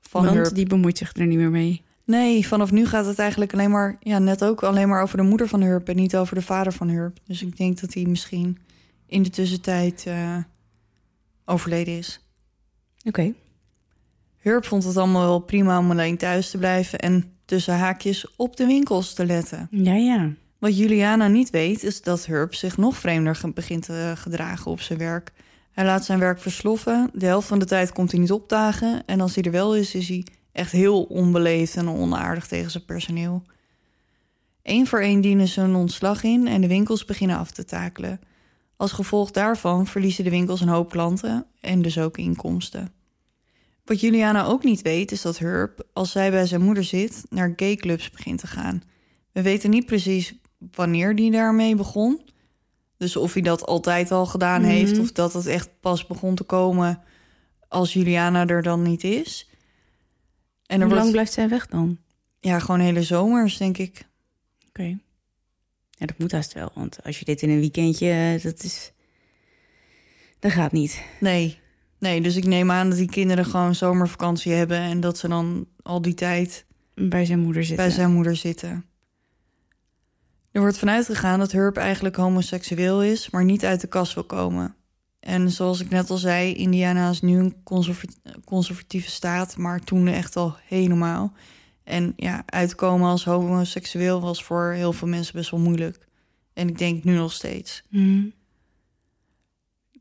Van 0.00 0.24
Want 0.24 0.54
die 0.54 0.66
bemoeit 0.66 0.98
zich 0.98 1.16
er 1.16 1.26
niet 1.26 1.38
meer 1.38 1.50
mee. 1.50 1.82
Nee, 2.04 2.46
vanaf 2.46 2.70
nu 2.70 2.86
gaat 2.86 3.06
het 3.06 3.18
eigenlijk 3.18 3.52
alleen 3.52 3.70
maar, 3.70 3.96
ja, 4.00 4.18
net 4.18 4.44
ook 4.44 4.62
alleen 4.62 4.88
maar 4.88 5.02
over 5.02 5.16
de 5.16 5.22
moeder 5.22 5.48
van 5.48 5.60
Herb 5.60 5.88
en 5.88 5.96
niet 5.96 6.16
over 6.16 6.34
de 6.34 6.42
vader 6.42 6.72
van 6.72 6.88
Herb. 6.88 7.18
Dus 7.26 7.42
ik 7.42 7.56
denk 7.56 7.80
dat 7.80 7.94
hij 7.94 8.04
misschien 8.04 8.58
in 9.06 9.22
de 9.22 9.30
tussentijd 9.30 10.04
eh, 10.06 10.36
overleden 11.44 11.98
is. 11.98 12.20
Oké. 13.04 13.34
Herb 14.44 14.64
vond 14.64 14.84
het 14.84 14.96
allemaal 14.96 15.26
wel 15.26 15.38
prima 15.38 15.78
om 15.78 15.90
alleen 15.90 16.16
thuis 16.16 16.50
te 16.50 16.58
blijven 16.58 16.98
en 16.98 17.32
tussen 17.44 17.74
haakjes 17.74 18.36
op 18.36 18.56
de 18.56 18.66
winkels 18.66 19.14
te 19.14 19.26
letten. 19.26 19.68
Ja, 19.70 19.94
ja. 19.94 20.30
Wat 20.58 20.76
Juliana 20.76 21.28
niet 21.28 21.50
weet, 21.50 21.82
is 21.82 22.02
dat 22.02 22.26
Herb 22.26 22.54
zich 22.54 22.76
nog 22.76 22.96
vreemder 22.96 23.40
begint 23.54 23.82
te 23.84 24.12
gedragen 24.16 24.70
op 24.70 24.80
zijn 24.80 24.98
werk. 24.98 25.32
Hij 25.72 25.84
laat 25.84 26.04
zijn 26.04 26.18
werk 26.18 26.40
versloffen. 26.40 27.10
De 27.12 27.26
helft 27.26 27.48
van 27.48 27.58
de 27.58 27.64
tijd 27.64 27.92
komt 27.92 28.10
hij 28.10 28.20
niet 28.20 28.32
opdagen. 28.32 29.02
En 29.06 29.20
als 29.20 29.34
hij 29.34 29.44
er 29.44 29.50
wel 29.50 29.76
is, 29.76 29.94
is 29.94 30.08
hij 30.08 30.26
echt 30.52 30.72
heel 30.72 31.02
onbeleefd 31.02 31.76
en 31.76 31.88
onaardig 31.88 32.46
tegen 32.46 32.70
zijn 32.70 32.84
personeel. 32.84 33.42
Eén 34.62 34.86
voor 34.86 35.00
één 35.00 35.20
dienen 35.20 35.48
ze 35.48 35.60
een 35.60 35.74
ontslag 35.74 36.22
in 36.22 36.46
en 36.46 36.60
de 36.60 36.68
winkels 36.68 37.04
beginnen 37.04 37.38
af 37.38 37.50
te 37.50 37.64
takelen. 37.64 38.20
Als 38.76 38.92
gevolg 38.92 39.30
daarvan 39.30 39.86
verliezen 39.86 40.24
de 40.24 40.30
winkels 40.30 40.60
een 40.60 40.68
hoop 40.68 40.90
klanten 40.90 41.46
en 41.60 41.82
dus 41.82 41.98
ook 41.98 42.18
inkomsten. 42.18 42.93
Wat 43.84 44.00
Juliana 44.00 44.44
ook 44.44 44.64
niet 44.64 44.82
weet, 44.82 45.12
is 45.12 45.22
dat 45.22 45.38
Herb, 45.38 45.86
als 45.92 46.10
zij 46.10 46.30
bij 46.30 46.46
zijn 46.46 46.62
moeder 46.62 46.84
zit, 46.84 47.24
naar 47.28 47.52
gayclubs 47.56 48.10
begint 48.10 48.38
te 48.40 48.46
gaan. 48.46 48.82
We 49.32 49.42
weten 49.42 49.70
niet 49.70 49.86
precies 49.86 50.34
wanneer 50.74 51.16
die 51.16 51.30
daarmee 51.30 51.74
begon. 51.74 52.20
Dus 52.96 53.16
of 53.16 53.32
hij 53.32 53.42
dat 53.42 53.66
altijd 53.66 54.10
al 54.10 54.26
gedaan 54.26 54.60
Mhm. 54.60 54.70
heeft, 54.70 54.98
of 54.98 55.12
dat 55.12 55.32
het 55.32 55.46
echt 55.46 55.80
pas 55.80 56.06
begon 56.06 56.34
te 56.34 56.42
komen 56.44 57.02
als 57.68 57.92
Juliana 57.92 58.46
er 58.46 58.62
dan 58.62 58.82
niet 58.82 59.04
is. 59.04 59.48
En 60.66 60.76
Hoe 60.80 60.88
lang 60.88 60.98
wordt 60.98 61.10
blijft 61.12 61.32
zij 61.32 61.48
weg 61.48 61.66
dan? 61.66 61.98
ja, 62.40 62.58
gewoon 62.58 62.80
hele 62.80 63.02
zomers, 63.02 63.56
denk 63.56 63.78
ik. 63.78 64.06
Oké. 64.68 64.98
Ja, 65.90 66.06
dat 66.06 66.18
moet 66.18 66.32
haast 66.32 66.52
wel. 66.52 66.70
Want 66.74 66.98
als 67.04 67.18
je 67.18 67.24
dit 67.24 67.42
in 67.42 67.50
een 67.50 67.60
weekendje... 67.60 68.10
eh, 68.10 68.42
Dat 68.42 68.62
is... 68.62 68.92
Dat 70.38 70.52
gaat 70.52 70.72
niet. 70.72 71.02
Nee. 71.20 71.58
Nee, 72.04 72.20
dus 72.20 72.36
ik 72.36 72.44
neem 72.46 72.70
aan 72.70 72.88
dat 72.88 72.98
die 72.98 73.08
kinderen 73.08 73.44
gewoon 73.44 73.74
zomervakantie 73.74 74.52
hebben 74.52 74.78
en 74.78 75.00
dat 75.00 75.18
ze 75.18 75.28
dan 75.28 75.66
al 75.82 76.02
die 76.02 76.14
tijd 76.14 76.64
Bij 76.94 77.24
zijn 77.24 77.38
moeder 77.38 77.64
zitten. 77.64 77.84
bij 77.86 77.94
zijn 77.94 78.12
moeder 78.12 78.36
zitten. 78.36 78.84
Er 80.52 80.60
wordt 80.60 80.78
vanuit 80.78 81.04
gegaan 81.06 81.38
dat 81.38 81.52
Herb 81.52 81.76
eigenlijk 81.76 82.16
homoseksueel 82.16 83.02
is, 83.02 83.30
maar 83.30 83.44
niet 83.44 83.64
uit 83.64 83.80
de 83.80 83.86
kast 83.86 84.14
wil 84.14 84.24
komen. 84.24 84.74
En 85.20 85.50
zoals 85.50 85.80
ik 85.80 85.90
net 85.90 86.10
al 86.10 86.16
zei, 86.16 86.52
Indiana 86.54 87.10
is 87.10 87.20
nu 87.20 87.38
een 87.38 87.54
conserva- 87.62 88.08
conservatieve 88.44 89.10
staat, 89.10 89.56
maar 89.56 89.80
toen 89.80 90.06
echt 90.06 90.36
al 90.36 90.56
helemaal. 90.66 91.32
En 91.84 92.12
ja, 92.16 92.42
uitkomen 92.46 93.08
als 93.08 93.24
homoseksueel 93.24 94.20
was 94.20 94.44
voor 94.44 94.72
heel 94.72 94.92
veel 94.92 95.08
mensen 95.08 95.34
best 95.34 95.50
wel 95.50 95.60
moeilijk. 95.60 95.98
En 96.52 96.68
ik 96.68 96.78
denk 96.78 97.04
nu 97.04 97.14
nog 97.14 97.32
steeds. 97.32 97.82
Mhm. 97.88 98.24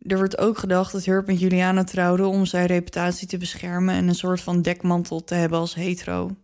Er 0.07 0.17
wordt 0.17 0.37
ook 0.37 0.57
gedacht 0.57 0.91
dat 0.91 1.05
Herb 1.05 1.27
met 1.27 1.39
Juliana 1.39 1.83
trouwden 1.83 2.27
om 2.27 2.45
zijn 2.45 2.65
reputatie 2.65 3.27
te 3.27 3.37
beschermen 3.37 3.95
en 3.95 4.07
een 4.07 4.15
soort 4.15 4.41
van 4.41 4.61
dekmantel 4.61 5.23
te 5.23 5.35
hebben 5.35 5.59
als 5.59 5.75
hetero. 5.75 6.35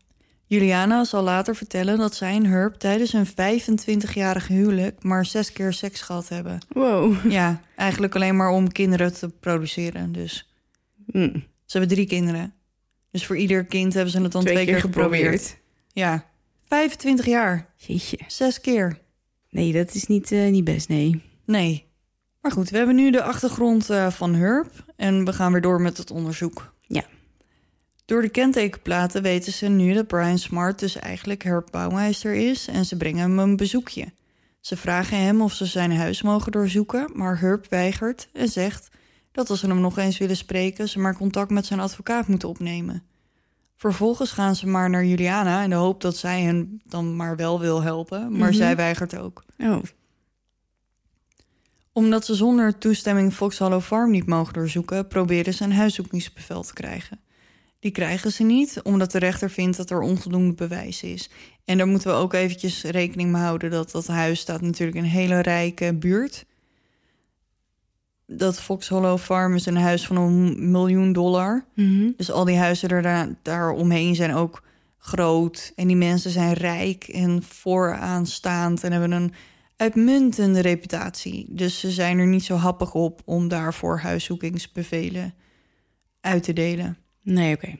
Juliana 0.45 1.03
zal 1.03 1.23
later 1.23 1.55
vertellen 1.55 1.97
dat 1.97 2.15
zij 2.15 2.35
en 2.35 2.45
Herb 2.45 2.75
tijdens 2.75 3.11
hun 3.11 3.27
25-jarige 3.27 4.53
huwelijk 4.53 5.03
maar 5.03 5.25
zes 5.25 5.51
keer 5.53 5.73
seks 5.73 6.01
gehad 6.01 6.29
hebben. 6.29 6.59
Wow. 6.69 7.13
Ja, 7.31 7.61
eigenlijk 7.75 8.15
alleen 8.15 8.35
maar 8.35 8.49
om 8.49 8.71
kinderen 8.71 9.13
te 9.13 9.29
produceren. 9.29 10.11
Dus 10.11 10.49
Hm. 11.11 11.29
ze 11.65 11.77
hebben 11.77 11.95
drie 11.95 12.07
kinderen. 12.07 12.53
Dus 13.11 13.25
voor 13.25 13.37
ieder 13.37 13.65
kind 13.65 13.93
hebben 13.93 14.11
ze 14.11 14.21
het 14.21 14.31
dan 14.31 14.43
twee, 14.43 14.65
keer, 14.65 14.79
geprobeerd. 14.79 15.57
Ja, 15.93 16.25
25 16.67 17.25
jaar, 17.25 17.67
Jeetje. 17.75 18.19
zes 18.27 18.61
keer. 18.61 18.99
Nee, 19.49 19.73
dat 19.73 19.93
is 19.93 20.05
niet, 20.07 20.31
eh, 20.31 20.49
niet 20.49 20.63
best, 20.63 20.89
nee. 20.89 21.21
Nee. 21.45 21.87
Maar 22.41 22.51
goed, 22.51 22.69
we 22.69 22.77
hebben 22.77 22.95
nu 22.95 23.11
de 23.11 23.23
achtergrond 23.23 23.89
eh, 23.89 24.09
van 24.11 24.33
Herb 24.35 24.71
en 24.95 25.25
we 25.25 25.33
gaan 25.33 25.51
weer 25.51 25.61
door 25.61 25.81
met 25.81 25.97
het 25.97 26.11
onderzoek. 26.11 26.73
Ja. 26.87 27.03
Door 28.05 28.21
de 28.21 28.29
kentekenplaten 28.29 29.21
weten 29.21 29.53
ze 29.53 29.67
nu 29.67 29.93
dat 29.93 30.07
Brian 30.07 30.37
Smart 30.37 30.79
dus 30.79 30.95
eigenlijk 30.95 31.43
Herb 31.43 31.67
Bouwmeister 31.71 32.33
is 32.33 32.67
en 32.67 32.85
ze 32.85 32.97
brengen 32.97 33.21
hem 33.21 33.39
een 33.39 33.55
bezoekje. 33.55 34.05
Ze 34.59 34.77
vragen 34.77 35.17
hem 35.17 35.41
of 35.41 35.53
ze 35.53 35.65
zijn 35.65 35.91
huis 35.95 36.21
mogen 36.21 36.51
doorzoeken, 36.51 37.09
maar 37.13 37.39
Herb 37.39 37.65
weigert 37.69 38.29
en 38.33 38.47
zegt 38.47 38.87
dat 39.31 39.49
als 39.49 39.59
ze 39.59 39.67
hem 39.67 39.81
nog 39.81 39.97
eens 39.97 40.17
willen 40.17 40.35
spreken, 40.37 40.89
ze 40.89 40.99
maar 40.99 41.15
contact 41.17 41.49
met 41.51 41.65
zijn 41.65 41.79
advocaat 41.79 42.27
moeten 42.27 42.49
opnemen. 42.49 43.03
Vervolgens 43.75 44.31
gaan 44.31 44.55
ze 44.55 44.67
maar 44.67 44.89
naar 44.89 45.05
Juliana 45.05 45.63
in 45.63 45.69
de 45.69 45.75
hoop 45.75 46.01
dat 46.01 46.17
zij 46.17 46.41
hen 46.41 46.81
dan 46.85 47.15
maar 47.15 47.35
wel 47.35 47.59
wil 47.59 47.81
helpen, 47.81 48.31
maar 48.37 48.47
Mhm. 48.49 48.57
zij 48.57 48.75
weigert 48.75 49.17
ook 49.17 49.43
Oh, 49.59 49.83
omdat 51.99 52.25
ze 52.25 52.35
zonder 52.35 52.77
toestemming 52.77 53.33
Fox 53.33 53.57
Hollow 53.57 53.81
Farm 53.81 54.11
niet 54.11 54.25
mogen 54.25 54.53
doorzoeken, 54.53 55.07
proberen 55.07 55.53
ze 55.53 55.63
een 55.63 55.73
huiszoekingsbevel 55.73 56.61
te 56.61 56.73
krijgen. 56.73 57.19
Die 57.79 57.91
krijgen 57.91 58.31
ze 58.31 58.43
niet, 58.43 58.81
omdat 58.83 59.11
de 59.11 59.19
rechter 59.19 59.49
vindt 59.49 59.77
dat 59.77 59.89
er 59.89 60.01
onvoldoende 60.01 60.53
bewijs 60.53 61.03
is. 61.03 61.29
En 61.65 61.77
daar 61.77 61.87
moeten 61.87 62.09
we 62.09 62.15
ook 62.15 62.33
eventjes 62.33 62.83
rekening 62.83 63.31
mee 63.31 63.41
houden 63.41 63.71
dat 63.71 63.91
dat 63.91 64.07
huis 64.07 64.39
staat 64.39 64.61
natuurlijk 64.61 64.97
in 64.97 65.03
een 65.03 65.09
hele 65.09 65.39
rijke 65.39 65.93
buurt. 65.93 66.45
Dat 68.25 68.61
Fox 68.61 68.87
Hollow 68.87 69.17
Farm 69.17 69.55
is 69.55 69.65
een 69.65 69.77
huis 69.77 70.07
van 70.07 70.17
een 70.17 70.71
miljoen 70.71 71.13
dollar. 71.13 71.65
Mhm. 71.73 72.11
Dus 72.17 72.31
al 72.31 72.45
die 72.45 72.57
huizen 72.57 72.89
er 72.89 73.01
daar, 73.01 73.35
daar 73.41 73.71
omheen 73.71 74.15
zijn 74.15 74.33
ook 74.33 74.63
groot. 74.97 75.71
En 75.75 75.87
die 75.87 75.95
mensen 75.95 76.31
zijn 76.31 76.53
rijk 76.53 77.03
en 77.03 77.43
vooraanstaand 77.43 78.83
en 78.83 78.91
hebben 78.91 79.11
een 79.11 79.33
uitmuntende 79.79 80.59
reputatie. 80.59 81.45
Dus 81.49 81.79
ze 81.79 81.91
zijn 81.91 82.19
er 82.19 82.27
niet 82.27 82.43
zo 82.43 82.55
happig 82.55 82.93
op 82.93 83.21
om 83.25 83.47
daarvoor 83.47 83.99
huiszoekingsbevelen 83.99 85.33
uit 86.21 86.43
te 86.43 86.53
delen. 86.53 86.97
Nee, 87.21 87.55
oké. 87.55 87.79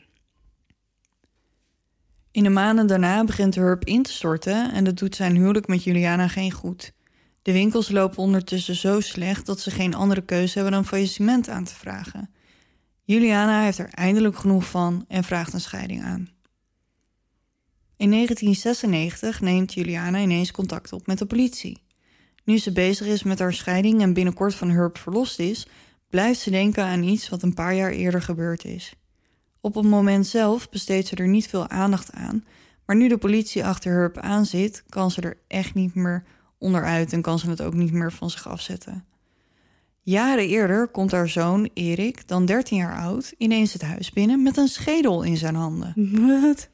In 2.31 2.43
de 2.43 2.49
maanden 2.49 2.87
daarna 2.87 3.23
begint 3.23 3.55
Herb 3.55 3.83
in 3.83 4.03
te 4.03 4.11
storten 4.11 4.73
en 4.73 4.83
dat 4.83 4.97
doet 4.97 5.15
zijn 5.15 5.35
huwelijk 5.35 5.67
met 5.67 5.83
Juliana 5.83 6.27
geen 6.27 6.51
goed. 6.51 6.93
De 7.41 7.51
winkels 7.51 7.89
lopen 7.89 8.17
ondertussen 8.17 8.75
zo 8.75 8.99
slecht 8.99 9.45
dat 9.45 9.59
ze 9.59 9.71
geen 9.71 9.93
andere 9.93 10.21
keuze 10.21 10.53
hebben 10.53 10.73
dan 10.73 10.85
faillissement 10.85 11.49
aan 11.49 11.63
te 11.63 11.75
vragen. 11.75 12.29
Juliana 13.03 13.63
heeft 13.63 13.77
er 13.77 13.89
eindelijk 13.89 14.37
genoeg 14.37 14.69
van 14.69 15.05
en 15.07 15.23
vraagt 15.23 15.53
een 15.53 15.61
scheiding 15.61 16.03
aan. 16.03 16.29
In 17.97 18.11
1996 18.11 19.41
neemt 19.41 19.73
Juliana 19.73 20.19
ineens 20.19 20.51
contact 20.51 20.93
op 20.93 21.07
met 21.07 21.17
de 21.17 21.25
politie. 21.25 21.87
Nu 22.49 22.57
ze 22.57 22.71
bezig 22.71 23.07
is 23.07 23.23
met 23.23 23.39
haar 23.39 23.53
scheiding 23.53 24.01
en 24.01 24.13
binnenkort 24.13 24.55
van 24.55 24.69
Herb 24.69 24.97
verlost 24.97 25.39
is, 25.39 25.67
blijft 26.09 26.39
ze 26.39 26.49
denken 26.49 26.83
aan 26.83 27.03
iets 27.03 27.29
wat 27.29 27.41
een 27.41 27.53
paar 27.53 27.75
jaar 27.75 27.91
eerder 27.91 28.21
gebeurd 28.21 28.65
is. 28.65 28.93
Op 29.61 29.75
het 29.75 29.85
moment 29.85 30.27
zelf 30.27 30.69
besteedt 30.69 31.07
ze 31.07 31.15
er 31.15 31.27
niet 31.27 31.47
veel 31.47 31.67
aandacht 31.67 32.11
aan, 32.11 32.45
maar 32.85 32.95
nu 32.95 33.07
de 33.07 33.17
politie 33.17 33.65
achter 33.65 33.91
Herb 33.91 34.17
aanzit, 34.17 34.83
kan 34.89 35.11
ze 35.11 35.21
er 35.21 35.37
echt 35.47 35.73
niet 35.73 35.95
meer 35.95 36.23
onderuit 36.57 37.13
en 37.13 37.21
kan 37.21 37.39
ze 37.39 37.49
het 37.49 37.61
ook 37.61 37.73
niet 37.73 37.91
meer 37.91 38.11
van 38.11 38.29
zich 38.29 38.47
afzetten. 38.47 39.05
Jaren 40.01 40.47
eerder 40.47 40.87
komt 40.87 41.11
haar 41.11 41.29
zoon 41.29 41.69
Erik, 41.73 42.27
dan 42.27 42.45
13 42.45 42.77
jaar 42.77 42.99
oud, 42.99 43.33
ineens 43.37 43.73
het 43.73 43.81
huis 43.81 44.11
binnen 44.11 44.43
met 44.43 44.57
een 44.57 44.67
schedel 44.67 45.23
in 45.23 45.37
zijn 45.37 45.55
handen. 45.55 45.93
Wat? 46.41 46.69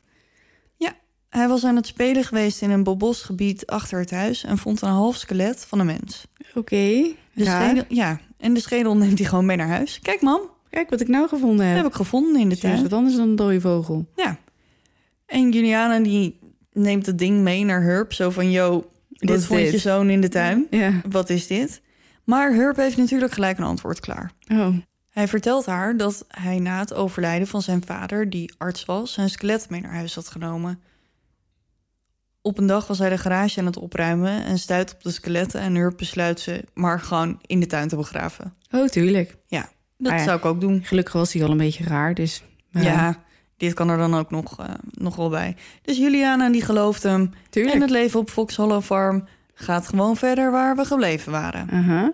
Hij 1.36 1.48
was 1.48 1.64
aan 1.66 1.76
het 1.76 1.88
spelen 1.88 2.24
geweest 2.24 2.62
in 2.62 2.70
een 2.70 2.84
bebos 2.84 3.22
gebied 3.22 3.66
achter 3.66 4.00
het 4.00 4.12
huis 4.12 4.44
en 4.44 4.58
vond 4.58 4.82
een 4.82 4.90
half 4.90 5.16
skelet 5.16 5.66
van 5.68 5.80
een 5.80 5.86
mens. 5.86 6.28
Oké. 6.54 7.06
Schedel, 7.36 7.84
ja, 7.88 8.20
en 8.38 8.54
de 8.54 8.60
schedel 8.60 8.98
neemt 8.98 9.18
hij 9.20 9.28
gewoon 9.28 9.46
mee 9.46 9.58
naar 9.58 9.68
huis. 9.68 10.00
Kijk, 10.02 10.22
mam, 10.22 10.42
Kijk 10.70 10.90
wat 10.90 11.02
ik 11.02 11.08
nou 11.08 11.28
gevonden 11.28 11.66
heb. 11.66 11.76
heb 11.78 11.86
ik 11.86 11.94
gevonden 11.94 12.42
in 12.42 12.50
de 12.50 12.56
Dat 12.56 12.64
is 12.64 12.70
tuin. 12.70 12.82
wat 12.82 12.94
anders 12.94 13.16
dan 13.16 13.30
een 13.30 13.36
dode 13.36 13.62
vogel. 13.62 14.06
Ja. 14.16 14.38
En 15.26 15.52
Juliana 15.52 16.00
die 16.00 16.40
neemt 16.74 17.06
het 17.06 17.18
ding 17.18 17.42
mee 17.42 17.64
naar 17.66 17.82
Herb. 17.82 18.14
Zo 18.14 18.30
van, 18.30 18.52
yo, 18.52 18.90
dit 19.10 19.46
vond 19.46 19.60
dit? 19.60 19.72
je 19.72 19.78
zoon 19.78 20.10
in 20.10 20.22
de 20.22 20.30
tuin. 20.30 20.68
Ja. 20.70 21.02
Wat 21.10 21.30
is 21.30 21.48
dit? 21.48 21.82
Maar 22.24 22.54
Herb 22.54 22.76
heeft 22.76 22.98
natuurlijk 22.98 23.34
gelijk 23.34 23.58
een 23.58 23.64
antwoord 23.64 24.00
klaar. 24.00 24.32
Oh. 24.48 24.76
Hij 25.10 25.28
vertelt 25.28 25.66
haar 25.66 25.98
dat 25.98 26.26
hij 26.28 26.60
na 26.60 26.80
het 26.80 26.94
overlijden 26.94 27.48
van 27.48 27.62
zijn 27.62 27.84
vader, 27.86 28.30
die 28.30 28.54
arts 28.58 28.86
was, 28.86 29.14
zijn 29.14 29.30
skelet 29.30 29.70
mee 29.70 29.82
naar 29.82 29.94
huis 29.94 30.16
had 30.16 30.28
genomen. 30.28 30.80
Op 32.46 32.58
een 32.58 32.68
dag 32.68 32.88
was 32.88 33.00
hij 33.00 33.10
de 33.10 33.18
garage 33.18 33.60
aan 33.60 33.66
het 33.66 33.78
opruimen 33.78 34.46
en 34.46 34.58
stuit 34.60 34.94
op 34.94 35.04
de 35.04 35.12
skeletten 35.12 35.62
en 35.62 35.76
Herb 35.76 35.98
besluit 35.98 36.40
ze 36.40 36.64
maar 36.74 37.00
gewoon 37.00 37.40
in 37.46 37.60
de 37.60 37.66
tuin 37.66 37.88
te 37.88 37.96
begraven. 37.96 38.54
Oh, 38.72 38.88
tuurlijk. 38.88 39.36
Dat 39.98 40.12
Ah 40.12 40.18
ja. 40.18 40.24
zou 40.24 40.38
ik 40.38 40.46
ook 40.46 40.62
doen. 40.62 40.82
Gelukkig 40.84 41.14
was 41.14 41.34
hij 41.34 41.44
al 41.44 41.52
een 41.52 41.58
beetje 41.58 41.84
raar, 41.84 42.14
dus... 42.14 42.44
Ja, 42.72 43.24
dit 43.58 43.74
kan 43.74 43.90
er 43.90 43.98
dan 43.98 44.16
ook 44.16 44.32
nog, 44.32 44.60
eh, 44.60 44.66
nog 44.92 45.16
wel 45.16 45.30
bij. 45.30 45.56
Dus 45.82 45.98
Juliana 45.98 46.50
die 46.50 46.62
gelooft 46.62 47.04
hem. 47.04 47.32
tuurlijk. 47.50 47.76
En 47.76 47.82
het 47.82 47.90
leven 47.90 48.20
op 48.20 48.30
Fox 48.30 48.56
Hollow 48.56 48.82
Farm 48.82 49.28
gaat 49.54 49.88
gewoon 49.88 50.18
verder 50.18 50.52
waar 50.52 50.76
we 50.76 50.86
gebleven 50.86 51.32
waren. 51.32 51.70
Aha. 51.72 52.12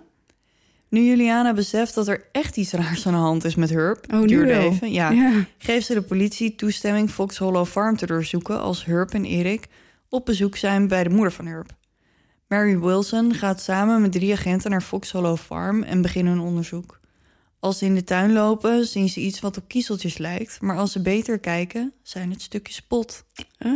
Nu 0.90 1.02
Juliana 1.02 1.54
beseft 1.54 1.96
dat 1.96 2.08
er 2.08 2.24
echt 2.32 2.58
iets 2.58 2.72
raars 2.72 3.08
aan 3.08 3.14
de 3.14 3.20
hand 3.20 3.44
is 3.46 3.56
met 3.56 3.70
Herb, 3.70 4.06
Oh, 4.14 4.28
duurde 4.28 4.54
even, 4.54 4.92
ja, 4.92 5.10
ja. 5.10 5.32
geeft 5.58 5.86
ze 5.86 5.94
de 5.94 6.02
politie 6.02 6.56
toestemming 6.56 7.10
Fox 7.10 7.38
Hollow 7.38 7.66
Farm 7.66 7.98
te 7.98 8.06
doorzoeken 8.06 8.62
als 8.62 8.86
Herb 8.86 9.14
en 9.14 9.26
Erik 9.26 9.68
op 10.12 10.26
bezoek 10.26 10.56
zijn 10.58 10.88
bij 10.88 11.04
de 11.04 11.10
moeder 11.10 11.32
van 11.32 11.46
Herb. 11.46 11.70
Mary 12.48 12.80
Wilson 12.80 13.34
gaat 13.34 13.62
samen 13.62 14.02
met 14.02 14.12
drie 14.12 14.34
agenten 14.34 14.72
naar 14.72 14.82
Fox 14.82 15.12
Hollow 15.12 15.38
Farm 15.38 15.84
en 15.84 16.02
beginnen 16.02 16.34
hun 16.34 16.42
onderzoek. 16.42 17.00
Als 17.60 17.78
ze 17.78 17.86
in 17.86 17.96
de 17.96 18.04
tuin 18.04 18.34
lopen, 18.34 18.86
zien 18.88 19.10
ze 19.10 19.20
iets 19.20 19.40
wat 19.40 19.58
op 19.58 19.68
kiezeltjes 19.68 20.18
lijkt, 20.18 20.62
maar 20.62 20.78
als 20.78 20.92
ze 20.92 21.02
beter 21.02 21.40
kijken, 21.40 21.94
zijn 22.04 22.32
het 22.32 22.42
stukjes 22.42 22.82
pot. 22.82 23.24
Ah. 23.58 23.72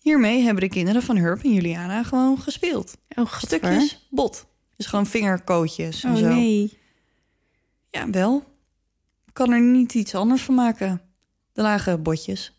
Hiermee 0.00 0.42
hebben 0.42 0.62
de 0.62 0.68
kinderen 0.68 1.02
van 1.02 1.16
Herb 1.16 1.42
en 1.44 1.52
Juliana 1.52 2.02
gewoon 2.02 2.38
gespeeld. 2.38 2.96
Oh. 3.08 3.32
Stukjes 3.36 4.06
bot. 4.10 4.46
Dus 4.76 4.86
gewoon 4.86 5.06
vingerkootjes 5.06 6.04
en 6.04 6.10
Oh, 6.12 6.16
zo. 6.16 6.28
nee. 6.28 6.78
Ja, 7.90 8.10
wel. 8.10 8.44
Ik 9.26 9.34
kan 9.34 9.52
er 9.52 9.60
niet 9.60 9.94
iets 9.94 10.14
anders 10.14 10.42
van 10.42 10.54
maken. 10.54 11.00
De 11.52 11.62
lage 11.62 11.98
botjes. 11.98 12.52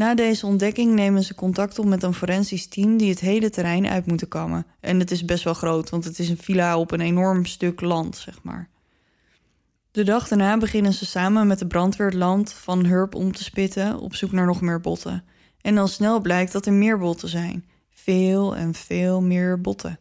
Na 0.00 0.14
deze 0.14 0.46
ontdekking 0.46 0.94
nemen 0.94 1.22
ze 1.22 1.34
contact 1.34 1.78
op 1.78 1.84
met 1.84 2.02
een 2.02 2.14
forensisch 2.14 2.66
team 2.66 2.96
die 2.96 3.10
het 3.10 3.20
hele 3.20 3.50
terrein 3.50 3.86
uit 3.86 4.06
moeten 4.06 4.28
komen. 4.28 4.66
En 4.80 4.98
het 4.98 5.10
is 5.10 5.24
best 5.24 5.44
wel 5.44 5.54
groot, 5.54 5.90
want 5.90 6.04
het 6.04 6.18
is 6.18 6.28
een 6.28 6.38
villa 6.38 6.78
op 6.78 6.90
een 6.90 7.00
enorm 7.00 7.44
stuk 7.44 7.80
land, 7.80 8.16
zeg 8.16 8.42
maar. 8.42 8.68
De 9.90 10.02
dag 10.02 10.28
daarna 10.28 10.58
beginnen 10.58 10.92
ze 10.92 11.06
samen 11.06 11.46
met 11.46 11.58
de 11.58 11.66
brandweer 11.66 12.06
het 12.06 12.16
land 12.16 12.52
van 12.52 12.84
Herb 12.84 13.14
om 13.14 13.32
te 13.32 13.44
spitten 13.44 13.98
op 13.98 14.14
zoek 14.14 14.32
naar 14.32 14.46
nog 14.46 14.60
meer 14.60 14.80
botten. 14.80 15.24
En 15.60 15.78
al 15.78 15.88
snel 15.88 16.20
blijkt 16.20 16.52
dat 16.52 16.66
er 16.66 16.72
meer 16.72 16.98
botten 16.98 17.28
zijn. 17.28 17.64
Veel 17.90 18.56
en 18.56 18.74
veel 18.74 19.22
meer 19.22 19.60
botten. 19.60 19.98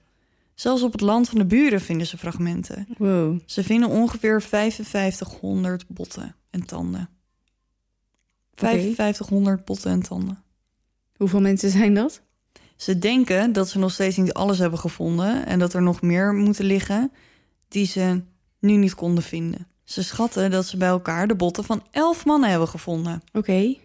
Zelfs 0.54 0.84
op 0.84 0.91
het 0.91 1.02
land 1.02 1.30
van 1.30 1.38
de 1.38 1.45
buren 1.45 1.82
vinden 1.82 2.08
ze 2.08 2.18
fragmenten. 2.18 2.88
Wow. 2.97 3.39
Ze 3.45 3.64
vinden 3.64 3.89
ongeveer 3.89 4.41
5500 4.41 5.86
botten 5.88 6.36
en 6.50 6.66
tanden. 6.66 7.10
5500 8.60 9.66
botten 9.66 9.91
en 9.91 10.01
tanden. 10.01 10.43
Hoeveel 11.16 11.41
mensen 11.41 11.70
zijn 11.70 11.93
dat? 11.93 12.22
Ze 12.76 12.99
denken 12.99 13.53
dat 13.53 13.70
ze 13.70 13.80
nog 13.80 13.91
steeds 13.91 14.18
niet 14.18 14.34
alles 14.34 14.60
hebben 14.60 14.80
gevonden 14.80 15.45
en 15.45 15.60
dat 15.60 15.74
er 15.74 15.82
nog 15.82 16.01
meer 16.01 16.34
moeten 16.34 16.66
liggen 16.66 17.12
die 17.68 17.86
ze 17.86 18.22
nu 18.60 18.76
niet 18.76 18.95
konden 18.95 19.24
vinden. 19.24 19.68
Ze 19.84 20.03
schatten 20.03 20.51
dat 20.51 20.66
ze 20.66 20.78
bij 20.78 20.88
elkaar 20.88 21.28
de 21.28 21.36
botten 21.36 21.64
van 21.64 21.84
11 21.91 22.26
mannen 22.26 22.49
hebben 22.49 22.68
gevonden. 22.68 23.22
Oké. 23.34 23.76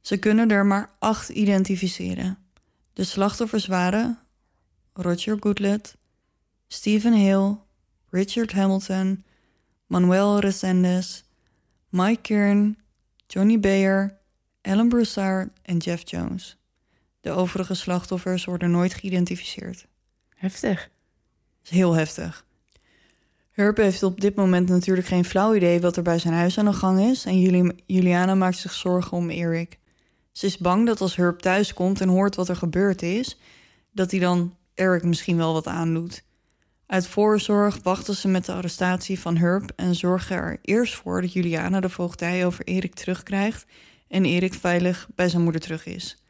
Ze 0.00 0.16
kunnen 0.16 0.50
er 0.50 0.66
maar 0.66 0.90
acht 0.98 1.28
identificeren. 1.28 2.38
De 2.92 3.04
slachtoffers 3.04 3.66
waren 3.66 4.18
Roger 4.92 5.36
Goodlet, 5.40 5.96
Stephen 6.68 7.12
Hill, 7.12 7.56
Richard 8.10 8.52
Hamilton, 8.52 9.24
Manuel 9.86 10.38
Resendez, 10.38 11.22
Mike 11.88 12.20
Kieran, 12.20 12.76
Johnny 13.26 13.60
Bayer, 13.60 14.18
Alan 14.66 14.88
Broussard 14.88 15.48
en 15.62 15.76
Jeff 15.76 16.10
Jones. 16.10 16.56
De 17.20 17.30
overige 17.30 17.74
slachtoffers 17.74 18.44
worden 18.44 18.70
nooit 18.70 18.94
geïdentificeerd. 18.94 19.86
Heftig. 20.34 20.82
Dat 20.82 20.90
is 21.62 21.70
heel 21.70 21.92
heftig. 21.92 22.44
Herb 23.50 23.76
heeft 23.76 24.02
op 24.02 24.20
dit 24.20 24.34
moment 24.34 24.68
natuurlijk 24.68 25.06
geen 25.06 25.24
flauw 25.24 25.54
idee 25.54 25.80
wat 25.80 25.96
er 25.96 26.02
bij 26.02 26.18
zijn 26.18 26.34
huis 26.34 26.58
aan 26.58 26.64
de 26.64 26.72
gang 26.72 27.00
is 27.00 27.24
en 27.24 27.40
Juli- 27.40 27.76
Juliana 27.86 28.34
maakt 28.34 28.56
zich 28.56 28.72
zorgen 28.72 29.16
om 29.16 29.30
Erik. 29.30 29.78
Ze 30.32 30.46
is 30.46 30.58
bang 30.58 30.86
dat 30.86 31.00
als 31.00 31.16
Herb 31.16 31.38
thuis 31.38 31.74
komt 31.74 32.00
en 32.00 32.08
hoort 32.08 32.36
wat 32.36 32.48
er 32.48 32.56
gebeurd 32.56 33.02
is, 33.02 33.38
dat 33.92 34.10
hij 34.10 34.20
dan 34.20 34.56
Erik 34.74 35.04
misschien 35.04 35.36
wel 35.36 35.52
wat 35.52 35.66
aandoet. 35.66 36.24
Uit 36.86 37.06
voorzorg 37.06 37.78
wachten 37.82 38.14
ze 38.14 38.28
met 38.28 38.44
de 38.44 38.52
arrestatie 38.52 39.20
van 39.20 39.36
Herb 39.36 39.70
en 39.76 39.94
zorgen 39.94 40.36
er 40.36 40.58
eerst 40.62 40.94
voor 40.94 41.20
dat 41.20 41.32
Juliana 41.32 41.80
de 41.80 41.88
voogdij 41.88 42.46
over 42.46 42.64
Erik 42.64 42.94
terugkrijgt 42.94 43.66
en 44.08 44.24
Erik 44.24 44.54
veilig 44.54 45.08
bij 45.14 45.28
zijn 45.28 45.42
moeder 45.42 45.60
terug 45.60 45.86
is. 45.86 46.22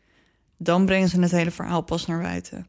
Dan 0.57 0.87
brengen 0.87 1.09
ze 1.09 1.21
het 1.21 1.31
hele 1.31 1.51
verhaal 1.51 1.83
pas 1.83 2.07
naar 2.07 2.23
buiten. 2.23 2.67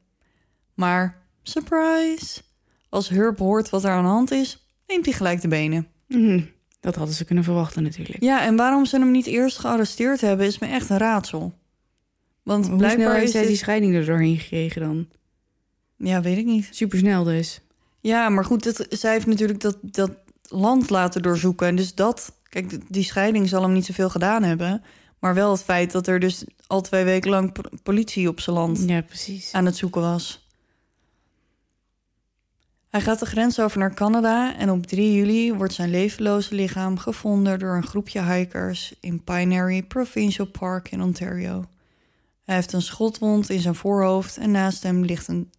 Maar, 0.74 1.22
surprise! 1.44 2.42
Als 2.90 3.10
Herb 3.10 3.38
hoort 3.38 3.70
wat 3.70 3.84
er 3.84 3.92
aan 3.92 4.04
de 4.04 4.10
hand 4.10 4.32
is, 4.32 4.68
neemt 4.88 5.06
hij 5.06 5.14
gelijk 5.14 5.42
de 5.42 5.48
benen. 5.48 5.88
Mhm. 6.08 6.42
Dat 6.80 6.96
hadden 6.96 7.16
ze 7.16 7.26
kunnen 7.26 7.44
verwachten 7.44 7.84
natuurlijk. 7.84 8.24
Ja, 8.24 8.44
en 8.44 8.56
waarom 8.56 8.86
ze 8.86 9.00
hem 9.00 9.12
niet 9.12 9.26
eerst 9.26 9.58
gearresteerd 9.58 10.22
hebben, 10.22 10.46
is 10.46 10.60
me 10.60 10.68
echt 10.68 10.90
een 10.90 10.98
raadsel. 10.98 11.54
Want 12.44 12.68
Hoe 12.68 12.78
snel 12.78 12.78
blijkbaar 12.78 13.14
heeft 13.14 13.26
is 13.26 13.32
zij 13.32 13.46
die 13.46 13.56
scheiding 13.56 13.96
er 13.96 14.06
doorheen 14.06 14.38
gekregen 14.38 14.82
dan? 14.82 15.08
Ja, 15.98 16.22
weet 16.22 16.38
ik 16.38 16.46
niet. 16.46 16.68
Supersnel 16.72 17.24
dus. 17.24 17.62
Ja, 18.02 18.30
maar 18.30 18.46
goed, 18.46 18.64
het, 18.64 18.86
zij 18.90 19.12
heeft 19.12 19.26
natuurlijk 19.26 19.60
dat, 19.60 19.78
dat 19.82 20.12
land 20.42 20.90
laten 20.90 21.22
doorzoeken. 21.22 21.68
En 21.68 21.76
dus 21.76 21.96
dat... 21.96 22.34
Kijk, 22.56 22.94
die 22.94 23.04
scheiding 23.04 23.50
zal 23.50 23.62
hem 23.62 23.74
niet 23.74 23.86
zoveel 23.86 24.10
gedaan 24.10 24.44
hebben. 24.44 24.84
Maar 25.20 25.34
wel 25.34 25.52
het 25.52 25.64
feit 25.64 25.92
dat 25.92 26.08
er 26.08 26.20
dus 26.20 26.44
al 26.68 26.82
twee 26.82 27.04
weken 27.04 27.30
lang 27.30 27.52
po- 27.52 27.70
politie 27.84 28.28
op 28.28 28.40
zijn 28.40 28.56
land 28.56 28.84
Ja, 28.88 29.02
precies. 29.02 29.54
aan 29.54 29.66
het 29.66 29.76
zoeken 29.78 30.02
was. 30.02 30.48
Hij 32.90 33.02
gaat 33.02 33.20
de 33.20 33.26
grens 33.26 33.60
over 33.60 33.80
naar 33.80 33.94
Canada 33.94 34.56
en 34.58 34.70
op 34.72 34.86
3 34.86 35.14
juli 35.14 35.54
wordt 35.54 35.74
zijn 35.74 35.90
levenloze 35.90 36.56
lichaam 36.56 36.98
gevonden 36.98 37.60
door 37.60 37.76
een 37.76 37.88
groepje 37.88 38.24
hikers 38.24 38.94
in 39.00 39.24
Pinery 39.24 39.84
Provincial 39.84 40.48
Park 40.48 40.92
in 40.92 41.02
Ontario. 41.02 41.66
Hij 42.44 42.56
heeft 42.56 42.74
een 42.74 42.82
schotwond 42.82 43.50
in 43.50 43.60
zijn 43.60 43.76
voorhoofd 43.76 44.38
en 44.38 44.52
naast 44.52 44.84
hem 44.84 45.04
ligt 45.04 45.28
een 45.28 45.52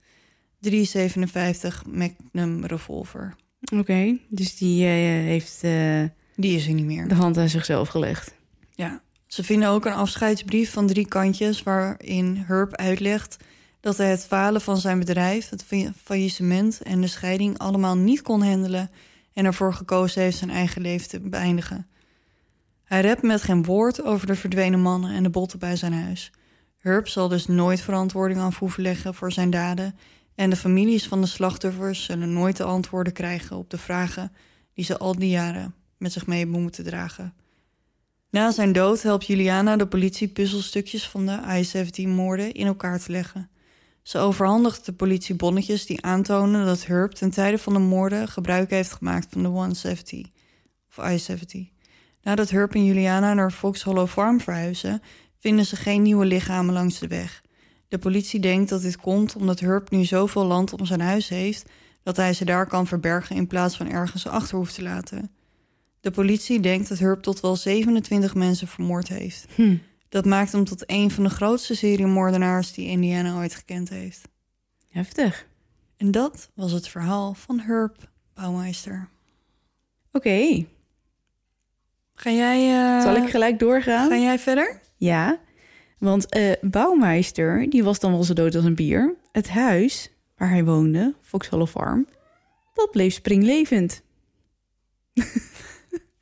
357 0.61 1.85
Magnum 1.87 2.65
revolver. 2.65 3.35
Oké, 3.75 4.19
dus 4.29 4.57
die 4.57 4.85
eh, 4.85 4.91
heeft 5.25 5.59
eh, 5.63 6.03
Die 6.37 6.57
is 6.57 6.67
er 6.67 6.75
niet 6.75 6.85
meer. 6.85 7.09
de 7.09 7.15
hand 7.15 7.39
aan 7.39 7.49
zichzelf 7.49 7.89
gelegd. 7.89 8.35
Ja. 8.75 9.01
Ze 9.27 9.45
vinden 9.45 9.69
ook 9.69 9.85
een 9.87 9.93
afscheidsbrief 9.93 10.73
van 10.73 10.87
drie 10.87 11.09
kantjes 11.09 11.63
waarin 11.63 12.37
Herb 12.47 12.75
uitlegt 12.75 13.37
dat 13.81 13.97
hij 13.97 14.11
het 14.11 14.27
falen 14.27 14.61
van 14.61 14.77
zijn 14.77 14.99
bedrijf, 14.99 15.49
het 15.49 15.65
fa- 15.65 15.93
faillissement 16.03 16.83
en 16.83 17.01
de 17.01 17.07
scheiding 17.07 17.59
allemaal 17.59 17.97
niet 17.97 18.23
kon 18.23 18.43
handelen 18.43 18.91
en 19.33 19.45
ervoor 19.45 19.75
gekozen 19.75 20.23
heeft 20.23 20.37
zijn 20.37 20.51
eigen 20.51 20.83
leven 20.83 21.09
te 21.09 21.21
beëindigen. 21.21 21.87
Hij 22.85 23.01
rept 23.01 23.23
met 23.23 23.43
geen 23.43 23.65
woord 23.65 24.03
over 24.03 24.27
de 24.27 24.35
verdwenen 24.35 24.81
mannen 24.81 25.15
en 25.15 25.23
de 25.23 25.31
botten 25.31 25.59
bij 25.59 25.77
zijn 25.77 25.93
huis. 25.93 26.33
Herb 26.79 27.09
zal 27.09 27.29
dus 27.29 27.47
nooit 27.47 27.81
verantwoording 27.81 28.41
af 28.41 28.59
hoeven 28.59 28.83
leggen 28.83 29.15
voor 29.15 29.33
zijn 29.33 29.51
daden 29.51 29.99
en 30.35 30.51
de 30.51 30.57
families 30.57 31.09
van 31.09 31.21
de 31.21 31.27
slachtoffers 31.27 32.05
zullen 32.05 32.33
nooit 32.33 32.57
de 32.57 32.65
antwoorden 32.65 33.13
krijgen 33.13 33.57
op 33.57 33.71
de 33.71 33.79
vragen 33.79 34.33
die 34.75 34.85
ze 34.85 34.99
al 34.99 35.15
die 35.15 35.31
jaren 35.31 35.75
met 35.99 36.13
zich 36.13 36.27
mee 36.27 36.47
moeten 36.47 36.85
dragen. 36.85 37.35
Na 38.31 38.51
zijn 38.51 38.73
dood 38.73 39.03
helpt 39.03 39.27
Juliana 39.27 39.77
de 39.77 39.87
politie 39.87 40.29
puzzelstukjes 40.29 41.09
van 41.09 41.27
de 41.27 41.41
I-17-moorden 41.49 42.53
in 42.53 42.67
elkaar 42.67 42.99
te 42.99 43.13
leggen. 43.13 43.51
Ze 44.03 44.19
overhandigt 44.19 44.87
de 44.87 44.93
politie 44.93 45.35
bonnetjes 45.35 45.87
die 45.87 46.03
aantonen 46.03 46.67
dat 46.67 46.87
Herb 46.87 47.13
ten 47.13 47.31
tijde 47.31 47.59
van 47.59 47.73
de 47.73 47.79
moorden 47.79 48.29
gebruik 48.29 48.71
heeft 48.71 48.93
gemaakt 48.93 49.27
van 49.31 49.43
de 49.43 49.49
170 49.49 50.27
of 50.89 51.11
I-70. 51.11 51.75
Nadat 52.23 52.51
Herb 52.51 52.75
en 52.75 52.85
Juliana 52.85 53.35
naar 53.35 53.51
Fox 53.51 53.83
Hollow 53.83 54.09
Farm 54.09 54.41
verhuizen, 54.41 55.03
vinden 55.39 55.65
ze 55.65 55.77
geen 55.77 56.03
nieuwe 56.03 56.25
lichamen 56.25 56.75
langs 56.75 56.99
de 56.99 57.07
weg. 57.07 57.43
De 57.89 57.99
politie 57.99 58.41
denkt 58.41 58.69
dat 58.69 58.83
dit 58.83 58.97
komt 58.97 59.37
omdat 59.37 59.61
Herb 59.61 59.91
nu 59.91 60.05
zoveel 60.05 60.45
land 60.45 60.73
om 60.73 60.87
zijn 60.87 61.01
huis 61.01 61.29
heeft 61.29 61.71
dat 62.03 62.17
hij 62.17 62.33
ze 62.33 62.45
daar 62.45 62.67
kan 62.67 62.87
verbergen 62.87 63.37
in 63.37 63.47
plaats 63.47 63.77
van 63.77 63.91
ergens 63.91 64.27
achter 64.27 64.57
hoeft 64.57 64.75
te 64.75 64.83
laten. 64.83 65.31
De 66.07 66.13
politie 66.13 66.61
denkt 66.61 66.89
dat 66.89 66.99
Herb 66.99 67.23
tot 67.23 67.41
wel 67.41 67.57
27 67.57 68.35
mensen 68.35 68.69
vermoord 68.69 69.09
heeft. 69.09 69.47
Hm. 69.55 69.77
Dat 70.09 70.25
maakt 70.25 70.53
hem 70.53 70.65
tot 70.65 70.83
een 70.91 71.11
van 71.11 71.25
de 71.25 71.31
grootste 71.31 71.75
seriemoordenaars 71.75 72.73
die 72.73 72.87
Indiana 72.89 73.37
ooit 73.37 73.55
gekend 73.55 73.89
heeft. 73.89 74.29
Heftig. 74.89 75.47
En 75.97 76.11
dat 76.11 76.51
was 76.55 76.73
het 76.73 76.89
verhaal 76.89 77.35
van 77.35 77.61
Herb 77.61 77.97
Bouwmeister. 78.35 79.09
Oké, 80.13 80.67
Ga 82.15 82.31
jij, 82.31 82.97
eh, 82.97 83.03
zal 83.03 83.17
ik 83.17 83.31
gelijk 83.31 83.59
doorgaan? 83.59 84.09
ga 84.09 84.17
jij 84.17 84.39
verder? 84.39 84.81
Ja, 84.97 85.39
want 85.99 86.29
eh 86.29 86.53
Bouwmeister, 86.61 87.71
die 87.71 87.85
was 87.85 87.99
dan 87.99 88.13
wel 88.13 88.25
zo 88.25 88.35
dood 88.35 88.55
als 88.55 88.65
een 88.65 88.75
bier. 88.75 89.15
Het 89.33 89.49
huis 89.49 90.11
waar 90.37 90.51
hij 90.51 90.65
woonde, 90.65 91.15
Fox 91.23 91.49
Hollow 91.49 91.69
Farm, 91.69 92.07
dat 92.75 92.91
bleef 92.91 93.15
springlevend. 93.15 94.03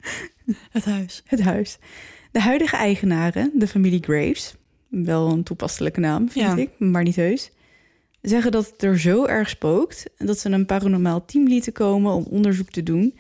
Het 0.71 0.85
huis. 0.85 1.23
Het 1.27 1.41
huis. 1.41 1.79
De 2.33 2.41
huidige 2.41 2.77
eigenaren, 2.77 3.51
de 3.55 3.69
familie 3.69 4.03
Graves, 4.03 4.55
wel 4.89 5.31
een 5.31 5.43
toepasselijke 5.43 6.01
naam, 6.01 6.31
vind 6.31 6.47
Ja. 6.47 6.57
ik, 6.57 6.71
maar 6.79 7.03
niet 7.03 7.17
heus, 7.17 7.51
zeggen 8.21 8.53
dat 8.53 8.71
het 8.71 8.83
er 8.83 8.99
zo 9.01 9.25
erg 9.25 9.49
spookt 9.49 10.11
dat 10.17 10.39
ze 10.39 10.51
een 10.51 10.67
paranormaal 10.67 11.25
team 11.25 11.47
lieten 11.49 11.73
komen 11.73 12.13
om 12.13 12.25
onderzoek 12.31 12.71
te 12.71 12.83
doen 12.83 13.19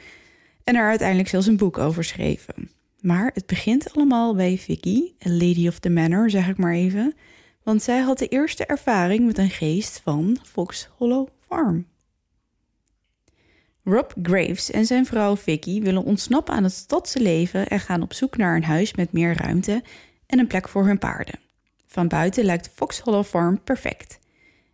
en 0.64 0.76
er 0.76 0.88
uiteindelijk 0.88 1.28
zelfs 1.28 1.46
een 1.46 1.56
boek 1.56 1.78
over 1.78 2.04
schreven. 2.04 2.70
Maar 3.00 3.30
het 3.34 3.46
begint 3.46 3.94
allemaal 3.94 4.34
bij 4.34 4.58
Vicky, 4.58 5.12
een 5.18 5.32
lady 5.36 5.68
of 5.68 5.78
the 5.78 5.90
manor, 5.90 6.30
zeg 6.30 6.48
ik 6.48 6.56
maar 6.56 6.72
even, 6.74 7.14
want 7.62 7.82
zij 7.82 8.00
had 8.00 8.18
de 8.18 8.28
eerste 8.28 8.66
ervaring 8.66 9.26
met 9.26 9.38
een 9.38 9.50
geest 9.50 10.00
van 10.04 10.38
Fox 10.42 10.88
Hollow 10.96 11.28
Farm. 11.48 11.86
Rob 13.84 14.10
Graves 14.22 14.70
en 14.70 14.86
zijn 14.86 15.06
vrouw 15.06 15.36
Vicky 15.36 15.80
willen 15.80 16.04
ontsnappen 16.04 16.54
aan 16.54 16.62
het 16.62 16.72
stadse 16.72 17.20
leven 17.20 17.68
en 17.68 17.80
gaan 17.80 18.02
op 18.02 18.12
zoek 18.12 18.36
naar 18.36 18.56
een 18.56 18.64
huis 18.64 18.94
met 18.94 19.12
meer 19.12 19.36
ruimte 19.36 19.82
en 20.26 20.38
een 20.38 20.46
plek 20.46 20.68
voor 20.68 20.86
hun 20.86 20.98
paarden. 20.98 21.38
Van 21.86 22.08
buiten 22.08 22.44
lijkt 22.44 22.70
Fox 22.74 23.00
Hollow 23.00 23.24
Farm 23.24 23.62
perfect. 23.62 24.18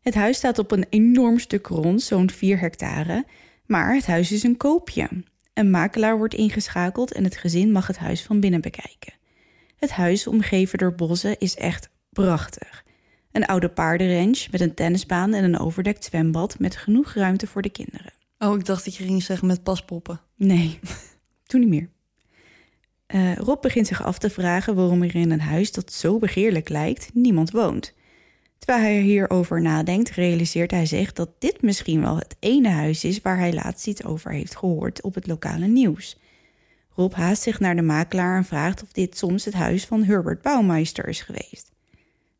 Het 0.00 0.14
huis 0.14 0.36
staat 0.36 0.58
op 0.58 0.70
een 0.70 0.86
enorm 0.90 1.38
stuk 1.38 1.66
grond, 1.66 2.02
zo'n 2.02 2.30
4 2.30 2.58
hectare, 2.58 3.24
maar 3.66 3.94
het 3.94 4.06
huis 4.06 4.32
is 4.32 4.42
een 4.42 4.56
koopje. 4.56 5.08
Een 5.54 5.70
makelaar 5.70 6.18
wordt 6.18 6.34
ingeschakeld 6.34 7.12
en 7.12 7.24
het 7.24 7.36
gezin 7.36 7.72
mag 7.72 7.86
het 7.86 7.98
huis 7.98 8.22
van 8.22 8.40
binnen 8.40 8.61
bekijken. 8.61 9.12
Het 9.76 9.90
huis, 9.90 10.26
omgeven 10.26 10.78
door 10.78 10.94
bossen, 10.94 11.38
is 11.38 11.56
echt 11.56 11.90
prachtig. 12.11 12.84
Een 13.32 13.46
oude 13.46 13.68
paardenranch 13.68 14.50
met 14.50 14.61
een 14.61 14.74
tennisbaan 14.74 15.34
en 15.34 15.44
een 15.44 15.58
overdekt 15.58 16.04
zwembad 16.04 16.58
met 16.58 16.76
genoeg 16.76 17.14
ruimte 17.14 17.46
voor 17.46 17.62
de 17.62 17.70
kinderen. 17.70 18.19
Oh, 18.43 18.59
ik 18.59 18.64
dacht 18.64 18.84
dat 18.84 18.97
je 18.97 19.05
ging 19.05 19.22
zeggen 19.22 19.47
met 19.47 19.62
paspoppen. 19.62 20.20
Nee, 20.36 20.78
toen 21.47 21.61
niet 21.61 21.68
meer. 21.68 21.88
Eh, 23.07 23.36
Rob 23.36 23.62
begint 23.62 23.86
zich 23.86 24.03
af 24.03 24.18
te 24.18 24.30
vragen 24.30 24.74
waarom 24.74 25.03
er 25.03 25.14
in 25.14 25.30
een 25.30 25.41
huis 25.41 25.72
dat 25.72 25.93
zo 25.93 26.18
begeerlijk 26.18 26.68
lijkt 26.68 27.11
niemand 27.14 27.51
woont. 27.51 27.95
Terwijl 28.59 28.82
hij 28.82 29.01
hierover 29.01 29.61
nadenkt, 29.61 30.11
realiseert 30.11 30.70
hij 30.70 30.86
zich 30.86 31.12
dat 31.12 31.30
dit 31.38 31.62
misschien 31.62 32.01
wel 32.01 32.16
het 32.16 32.36
ene 32.38 32.68
huis 32.68 33.05
is 33.05 33.22
waar 33.22 33.38
hij 33.38 33.53
laatst 33.53 33.86
iets 33.86 34.05
over 34.05 34.32
heeft 34.32 34.57
gehoord 34.57 35.03
op 35.03 35.14
het 35.14 35.26
lokale 35.26 35.66
nieuws. 35.66 36.18
Rob 36.95 37.12
haast 37.12 37.43
zich 37.43 37.61
naar 37.61 37.76
de 37.76 37.82
makelaar 37.82 38.36
en 38.36 38.45
vraagt 38.45 38.82
of 38.82 38.93
dit 38.93 39.18
soms 39.18 39.45
het 39.45 39.55
huis 39.55 39.86
van 39.86 40.03
Herbert 40.03 40.43
Bouwmeister 40.43 41.09
is 41.09 41.20
geweest. 41.22 41.72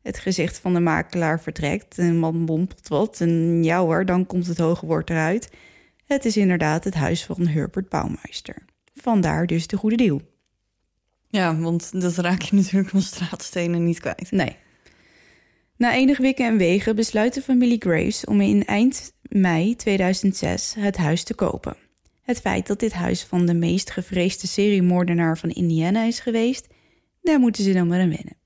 Het 0.01 0.19
gezicht 0.19 0.59
van 0.59 0.73
de 0.73 0.79
makelaar 0.79 1.41
vertrekt, 1.41 1.95
de 1.95 2.03
man 2.03 2.37
mompelt 2.37 2.87
wat 2.87 3.21
en 3.21 3.63
ja 3.63 3.79
hoor, 3.79 4.05
dan 4.05 4.25
komt 4.25 4.47
het 4.47 4.57
hoge 4.57 4.85
woord 4.85 5.09
eruit. 5.09 5.49
Het 6.11 6.25
is 6.25 6.37
inderdaad 6.37 6.83
het 6.83 6.93
huis 6.93 7.25
van 7.25 7.47
Herbert 7.47 7.89
Bouwmeister. 7.89 8.65
Vandaar 8.93 9.47
dus 9.47 9.67
de 9.67 9.77
goede 9.77 9.95
deal. 9.95 10.21
Ja, 11.27 11.57
want 11.57 12.01
dat 12.01 12.17
raak 12.17 12.41
je 12.41 12.55
natuurlijk 12.55 12.89
van 12.89 13.01
straatstenen 13.01 13.83
niet 13.83 13.99
kwijt. 13.99 14.31
Nee. 14.31 14.55
Na 15.77 15.93
enige 15.93 16.21
wikken 16.21 16.45
en 16.45 16.57
wegen 16.57 16.95
besluit 16.95 17.33
de 17.33 17.41
familie 17.41 17.81
Graves 17.81 18.25
om 18.25 18.41
in 18.41 18.65
eind 18.65 19.13
mei 19.21 19.75
2006 19.75 20.75
het 20.79 20.97
huis 20.97 21.23
te 21.23 21.33
kopen. 21.33 21.75
Het 22.21 22.39
feit 22.39 22.67
dat 22.67 22.79
dit 22.79 22.93
huis 22.93 23.23
van 23.23 23.45
de 23.45 23.53
meest 23.53 23.91
gevreesde 23.91 24.47
seriemoordenaar 24.47 25.37
van 25.37 25.49
Indiana 25.49 26.03
is 26.03 26.19
geweest, 26.19 26.67
daar 27.21 27.39
moeten 27.39 27.63
ze 27.63 27.73
dan 27.73 27.87
maar 27.87 27.99
aan 27.99 28.15
wennen. 28.15 28.37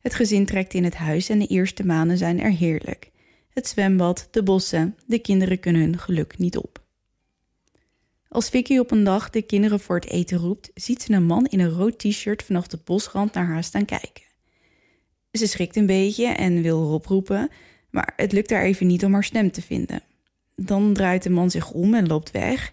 Het 0.00 0.14
gezin 0.14 0.46
trekt 0.46 0.74
in 0.74 0.84
het 0.84 0.96
huis 0.96 1.28
en 1.28 1.38
de 1.38 1.46
eerste 1.46 1.86
maanden 1.86 2.18
zijn 2.18 2.40
er 2.40 2.52
heerlijk. 2.52 3.10
Het 3.58 3.68
zwembad, 3.68 4.28
de 4.30 4.42
bossen, 4.42 4.96
de 5.06 5.18
kinderen 5.18 5.60
kunnen 5.60 5.82
hun 5.82 5.98
geluk 5.98 6.38
niet 6.38 6.56
op. 6.56 6.82
Als 8.28 8.48
Vicky 8.48 8.78
op 8.78 8.90
een 8.90 9.04
dag 9.04 9.30
de 9.30 9.42
kinderen 9.42 9.80
voor 9.80 9.96
het 9.96 10.08
eten 10.08 10.38
roept, 10.38 10.70
ziet 10.74 11.02
ze 11.02 11.12
een 11.12 11.24
man 11.24 11.46
in 11.46 11.60
een 11.60 11.70
rood 11.70 11.98
t-shirt 11.98 12.42
vanaf 12.42 12.66
de 12.66 12.78
bosrand 12.84 13.34
naar 13.34 13.46
haar 13.46 13.64
staan 13.64 13.84
kijken. 13.84 14.22
Ze 15.32 15.46
schrikt 15.46 15.76
een 15.76 15.86
beetje 15.86 16.26
en 16.26 16.62
wil 16.62 16.84
Rob 16.84 17.04
roepen, 17.04 17.50
maar 17.90 18.12
het 18.16 18.32
lukt 18.32 18.50
haar 18.50 18.62
even 18.62 18.86
niet 18.86 19.04
om 19.04 19.12
haar 19.12 19.24
stem 19.24 19.50
te 19.50 19.62
vinden. 19.62 20.02
Dan 20.56 20.94
draait 20.94 21.22
de 21.22 21.30
man 21.30 21.50
zich 21.50 21.70
om 21.70 21.94
en 21.94 22.06
loopt 22.06 22.30
weg. 22.30 22.72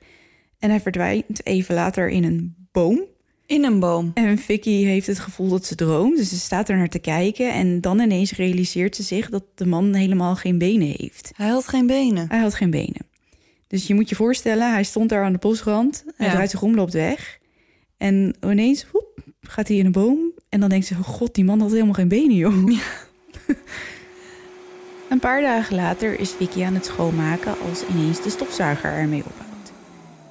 En 0.60 0.70
hij 0.70 0.80
verdwijnt 0.80 1.46
even 1.46 1.76
later 1.76 2.10
in 2.10 2.24
een 2.24 2.68
boom. 2.72 3.06
In 3.46 3.64
een 3.64 3.80
boom. 3.80 4.12
En 4.14 4.38
Vicky 4.38 4.84
heeft 4.84 5.08
het 5.08 5.20
gevoel 5.20 5.50
dat 5.50 5.66
ze 5.66 5.76
droomt, 5.76 6.18
dus 6.18 6.30
ze 6.30 6.38
staat 6.40 6.70
er 6.70 6.78
naar 6.78 6.90
te 6.90 7.00
kijken. 7.00 7.54
En 7.54 7.82
dan 7.82 8.00
ineens 8.00 8.32
realiseert 8.32 8.96
ze 8.96 9.04
zich 9.04 9.30
dat 9.30 9.44
de 9.56 9.66
man 9.66 9.94
helemaal 9.94 10.36
geen 10.36 10.58
benen 10.58 10.88
heeft. 10.98 11.32
Hij 11.36 11.48
had 11.48 11.68
geen 11.68 11.88
benen. 11.88 12.26
Hij 12.30 12.40
had 12.40 12.54
geen 12.56 12.70
benen. 12.70 13.06
Dus 13.68 13.88
je 13.88 13.94
moet 13.96 14.10
je 14.10 14.16
voorstellen, 14.16 14.72
hij 14.72 14.84
stond 14.84 15.10
daar 15.10 15.24
aan 15.24 15.34
de 15.34 15.38
bosrand. 15.40 16.04
Hij 16.16 16.28
Ja. 16.28 16.34
draait 16.34 16.50
zich 16.50 16.62
om, 16.62 16.76
loopt 16.76 16.94
weg. 16.94 17.40
En 17.98 18.36
ineens 18.44 18.86
woep, 18.92 19.20
gaat 19.42 19.68
hij 19.68 19.78
in 19.78 19.86
een 19.86 19.92
boom. 19.92 20.32
En 20.50 20.60
dan 20.60 20.70
denkt 20.70 20.86
ze, 20.86 20.94
oh 20.94 21.04
god, 21.08 21.36
die 21.36 21.44
man 21.46 21.60
had 21.60 21.72
helemaal 21.72 21.94
geen 21.94 22.08
benen, 22.08 22.36
joh. 22.36 22.54
een 25.10 25.20
paar 25.20 25.42
dagen 25.42 25.76
later 25.76 26.20
is 26.20 26.32
Vicky 26.32 26.64
aan 26.64 26.74
het 26.74 26.86
schoonmaken 26.86 27.56
als 27.70 27.84
ineens 27.90 28.24
de 28.24 28.30
stofzuiger 28.30 28.92
ermee 28.92 29.24
ophoudt. 29.26 29.45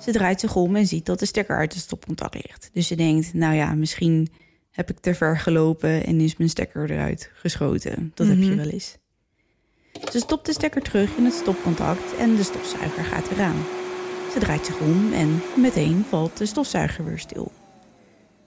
Ze 0.04 0.12
draait 0.12 0.40
zich 0.40 0.56
om 0.56 0.76
en 0.76 0.86
ziet 0.86 1.06
dat 1.06 1.18
de 1.18 1.26
stekker 1.26 1.56
uit 1.56 1.72
het 1.72 1.82
stopcontact 1.82 2.34
ligt. 2.34 2.70
Dus 2.72 2.86
ze 2.86 2.94
denkt, 2.94 3.34
nou 3.34 3.54
ja, 3.54 3.74
misschien 3.74 4.28
heb 4.70 4.90
ik 4.90 4.98
te 5.00 5.14
ver 5.14 5.38
gelopen 5.38 6.06
en 6.06 6.20
is 6.20 6.36
mijn 6.36 6.50
stekker 6.50 6.90
eruit 6.90 7.30
geschoten. 7.34 8.12
Dat 8.14 8.26
heb 8.26 8.38
je 8.38 8.44
Mhm. 8.44 8.56
wel 8.56 8.68
eens. 8.68 8.96
Ze 10.12 10.18
stopt 10.18 10.46
de 10.46 10.52
stekker 10.52 10.82
terug 10.82 11.16
in 11.16 11.24
het 11.24 11.34
stopcontact 11.34 12.16
en 12.18 12.36
de 12.36 12.42
stofzuiger 12.42 13.04
gaat 13.04 13.28
weer 13.28 13.44
aan. 13.44 13.64
Ze 14.32 14.38
draait 14.38 14.66
zich 14.66 14.80
om 14.80 15.12
en 15.12 15.40
meteen 15.56 16.04
valt 16.08 16.36
de 16.36 16.46
stofzuiger 16.46 17.04
weer 17.04 17.18
stil. 17.18 17.52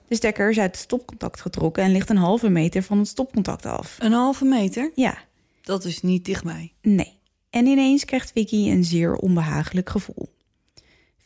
De 0.08 0.14
stekker 0.14 0.50
is 0.50 0.58
uit 0.58 0.70
het 0.70 0.80
stopcontact 0.84 1.40
getrokken 1.40 1.82
en 1.82 1.92
ligt 1.92 2.10
een 2.10 2.16
halve 2.16 2.48
meter 2.48 2.82
van 2.82 2.98
het 2.98 3.08
stopcontact 3.08 3.66
af. 3.66 3.96
Een 3.98 4.12
halve 4.12 4.44
meter? 4.44 4.90
Ja, 4.94 5.18
Dat 5.62 5.84
is 5.84 6.00
niet 6.02 6.24
dichtbij. 6.24 6.72
nee. 6.82 7.16
En 7.50 7.66
ineens 7.66 8.04
krijgt 8.04 8.32
Vicky 8.32 8.70
een 8.70 8.84
zeer 8.84 9.14
onbehagelijk 9.16 9.88
gevoel. 9.90 10.28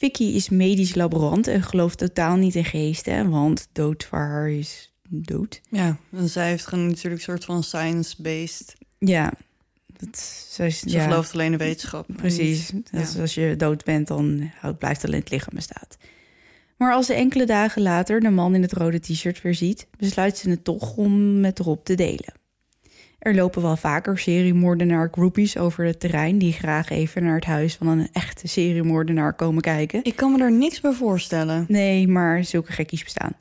Vicky 0.03 0.25
is 0.25 0.49
medisch 0.49 0.95
laborant 0.95 1.47
en 1.47 1.63
gelooft 1.63 1.99
totaal 1.99 2.37
niet 2.37 2.55
in 2.55 2.65
geesten, 2.65 3.31
want 3.31 3.69
dood 3.73 4.05
voor 4.05 4.19
haar 4.19 4.51
is 4.51 4.93
dood. 5.09 5.61
Ja, 5.71 5.97
en 6.13 6.29
zij 6.29 6.49
heeft 6.49 6.67
gewoon 6.67 6.87
natuurlijk 6.87 7.15
een 7.15 7.21
soort 7.21 7.45
van 7.45 7.63
science-based. 7.63 8.75
Ja, 8.99 9.33
dat, 9.97 10.17
zij 10.49 10.71
Ze 10.71 10.89
ja. 10.91 11.05
gelooft 11.05 11.33
alleen 11.33 11.53
in 11.53 11.59
wetenschap. 11.59 12.07
Precies. 12.17 12.71
niet- 12.73 12.89
ja. 12.93 13.21
als 13.21 13.35
je 13.35 13.55
dood 13.57 13.85
bent, 13.85 14.07
dan 14.07 14.51
houdt- 14.61 14.79
blijft 14.79 15.05
alleen 15.05 15.21
het 15.21 15.31
lichaam 15.31 15.55
bestaat. 15.55 15.97
Maar 16.77 16.93
als 16.95 17.07
ze 17.07 17.15
enkele 17.15 17.47
dagen 17.47 17.83
later 17.83 18.21
de 18.21 18.31
man 18.31 18.55
in 18.55 18.63
het 18.63 18.73
rode 18.73 18.99
t-shirt 19.01 19.43
weer 19.43 19.55
ziet, 19.55 19.87
besluit 19.99 20.39
ze 20.39 20.51
het 20.51 20.65
toch 20.65 20.97
om 20.97 21.41
met 21.41 21.59
Rob 21.59 21.79
te 21.85 21.95
delen. 21.95 22.33
Er 23.23 23.35
lopen 23.35 23.62
wel 23.62 23.77
vaker 23.77 24.18
seriemoordenaar 24.18 25.09
groupies 25.12 25.57
over 25.57 25.85
het 25.85 26.01
terrein 26.01 26.39
die 26.39 26.53
graag 26.53 26.91
even 26.91 27.23
naar 27.23 27.35
het 27.35 27.45
huis 27.45 27.75
van 27.75 27.87
een 27.87 28.09
echte 28.12 28.49
seriemoordenaar 28.49 29.35
komen 29.35 29.62
kijken. 29.62 30.05
Ik 30.05 30.16
kan 30.16 30.33
me 30.33 30.43
er 30.43 30.53
niks 30.53 30.81
bij 30.81 30.93
voorstellen. 30.93 31.64
Nee, 31.68 32.09
maar 32.09 32.45
zulke 32.45 32.73
gekkies 32.73 33.05
bestaan. 33.05 33.37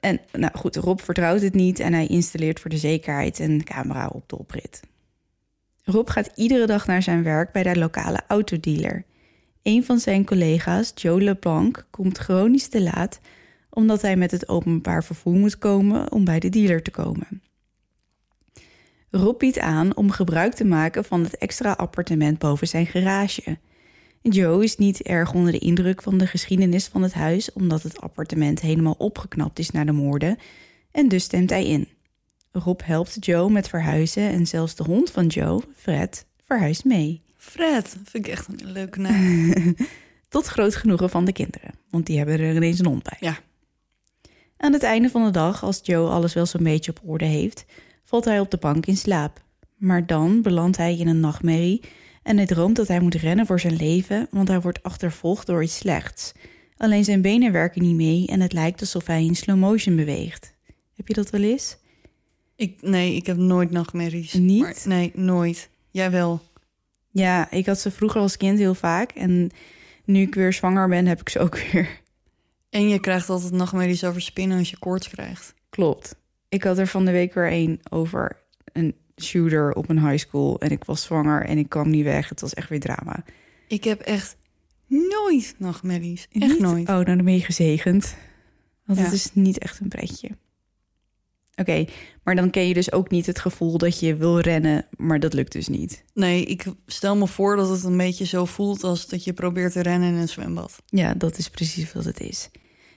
En 0.00 0.20
nou 0.32 0.56
goed, 0.56 0.76
Rob 0.76 1.00
vertrouwt 1.00 1.40
het 1.40 1.54
niet 1.54 1.78
en 1.78 1.92
hij 1.92 2.06
installeert 2.06 2.60
voor 2.60 2.70
de 2.70 2.76
zekerheid 2.76 3.38
een 3.38 3.64
camera 3.64 4.06
op 4.06 4.28
de 4.28 4.38
oprit. 4.38 4.80
Rob 5.82 6.08
gaat 6.08 6.30
iedere 6.34 6.66
dag 6.66 6.86
naar 6.86 7.02
zijn 7.02 7.22
werk 7.22 7.52
bij 7.52 7.62
de 7.62 7.78
lokale 7.78 8.20
autodealer. 8.28 9.04
Een 9.62 9.84
van 9.84 9.98
zijn 9.98 10.24
collega's, 10.24 10.92
Joe 10.94 11.22
LeBlanc, 11.22 11.86
komt 11.90 12.18
chronisch 12.18 12.68
te 12.68 12.82
laat 12.82 13.20
omdat 13.74 14.02
hij 14.02 14.16
met 14.16 14.30
het 14.30 14.48
openbaar 14.48 15.04
vervoer 15.04 15.34
moet 15.34 15.58
komen 15.58 16.12
om 16.12 16.24
bij 16.24 16.38
de 16.38 16.48
dealer 16.48 16.82
te 16.82 16.90
komen. 16.90 17.42
Rob 19.16 19.38
biedt 19.38 19.58
aan 19.58 19.96
om 19.96 20.10
gebruik 20.10 20.54
te 20.54 20.64
maken 20.64 21.04
van 21.04 21.22
het 21.22 21.36
extra 21.36 21.72
appartement 21.72 22.38
boven 22.38 22.68
zijn 22.68 22.86
garage. 22.86 23.58
Joe 24.22 24.64
is 24.64 24.76
niet 24.76 25.02
erg 25.02 25.32
onder 25.32 25.52
de 25.52 25.58
indruk 25.58 26.02
van 26.02 26.18
de 26.18 26.26
geschiedenis 26.26 26.86
van 26.86 27.02
het 27.02 27.12
huis, 27.12 27.52
omdat 27.52 27.82
het 27.82 28.00
appartement 28.00 28.60
helemaal 28.60 28.94
opgeknapt 28.98 29.58
is 29.58 29.70
na 29.70 29.84
de 29.84 29.92
moorden, 29.92 30.38
en 30.90 31.08
dus 31.08 31.24
stemt 31.24 31.50
hij 31.50 31.66
in. 31.66 31.88
Rob 32.52 32.80
helpt 32.84 33.24
Joe 33.24 33.50
met 33.50 33.68
verhuizen 33.68 34.30
en 34.30 34.46
zelfs 34.46 34.74
de 34.74 34.82
hond 34.82 35.10
van 35.10 35.26
Joe, 35.26 35.62
Fred, 35.76 36.26
verhuist 36.46 36.84
mee. 36.84 37.22
Fred, 37.36 37.96
vind 38.04 38.26
ik 38.26 38.32
echt 38.32 38.48
een 38.48 38.72
leuke 38.72 39.00
naam. 39.00 39.54
Tot 40.28 40.46
groot 40.46 40.76
genoegen 40.76 41.10
van 41.10 41.24
de 41.24 41.32
kinderen, 41.32 41.70
want 41.90 42.06
die 42.06 42.16
hebben 42.16 42.40
er 42.40 42.54
ineens 42.54 42.78
een 42.78 42.86
hond 42.86 43.02
bij. 43.02 43.18
Ja. 43.20 43.38
Aan 44.56 44.72
het 44.72 44.82
einde 44.82 45.10
van 45.10 45.24
de 45.24 45.30
dag, 45.30 45.62
als 45.62 45.80
Joe 45.82 46.08
alles 46.08 46.34
wel 46.34 46.46
zo'n 46.46 46.62
beetje 46.62 46.90
op 46.90 47.00
orde 47.04 47.24
heeft, 47.24 47.64
valt 48.04 48.24
hij 48.24 48.40
op 48.40 48.50
de 48.50 48.56
bank 48.56 48.86
in 48.86 48.96
slaap. 48.96 49.42
Maar 49.76 50.06
dan 50.06 50.42
belandt 50.42 50.76
hij 50.76 50.96
in 50.96 51.08
een 51.08 51.20
nachtmerrie 51.20 51.80
en 52.22 52.36
hij 52.36 52.46
droomt 52.46 52.76
dat 52.76 52.88
hij 52.88 53.00
moet 53.00 53.14
rennen 53.14 53.46
voor 53.46 53.60
zijn 53.60 53.76
leven, 53.76 54.26
want 54.30 54.48
hij 54.48 54.60
wordt 54.60 54.82
achtervolgd 54.82 55.46
door 55.46 55.62
iets 55.62 55.76
slechts. 55.76 56.32
Alleen 56.76 57.04
zijn 57.04 57.22
benen 57.22 57.52
werken 57.52 57.82
niet 57.82 57.94
mee 57.94 58.26
en 58.26 58.40
het 58.40 58.52
lijkt 58.52 58.80
alsof 58.80 59.06
hij 59.06 59.24
in 59.24 59.36
slow 59.36 59.56
motion 59.58 59.96
beweegt. 59.96 60.54
Heb 60.94 61.08
je 61.08 61.14
dat 61.14 61.30
wel 61.30 61.42
eens? 61.42 61.76
Ik, 62.56 62.82
nee, 62.82 63.14
ik 63.14 63.26
heb 63.26 63.36
nooit 63.36 63.70
nachtmerries. 63.70 64.32
Niet? 64.32 64.62
Maar- 64.62 64.76
nee, 64.84 65.12
nooit. 65.14 65.68
Jij 65.90 66.10
wel. 66.10 66.40
Ja, 67.10 67.50
ik 67.50 67.66
had 67.66 67.80
ze 67.80 67.90
vroeger 67.90 68.20
als 68.20 68.36
kind 68.36 68.58
heel 68.58 68.74
vaak 68.74 69.10
en 69.10 69.50
nu 70.04 70.20
ik 70.20 70.34
weer 70.34 70.52
zwanger 70.52 70.88
ben, 70.88 71.06
heb 71.06 71.20
ik 71.20 71.28
ze 71.28 71.38
ook 71.38 71.58
weer. 71.58 72.00
En 72.70 72.88
je 72.88 73.00
krijgt 73.00 73.30
altijd 73.30 73.52
nachtmerries 73.52 74.04
over 74.04 74.20
spinnen 74.20 74.58
als 74.58 74.70
je 74.70 74.78
koorts 74.78 75.08
krijgt. 75.08 75.54
Klopt. 75.70 76.16
Ik 76.54 76.62
had 76.62 76.78
er 76.78 76.86
van 76.86 77.04
de 77.04 77.10
week 77.10 77.34
weer 77.34 77.52
een 77.52 77.80
over 77.90 78.36
een 78.72 78.94
shooter 79.22 79.72
op 79.72 79.88
een 79.88 80.08
high 80.08 80.26
school 80.26 80.60
en 80.60 80.70
ik 80.70 80.84
was 80.84 81.02
zwanger 81.02 81.44
en 81.44 81.58
ik 81.58 81.68
kwam 81.68 81.90
niet 81.90 82.04
weg. 82.04 82.28
Het 82.28 82.40
was 82.40 82.54
echt 82.54 82.68
weer 82.68 82.80
drama. 82.80 83.24
Ik 83.68 83.84
heb 83.84 84.00
echt 84.00 84.36
nooit 84.86 85.54
nachtmerries. 85.58 86.26
Echt 86.32 86.50
Niet? 86.52 86.58
nooit. 86.60 86.88
Oh, 86.88 87.04
dan 87.04 87.24
ben 87.24 87.34
je 87.34 87.40
gezegend. 87.40 88.16
Want 88.84 88.98
Ja. 88.98 89.04
het 89.04 89.14
is 89.14 89.30
niet 89.34 89.58
echt 89.58 89.80
een 89.80 89.88
pretje. 89.88 90.28
Oké, 91.56 91.84
maar 92.24 92.34
dan 92.34 92.50
ken 92.50 92.68
je 92.68 92.74
dus 92.74 92.92
ook 92.92 93.10
niet 93.10 93.26
het 93.26 93.38
gevoel 93.38 93.78
dat 93.78 94.00
je 94.00 94.16
wil 94.16 94.40
rennen, 94.40 94.86
maar 94.96 95.20
dat 95.20 95.32
lukt 95.32 95.52
dus 95.52 95.68
niet. 95.68 96.04
Nee, 96.14 96.44
ik 96.44 96.64
stel 96.86 97.16
me 97.16 97.26
voor 97.26 97.56
dat 97.56 97.68
het 97.68 97.84
een 97.84 97.96
beetje 97.96 98.24
zo 98.26 98.44
voelt 98.44 98.84
als 98.84 99.06
dat 99.08 99.24
je 99.24 99.32
probeert 99.32 99.72
te 99.72 99.82
rennen 99.82 100.08
in 100.08 100.14
een 100.14 100.28
zwembad. 100.28 100.82
Ja, 100.86 101.14
dat 101.14 101.38
is 101.38 101.50
precies 101.50 101.92
wat 101.92 102.04
het 102.04 102.20
is. 102.20 102.50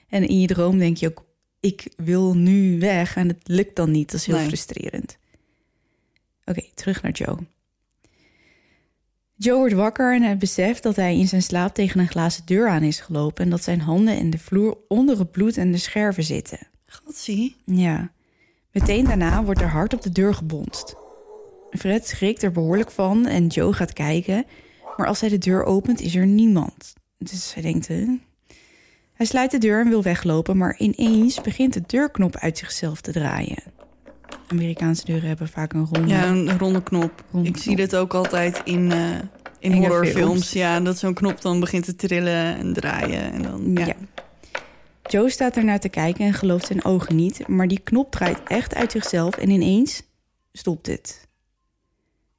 En 0.08 0.28
in 0.28 0.40
je 0.40 0.46
droom 0.46 0.78
denk 0.78 0.96
je 0.96 1.08
ook, 1.08 1.24
ik 1.60 1.92
wil 1.96 2.34
nu 2.36 2.78
weg 2.78 3.16
en 3.16 3.28
het 3.28 3.48
lukt 3.48 3.76
dan 3.76 3.90
niet. 3.90 4.10
Dat 4.10 4.20
is 4.20 4.26
heel 4.26 4.36
Nee. 4.36 4.46
frustrerend. 4.46 5.18
Oké, 6.44 6.62
terug 6.74 7.02
naar 7.02 7.12
Joe. 7.12 7.38
Joe 9.34 9.58
wordt 9.58 9.74
wakker 9.74 10.14
en 10.14 10.22
hij 10.22 10.36
beseft 10.36 10.82
dat 10.82 10.96
hij 10.96 11.18
in 11.18 11.28
zijn 11.28 11.42
slaap 11.42 11.74
tegen 11.74 12.00
een 12.00 12.08
glazen 12.08 12.46
deur 12.46 12.68
aan 12.68 12.82
is 12.82 13.00
gelopen 13.00 13.44
en 13.44 13.50
dat 13.50 13.62
zijn 13.62 13.80
handen 13.80 14.16
in 14.18 14.30
de 14.30 14.38
vloer 14.38 14.78
onder 14.88 15.18
het 15.18 15.30
bloed 15.30 15.56
en 15.56 15.72
de 15.72 15.78
scherven 15.78 16.22
zitten. 16.22 16.58
Gatsie. 16.86 17.56
Ja. 17.64 18.12
Meteen 18.72 19.04
daarna 19.04 19.44
wordt 19.44 19.60
er 19.60 19.68
hard 19.68 19.94
op 19.94 20.02
de 20.02 20.10
deur 20.10 20.34
gebonst. 20.34 20.94
Fred 21.70 22.06
schrikt 22.06 22.42
er 22.42 22.52
behoorlijk 22.52 22.90
van 22.90 23.26
en 23.26 23.46
Joe 23.46 23.72
gaat 23.72 23.92
kijken. 23.92 24.44
Maar 24.96 25.06
als 25.06 25.20
hij 25.20 25.28
de 25.28 25.38
deur 25.38 25.64
opent, 25.64 26.00
is 26.00 26.14
er 26.14 26.26
niemand. 26.26 26.94
Dus 27.18 27.54
hij 27.54 27.62
denkt... 27.62 27.88
Hij 29.18 29.26
sluit 29.26 29.50
de 29.50 29.58
deur 29.58 29.80
en 29.80 29.88
wil 29.88 30.02
weglopen, 30.02 30.56
maar 30.56 30.76
ineens 30.76 31.40
begint 31.40 31.72
de 31.72 31.82
deurknop 31.86 32.36
uit 32.36 32.58
zichzelf 32.58 33.00
te 33.00 33.12
draaien. 33.12 33.62
Amerikaanse 34.46 35.04
deuren 35.04 35.28
hebben 35.28 35.48
vaak 35.48 35.72
een 35.72 35.88
ronde... 35.92 36.08
Ja, 36.08 36.26
een 36.26 36.58
ronde 36.58 36.82
knop. 36.82 37.24
Ronde 37.30 37.48
ik 37.48 37.56
zie 37.56 37.76
dit 37.76 37.96
ook 37.96 38.14
altijd 38.14 38.60
in, 38.64 38.92
eh 38.92 39.10
in 39.58 39.72
Enge 39.72 39.86
horrorfilms. 39.86 40.18
films. 40.18 40.52
Ja, 40.52 40.80
dat 40.80 40.98
zo'n 40.98 41.14
knop 41.14 41.40
dan 41.40 41.60
begint 41.60 41.84
te 41.84 41.96
trillen 41.96 42.56
en 42.56 42.72
draaien. 42.72 43.32
En 43.32 43.42
dan, 43.42 43.72
ja. 43.74 43.86
Ja. 43.86 43.94
Joe 45.02 45.30
staat 45.30 45.56
ernaar 45.56 45.80
te 45.80 45.88
kijken 45.88 46.24
en 46.24 46.34
gelooft 46.34 46.66
zijn 46.66 46.84
ogen 46.84 47.16
niet, 47.16 47.48
maar 47.48 47.68
die 47.68 47.80
knop 47.80 48.10
draait 48.10 48.38
echt 48.44 48.74
uit 48.74 48.92
zichzelf 48.92 49.36
en 49.36 49.50
ineens 49.50 50.02
stopt 50.52 50.86
het. 50.86 51.28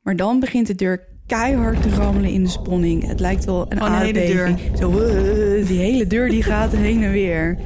Maar 0.01 0.15
dan 0.15 0.39
begint 0.39 0.67
de 0.67 0.75
deur 0.75 1.07
keihard 1.30 1.82
te 1.82 1.89
rammelen 1.89 2.30
in 2.30 2.43
de 2.43 2.49
sponning. 2.49 3.07
Het 3.07 3.19
lijkt 3.19 3.45
wel 3.45 3.65
een 3.69 3.77
de 3.77 3.84
hele 3.84 3.95
aardbeving. 3.95 4.59
Zo, 4.77 4.99
eh, 4.99 5.67
die 5.67 5.80
hele 5.80 6.07
deur 6.07 6.30
die 6.30 6.43
gaat 6.43 6.71
heen 6.71 7.03
en 7.03 7.11
weer. 7.11 7.57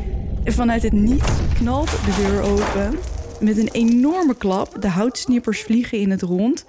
En 0.44 0.54
vanuit 0.54 0.84
het 0.84 0.94
niets 0.94 1.32
knalt 1.54 1.90
de 1.90 2.16
deur 2.22 2.42
open 2.42 3.00
met 3.40 3.58
een 3.58 3.70
enorme 3.72 4.36
klap. 4.36 4.82
De 4.82 4.88
houtsnippers 4.88 5.62
vliegen 5.62 6.00
in 6.00 6.12
het 6.12 6.22
rond. 6.22 6.66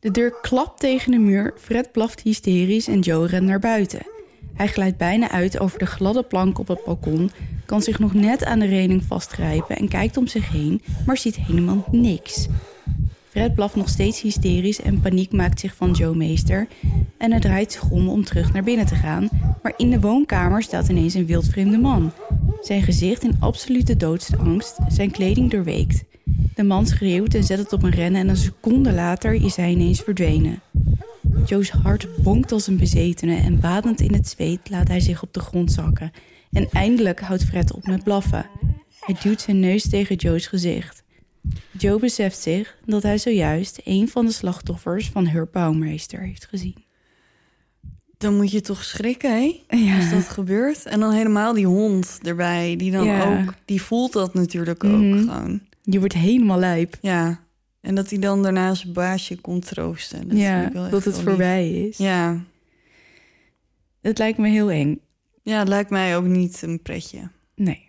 De 0.00 0.10
deur 0.10 0.34
klapt 0.40 0.80
tegen 0.80 1.10
de 1.10 1.18
muur. 1.18 1.54
Fred 1.58 1.92
blaft 1.92 2.20
hysterisch 2.20 2.88
en 2.88 3.00
Joe 3.00 3.26
rent 3.26 3.46
naar 3.46 3.58
buiten. 3.58 4.06
Hij 4.54 4.68
glijdt 4.68 4.96
bijna 4.96 5.30
uit 5.30 5.60
over 5.60 5.78
de 5.78 5.86
gladde 5.86 6.22
plank 6.22 6.58
op 6.58 6.68
het 6.68 6.84
balkon, 6.84 7.30
kan 7.66 7.82
zich 7.82 7.98
nog 7.98 8.14
net 8.14 8.44
aan 8.44 8.58
de 8.58 8.66
reling 8.66 9.04
vastgrijpen 9.04 9.76
en 9.76 9.88
kijkt 9.88 10.16
om 10.16 10.26
zich 10.26 10.52
heen, 10.52 10.82
maar 11.06 11.16
ziet 11.16 11.36
helemaal 11.36 11.84
niks. 11.90 12.48
Fred 13.32 13.54
blaft 13.54 13.76
nog 13.76 13.88
steeds 13.88 14.20
hysterisch 14.20 14.80
en 14.80 15.00
paniek 15.00 15.32
maakt 15.32 15.60
zich 15.60 15.74
van 15.74 15.90
Joe 15.90 16.14
meester. 16.14 16.66
En 17.18 17.30
hij 17.30 17.40
draait 17.40 17.72
zich 17.72 17.90
om 17.90 18.08
om 18.08 18.24
terug 18.24 18.52
naar 18.52 18.62
binnen 18.62 18.86
te 18.86 18.94
gaan, 18.94 19.28
maar 19.62 19.74
in 19.76 19.90
de 19.90 20.00
woonkamer 20.00 20.62
staat 20.62 20.88
ineens 20.88 21.14
een 21.14 21.26
wildvreemde 21.26 21.78
man. 21.78 22.12
Zijn 22.60 22.82
gezicht 22.82 23.22
in 23.22 23.36
absolute 23.40 23.96
doodsangst, 23.96 24.76
zijn 24.88 25.10
kleding 25.10 25.50
doorweekt. 25.50 26.04
De 26.54 26.62
man 26.62 26.86
schreeuwt 26.86 27.34
en 27.34 27.44
zet 27.44 27.58
het 27.58 27.72
op 27.72 27.82
een 27.82 27.90
rennen 27.90 28.20
en 28.20 28.28
een 28.28 28.36
seconde 28.36 28.92
later 28.92 29.32
is 29.32 29.56
hij 29.56 29.70
ineens 29.70 30.00
verdwenen. 30.00 30.60
Joe's 31.46 31.70
hart 31.70 32.08
bonkt 32.22 32.52
als 32.52 32.66
een 32.66 32.78
bezetene 32.78 33.36
en 33.36 33.60
badend 33.60 34.00
in 34.00 34.14
het 34.14 34.28
zweet 34.28 34.70
laat 34.70 34.88
hij 34.88 35.00
zich 35.00 35.22
op 35.22 35.32
de 35.32 35.40
grond 35.40 35.72
zakken. 35.72 36.12
En 36.50 36.68
eindelijk 36.70 37.20
houdt 37.20 37.44
Fred 37.44 37.72
op 37.72 37.86
met 37.86 38.04
blaffen. 38.04 38.46
Hij 39.00 39.16
duwt 39.22 39.40
zijn 39.40 39.60
neus 39.60 39.88
tegen 39.88 40.16
Joe's 40.16 40.46
gezicht. 40.46 41.01
Joe 41.78 41.98
beseft 41.98 42.38
zich 42.38 42.76
dat 42.84 43.02
hij 43.02 43.18
zojuist 43.18 43.80
een 43.84 44.08
van 44.08 44.26
de 44.26 44.32
slachtoffers 44.32 45.08
van 45.08 45.26
Herb 45.26 45.52
Baumeister 45.52 46.20
heeft 46.20 46.46
gezien. 46.46 46.84
Dan 48.18 48.36
moet 48.36 48.50
je 48.50 48.60
toch 48.60 48.84
schrikken, 48.84 49.30
hè? 49.30 49.76
Ja. 49.76 49.96
Als 49.96 50.10
dat 50.10 50.28
gebeurt. 50.28 50.86
En 50.86 51.00
dan 51.00 51.12
helemaal 51.12 51.52
die 51.52 51.66
hond 51.66 52.18
erbij. 52.22 52.76
Die 52.76 52.90
dan 52.90 53.04
Ja. 53.04 53.40
ook... 53.42 53.54
Die 53.64 53.82
voelt 53.82 54.12
dat 54.12 54.34
natuurlijk 54.34 54.84
ook 54.84 54.90
Mhm. 55.00 55.18
gewoon. 55.18 55.60
Je 55.82 55.98
wordt 55.98 56.14
helemaal 56.14 56.58
lijp. 56.58 56.98
Ja. 57.00 57.40
En 57.80 57.94
dat 57.94 58.10
hij 58.10 58.18
dan 58.18 58.42
daarna 58.42 58.74
zijn 58.74 58.92
baasje 58.92 59.40
komt 59.40 59.66
troosten. 59.66 60.28
Dat 60.28 60.38
ja, 60.38 60.66
dat 60.70 61.04
het 61.04 61.14
lief. 61.16 61.24
voorbij 61.24 61.70
is. 61.72 61.96
Ja. 61.96 62.40
Het 64.00 64.18
lijkt 64.18 64.38
me 64.38 64.48
heel 64.48 64.70
eng. 64.70 65.00
ja, 65.42 65.58
het 65.58 65.68
lijkt 65.68 65.90
mij 65.90 66.16
ook 66.16 66.24
niet 66.26 66.62
een 66.62 66.82
pretje. 66.82 67.28
Nee. 67.54 67.86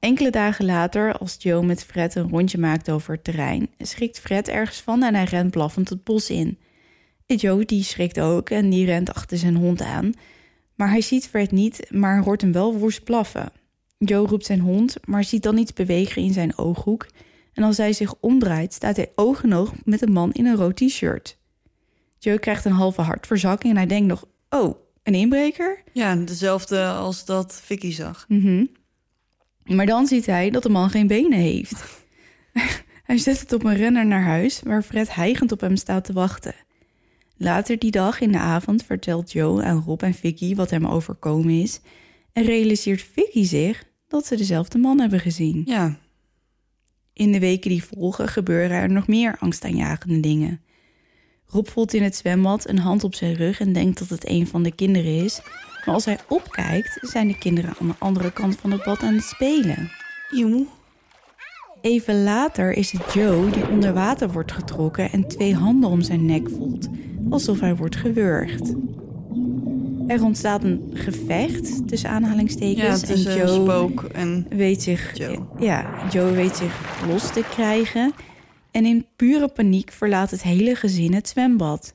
Enkele 0.00 0.30
dagen 0.30 0.64
later, 0.64 1.18
als 1.18 1.36
Joe 1.38 1.64
met 1.64 1.84
Fred 1.84 2.14
een 2.14 2.28
rondje 2.28 2.58
maakt 2.58 2.90
over 2.90 3.14
het 3.14 3.24
terrein, 3.24 3.68
schrikt 3.78 4.20
Fred 4.20 4.48
ergens 4.48 4.80
van 4.80 5.02
en 5.02 5.14
hij 5.14 5.24
rent 5.24 5.50
blaffend 5.50 5.88
het 5.88 6.04
bos 6.04 6.30
in. 6.30 6.58
Joe 7.26 7.64
die 7.64 7.82
schrikt 7.82 8.20
ook 8.20 8.50
en 8.50 8.70
die 8.70 8.86
rent 8.86 9.14
achter 9.14 9.38
zijn 9.38 9.56
hond 9.56 9.80
aan. 9.82 10.12
Maar 10.74 10.90
hij 10.90 11.00
ziet 11.00 11.28
Fred 11.28 11.50
niet, 11.50 11.86
maar 11.90 12.22
hoort 12.22 12.40
hem 12.40 12.52
wel 12.52 12.74
woest 12.74 13.04
blaffen. 13.04 13.52
Joe 13.98 14.26
roept 14.26 14.46
zijn 14.46 14.60
hond, 14.60 14.96
maar 15.04 15.24
ziet 15.24 15.42
dan 15.42 15.58
iets 15.58 15.72
bewegen 15.72 16.22
in 16.22 16.32
zijn 16.32 16.58
ooghoek. 16.58 17.06
En 17.52 17.62
als 17.62 17.76
hij 17.76 17.92
zich 17.92 18.14
omdraait, 18.20 18.72
staat 18.72 18.96
hij 18.96 19.12
oog 19.14 19.42
in 19.42 19.54
oog 19.54 19.72
met 19.84 20.02
een 20.02 20.12
man 20.12 20.32
in 20.32 20.46
een 20.46 20.56
rood 20.56 20.76
t-shirt. 20.76 21.38
Joe 22.18 22.38
krijgt 22.38 22.64
een 22.64 22.72
halve 22.72 23.00
hartverzakking 23.00 23.72
en 23.72 23.78
hij 23.78 23.86
denkt 23.88 24.06
nog... 24.06 24.24
Oh, 24.50 24.74
een 25.02 25.14
inbreker? 25.14 25.82
Ja, 25.92 26.16
dezelfde 26.16 26.84
als 26.84 27.24
dat 27.24 27.60
Vicky 27.64 27.92
zag. 27.92 28.24
Mhm. 28.28 28.64
Maar 29.68 29.86
dan 29.86 30.06
ziet 30.06 30.26
hij 30.26 30.50
dat 30.50 30.62
de 30.62 30.68
man 30.68 30.90
geen 30.90 31.06
benen 31.06 31.38
heeft. 31.38 32.04
hij 33.08 33.18
zet 33.18 33.40
het 33.40 33.52
op 33.52 33.64
een 33.64 33.76
renner 33.76 34.06
naar 34.06 34.22
huis, 34.22 34.60
waar 34.64 34.82
Fred 34.82 35.14
hijgend 35.14 35.52
op 35.52 35.60
hem 35.60 35.76
staat 35.76 36.04
te 36.04 36.12
wachten. 36.12 36.54
Later 37.36 37.78
die 37.78 37.90
dag 37.90 38.20
in 38.20 38.32
de 38.32 38.38
avond 38.38 38.84
vertelt 38.84 39.32
Joe 39.32 39.62
aan 39.62 39.82
Rob 39.86 40.02
en 40.02 40.14
Vicky 40.14 40.54
wat 40.54 40.70
hem 40.70 40.86
overkomen 40.86 41.60
is... 41.62 41.80
en 42.32 42.44
realiseert 42.44 43.02
Vicky 43.12 43.44
zich 43.44 43.84
dat 44.08 44.26
ze 44.26 44.36
dezelfde 44.36 44.78
man 44.78 45.00
hebben 45.00 45.20
gezien. 45.20 45.62
Ja. 45.66 45.98
In 47.12 47.32
de 47.32 47.38
weken 47.38 47.70
die 47.70 47.84
volgen 47.84 48.28
gebeuren 48.28 48.76
er 48.76 48.90
nog 48.90 49.06
meer 49.06 49.36
angstaanjagende 49.38 50.20
dingen. 50.20 50.60
Rob 51.46 51.66
voelt 51.66 51.94
in 51.94 52.02
het 52.02 52.16
zwembad 52.16 52.68
een 52.68 52.78
hand 52.78 53.04
op 53.04 53.14
zijn 53.14 53.34
rug 53.34 53.60
en 53.60 53.72
denkt 53.72 53.98
dat 53.98 54.08
het 54.08 54.28
een 54.28 54.46
van 54.46 54.62
de 54.62 54.74
kinderen 54.74 55.24
is. 55.24 55.40
Maar 55.88 55.96
als 55.96 56.06
hij 56.06 56.18
opkijkt, 56.28 56.98
zijn 57.00 57.28
de 57.28 57.38
kinderen 57.38 57.74
aan 57.80 57.86
de 57.86 57.94
andere 57.98 58.32
kant 58.32 58.56
van 58.56 58.70
het 58.70 58.82
bad 58.82 59.02
aan 59.02 59.14
het 59.14 59.22
spelen. 59.22 59.90
Eeuw. 60.30 60.66
Even 61.80 62.22
later 62.22 62.72
is 62.72 62.90
het 62.90 63.12
Joe 63.12 63.50
die 63.50 63.68
onder 63.68 63.92
water 63.92 64.32
wordt 64.32 64.52
getrokken 64.52 65.10
en 65.12 65.28
twee 65.28 65.54
handen 65.54 65.90
om 65.90 66.02
zijn 66.02 66.26
nek 66.26 66.48
voelt, 66.50 66.88
alsof 67.30 67.60
hij 67.60 67.76
wordt 67.76 67.96
gewurgd. 67.96 68.74
Er 70.06 70.22
ontstaat 70.22 70.64
een 70.64 70.90
gevecht 70.94 71.88
tussen 71.88 72.10
aanhalingstekens. 72.10 73.00
Ja, 73.00 73.06
tussen 73.06 73.32
en 73.32 73.38
Joe 73.38 73.62
Spook 73.62 74.02
en 74.02 74.46
weet 74.48 74.82
zich, 74.82 75.16
Joe. 75.16 75.38
Ja, 75.58 76.08
Joe 76.10 76.30
weet 76.30 76.56
zich 76.56 77.04
los 77.06 77.32
te 77.32 77.44
krijgen. 77.50 78.12
En 78.70 78.86
in 78.86 79.06
pure 79.16 79.48
paniek 79.48 79.90
verlaat 79.90 80.30
het 80.30 80.42
hele 80.42 80.74
gezin 80.74 81.14
het 81.14 81.28
zwembad. 81.28 81.94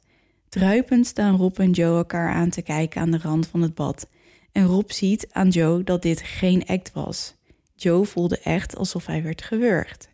Druipend 0.54 1.08
staan 1.08 1.36
Rob 1.36 1.60
en 1.60 1.72
Joe 1.72 1.98
elkaar 1.98 2.34
aan 2.34 2.50
te 2.50 2.62
kijken 2.62 3.02
aan 3.02 3.12
de 3.12 3.18
rand 3.18 3.48
van 3.48 3.62
het 3.62 3.76
bad. 3.76 4.08
En 4.52 4.66
Rob 4.66 4.90
ziet 4.90 5.28
aan 5.32 5.50
Joe 5.50 5.84
dat 5.84 6.02
dit 6.02 6.22
geen 6.22 6.66
act 6.66 6.92
was. 6.94 7.36
Joe 7.76 8.06
voelde 8.06 8.40
echt 8.40 8.76
alsof 8.78 9.06
hij 9.06 9.24
werd 9.24 9.42
gewurgd. 9.42 10.10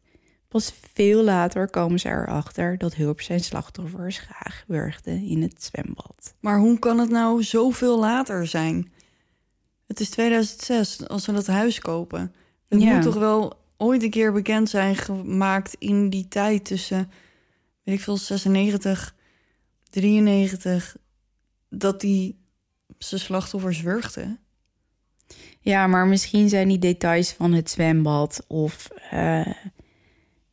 Pas 0.47 0.73
veel 0.93 1.23
later 1.23 1.69
komen 1.69 1.99
ze 1.99 2.07
erachter 2.09 2.77
dat 2.77 2.95
Hulp 2.95 3.21
zijn 3.21 3.39
slachtoffers 3.39 4.17
graag 4.19 4.63
wurgde 4.67 5.11
in 5.11 5.41
het 5.41 5.63
zwembad. 5.63 6.33
Maar 6.39 6.59
hoe 6.59 6.79
kan 6.79 6.99
het 6.99 7.09
nou 7.09 7.43
zoveel 7.43 7.99
later 7.99 8.47
zijn? 8.47 8.91
Het 9.87 9.99
is 9.99 10.09
2006 10.09 11.07
als 11.07 11.25
we 11.25 11.31
dat 11.31 11.47
huis 11.47 11.79
kopen. 11.79 12.33
Het 12.67 12.81
Ja. 12.81 12.93
moet 12.93 13.01
toch 13.03 13.15
wel 13.15 13.53
ooit 13.77 14.03
een 14.03 14.09
keer 14.09 14.31
bekend 14.31 14.69
zijn 14.69 14.95
gemaakt 14.95 15.75
in 15.79 16.09
die 16.09 16.27
tijd 16.27 16.65
tussen, 16.65 17.11
weet 17.83 17.95
ik 17.95 18.01
veel, 18.01 18.17
96, 18.17 19.15
93, 19.89 20.95
dat 21.69 22.01
die 22.01 22.39
zijn 22.97 23.21
slachtoffers 23.21 23.81
wurgde. 23.81 24.37
Ja, 25.59 25.87
maar 25.87 26.07
misschien 26.07 26.49
zijn 26.49 26.67
die 26.67 26.79
details 26.79 27.31
van 27.31 27.53
het 27.53 27.69
zwembad 27.69 28.43
of... 28.47 28.87
eh, 29.11 29.45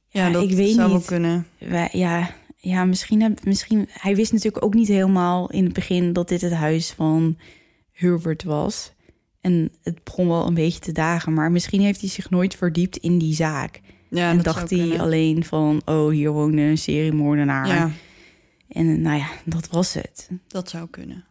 Ja, 0.09 0.31
dat 0.31 0.43
ik 0.43 0.57
weet 0.57 0.75
zou 0.75 0.89
wel 0.89 0.97
niet. 0.97 1.07
kunnen. 1.07 1.47
Wij, 1.59 1.89
ja, 1.93 2.35
ja 2.57 2.85
misschien, 2.85 3.23
heb, 3.23 3.45
misschien... 3.45 3.89
Hij 3.91 4.17
wist 4.17 4.33
natuurlijk 4.33 4.65
ook 4.65 4.75
niet 4.75 4.89
helemaal 4.89 5.51
in 5.51 5.65
het 5.65 5.73
begin 5.73 6.13
dat 6.13 6.29
dit 6.29 6.41
het 6.41 6.53
huis 6.53 6.91
van 6.91 7.39
Hubert 7.93 8.43
was. 8.43 8.93
En 9.41 9.73
het 9.83 10.05
begon 10.05 10.29
wel 10.29 10.47
een 10.47 10.55
beetje 10.55 10.81
te 10.81 10.93
dagen. 10.93 11.33
Maar 11.35 11.53
misschien 11.53 11.81
heeft 11.81 12.01
hij 12.01 12.09
zich 12.11 12.31
nooit 12.31 12.55
verdiept 12.55 12.97
in 12.97 13.19
die 13.19 13.35
zaak. 13.35 13.81
Ja, 14.11 14.31
en 14.31 14.43
dacht 14.43 14.71
hij 14.71 15.01
alleen 15.01 15.45
van... 15.45 15.83
oh, 15.85 16.11
hier 16.11 16.31
woonde 16.31 16.63
een 16.63 16.79
seriemoordenaar. 16.79 17.67
Ja, 17.69 17.91
En 18.69 18.87
eh, 18.89 18.97
nou 18.99 19.19
ja, 19.19 19.29
dat 19.45 19.69
was 19.69 19.95
het. 19.95 20.31
dat 20.49 20.71
zou 20.71 20.89
kunnen. 20.91 21.25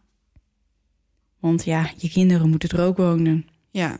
Want 1.38 1.64
ja, 1.64 1.90
je 1.96 2.10
kinderen 2.10 2.50
moeten 2.50 2.68
er 2.68 2.84
ook 2.84 2.96
wonen. 2.96 3.46
Ja, 3.70 3.98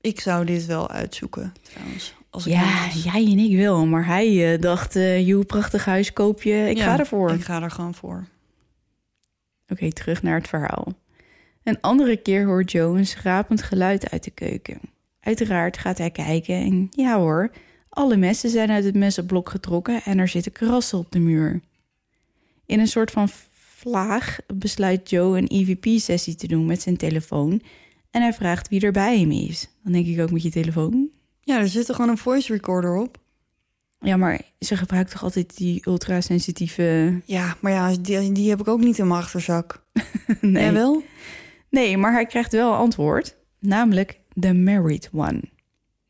ik 0.00 0.20
zou 0.20 0.44
dit 0.44 0.66
wel 0.66 0.90
uitzoeken 0.90 1.52
trouwens. 1.62 2.14
Als 2.30 2.46
ik 2.46 2.52
Ja, 2.52 2.88
jij 3.04 3.24
en 3.24 3.38
ik 3.38 3.56
wel. 3.56 3.86
Maar 3.86 4.06
hij 4.06 4.52
eh, 4.54 4.60
dacht, 4.60 4.96
eh 4.96 5.26
joh, 5.26 5.44
prachtig 5.46 5.84
huis 5.84 6.12
koop 6.12 6.42
je. 6.42 6.66
Ik 6.70 6.76
Ja, 6.76 6.84
ga 6.84 6.98
ervoor. 6.98 7.30
Ik 7.32 7.44
ga 7.44 7.62
er 7.62 7.70
gewoon 7.70 7.94
voor. 7.94 8.26
Oké, 9.68 9.92
terug 9.92 10.22
naar 10.22 10.34
het 10.38 10.48
verhaal. 10.48 10.92
Een 11.62 11.80
andere 11.80 12.16
keer 12.16 12.46
hoort 12.46 12.70
Joe 12.72 12.98
een 12.98 13.06
schrapend 13.06 13.62
geluid 13.62 14.10
uit 14.10 14.24
de 14.24 14.30
keuken. 14.30 14.80
Uiteraard 15.20 15.78
gaat 15.78 15.98
hij 15.98 16.10
kijken 16.10 16.54
en 16.54 16.86
ja 16.90 17.18
hoor, 17.18 17.50
alle 17.88 18.16
messen 18.16 18.50
zijn 18.50 18.70
uit 18.70 18.84
het 18.84 18.94
messenblok 18.94 19.48
getrokken 19.48 20.02
en 20.02 20.18
er 20.18 20.28
zitten 20.28 20.52
krassen 20.52 20.98
op 20.98 21.10
de 21.12 21.18
muur. 21.18 21.60
In 22.72 22.80
een 22.80 22.88
soort 22.88 23.10
van 23.10 23.28
vlaag 23.76 24.38
besluit 24.54 25.10
Joe 25.10 25.38
een 25.38 25.46
EVP-sessie 25.46 26.34
te 26.34 26.46
doen 26.46 26.66
met 26.66 26.82
zijn 26.82 26.96
telefoon 26.96 27.62
en 28.10 28.22
hij 28.22 28.32
vraagt 28.32 28.68
wie 28.68 28.80
er 28.80 28.92
bij 28.92 29.18
hem 29.18 29.30
is. 29.30 29.68
Dan 29.82 29.92
denk 29.92 30.06
ik 30.06 30.20
ook 30.20 30.30
met 30.30 30.42
je 30.42 30.50
telefoon. 30.50 31.08
Ja, 31.40 31.58
er 31.58 31.68
zit 31.68 31.88
er 31.88 31.94
gewoon 31.94 32.10
een 32.10 32.18
voice 32.18 32.52
recorder 32.52 32.96
op. 32.96 33.18
Ja, 34.00 34.16
maar 34.16 34.40
ze 34.58 34.76
gebruikt 34.76 35.10
toch 35.10 35.22
altijd 35.22 35.56
die 35.56 35.86
ultrasensitieve... 35.86 37.20
Ja, 37.24 37.56
maar 37.60 37.72
ja, 37.72 37.94
die, 38.00 38.32
die 38.32 38.50
heb 38.50 38.60
ik 38.60 38.68
ook 38.68 38.80
niet 38.80 38.98
in 38.98 39.06
mijn 39.06 39.20
achterzak. 39.20 39.84
nee. 40.40 40.62
Jij 40.62 40.72
wel? 40.72 41.02
Nee, 41.70 41.96
maar 41.96 42.12
hij 42.12 42.26
krijgt 42.26 42.52
wel 42.52 42.74
antwoord, 42.74 43.36
namelijk 43.58 44.18
The 44.40 44.52
Married 44.54 45.10
One. 45.12 45.40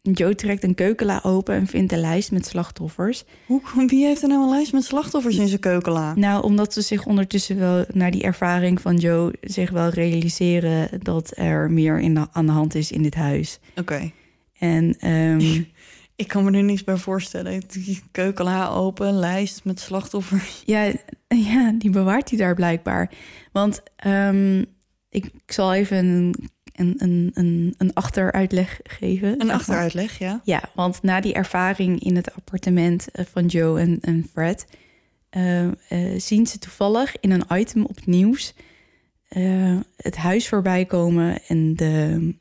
Joe 0.03 0.35
trekt 0.35 0.63
een 0.63 0.75
keukenla 0.75 1.21
open 1.23 1.55
en 1.55 1.67
vindt 1.67 1.93
een 1.93 2.01
lijst 2.01 2.33
met 2.33 2.47
slachtoffers. 2.47 3.25
Hoe, 3.47 3.61
wie 3.87 4.07
heeft 4.07 4.23
er 4.23 4.29
nou 4.29 4.43
een 4.43 4.49
lijst 4.49 4.73
met 4.73 4.85
slachtoffers 4.85 5.37
in 5.37 5.49
zijn 5.49 5.61
keukenla? 5.61 6.15
Nou, 6.15 6.43
omdat 6.43 6.73
ze 6.73 6.81
zich 6.81 7.07
ondertussen 7.07 7.59
wel 7.59 7.85
naar 7.93 8.11
die 8.11 8.23
ervaring 8.23 8.81
van 8.81 8.97
Joe 8.97 9.35
zich 9.41 9.71
wel 9.71 9.89
realiseren 9.89 11.01
dat 11.03 11.33
er 11.37 11.71
meer 11.71 12.01
in 12.01 12.15
de, 12.15 12.27
aan 12.33 12.47
de 12.47 12.53
hand 12.53 12.75
is 12.75 12.93
in 12.93 13.03
dit 13.03 13.15
huis. 13.15 13.59
Oké. 13.77 14.11
En 14.59 14.97
ehm, 14.99 15.63
Ik 16.17 16.29
kan 16.29 16.45
me 16.45 16.57
er 16.57 16.63
niets 16.63 16.85
bij 16.85 16.97
voorstellen. 16.97 17.63
Die 17.69 18.03
keukenla 18.11 18.69
open, 18.69 19.13
lijst 19.13 19.65
met 19.65 19.81
slachtoffers. 19.81 20.63
ja, 20.65 20.93
ja, 21.29 21.73
die 21.79 21.91
bewaart 21.91 22.29
hij 22.29 22.39
daar 22.39 22.55
blijkbaar. 22.55 23.11
Want 23.53 23.83
ehm, 23.97 24.59
ik, 25.09 25.25
ik 25.25 25.53
zal 25.53 25.75
even 25.75 25.97
een, 25.97 26.35
een, 26.73 26.95
een, 26.99 27.31
een, 27.35 27.75
een 27.79 27.95
achteruitleg 27.95 28.81
geven. 28.83 29.41
Een 29.41 29.47
maar. 29.47 29.57
achteruitleg, 29.57 30.19
ja. 30.19 30.41
Ja, 30.45 30.63
want 30.75 31.03
na 31.03 31.21
die 31.21 31.33
ervaring 31.33 32.03
in 32.03 32.17
het 32.17 32.35
appartement 32.35 33.11
eh, 33.11 33.25
van 33.33 33.47
Joe 33.47 33.81
en, 33.81 33.99
en 34.01 34.29
Fred... 34.33 34.67
eh, 35.31 35.67
eh, 35.67 35.73
zien 36.17 36.47
ze 36.47 36.59
toevallig 36.59 37.17
in 37.21 37.31
een 37.31 37.45
item 37.51 37.85
op 37.85 37.97
het 37.97 38.07
nieuws... 38.07 38.55
het 39.97 40.17
huis 40.17 40.49
voorbij 40.49 40.85
komen 40.85 41.43
en 41.47 41.77
de... 41.77 42.35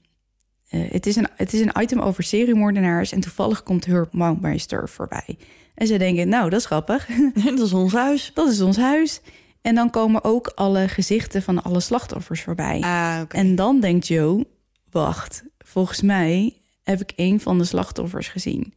het, 0.67 1.05
is 1.05 1.15
een, 1.15 1.27
het 1.35 1.53
is 1.53 1.59
een 1.59 1.81
item 1.81 1.99
over 1.99 2.23
seriemoordenaars... 2.23 3.11
en 3.11 3.19
toevallig 3.19 3.63
komt 3.63 3.85
Herb 3.85 4.13
Moutmeister 4.13 4.89
voorbij. 4.89 5.37
En 5.75 5.87
ze 5.87 5.97
denken, 5.97 6.29
nou, 6.29 6.49
dat 6.49 6.59
is 6.59 6.65
grappig. 6.65 7.07
dat 7.45 7.59
is 7.59 7.73
ons 7.73 7.93
huis. 7.93 8.31
dat 8.33 8.49
is 8.49 8.61
ons 8.61 8.77
huis. 8.77 9.21
En 9.61 9.75
dan 9.75 9.89
komen 9.89 10.23
ook 10.23 10.51
alle 10.55 10.87
gezichten 10.87 11.41
van 11.41 11.63
alle 11.63 11.79
slachtoffers 11.79 12.41
voorbij. 12.41 12.79
Ah. 12.81 13.21
En 13.29 13.55
dan 13.55 13.79
denkt 13.79 14.07
Joe, 14.07 14.45
wacht, 14.91 15.43
volgens 15.57 16.01
mij 16.01 16.57
heb 16.83 17.01
ik 17.01 17.13
een 17.15 17.39
van 17.39 17.57
de 17.57 17.63
slachtoffers 17.63 18.27
gezien. 18.27 18.73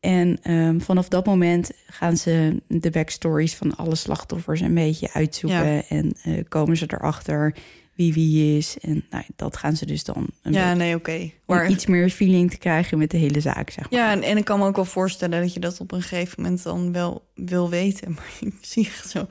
En 0.00 0.38
ehm, 0.42 0.78
vanaf 0.78 1.08
dat 1.08 1.26
moment 1.26 1.70
gaan 1.86 2.16
ze 2.16 2.62
de 2.66 2.90
backstories 2.90 3.54
van 3.54 3.76
alle 3.76 3.94
slachtoffers 3.94 4.60
een 4.60 4.74
beetje 4.74 5.12
uitzoeken. 5.12 5.72
Ja. 5.72 5.82
En 5.88 6.12
eh, 6.22 6.44
komen 6.48 6.76
ze 6.76 6.84
erachter 6.88 7.54
wie 8.00 8.12
wie 8.12 8.56
is. 8.56 8.78
En 8.78 9.04
nou, 9.10 9.24
dat 9.36 9.56
gaan 9.56 9.76
ze 9.76 9.86
dus 9.86 10.04
dan 10.04 10.26
een 10.42 10.52
Ja, 10.52 10.74
nee, 10.74 10.94
oké. 10.94 11.30
Maar 11.46 11.70
iets 11.70 11.86
meer 11.86 12.10
feeling 12.10 12.50
te 12.50 12.58
krijgen 12.58 12.98
met 12.98 13.10
de 13.10 13.16
hele 13.16 13.40
zaak, 13.40 13.70
zeg 13.70 13.90
maar. 13.90 14.00
Ja, 14.00 14.12
en, 14.12 14.22
en 14.22 14.36
ik 14.36 14.44
kan 14.44 14.58
me 14.58 14.66
ook 14.66 14.76
wel 14.76 14.84
voorstellen 14.84 15.40
dat 15.40 15.54
je 15.54 15.60
dat 15.60 15.80
op 15.80 15.92
een 15.92 16.02
gegeven 16.02 16.42
moment 16.42 16.62
dan 16.62 16.92
wel 16.92 17.30
wil 17.34 17.70
weten. 17.70 18.12
Maar 18.14 18.32
ik 18.40 18.54
zie 18.60 18.86
echt 18.86 19.10
zo. 19.10 19.26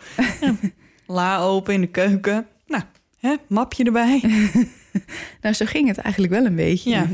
la 1.20 1.40
open 1.40 1.74
in 1.74 1.82
de 1.82 1.88
keuken. 1.88 2.48
Nou, 2.68 2.84
hè, 3.20 3.36
mapje 3.48 3.84
erbij. 3.84 4.22
Nou, 5.42 5.56
zo 5.56 5.66
ging 5.66 5.88
het 5.88 5.98
eigenlijk 5.98 6.34
wel 6.34 6.46
een 6.46 6.56
beetje. 6.56 6.90
Ja. 6.90 7.08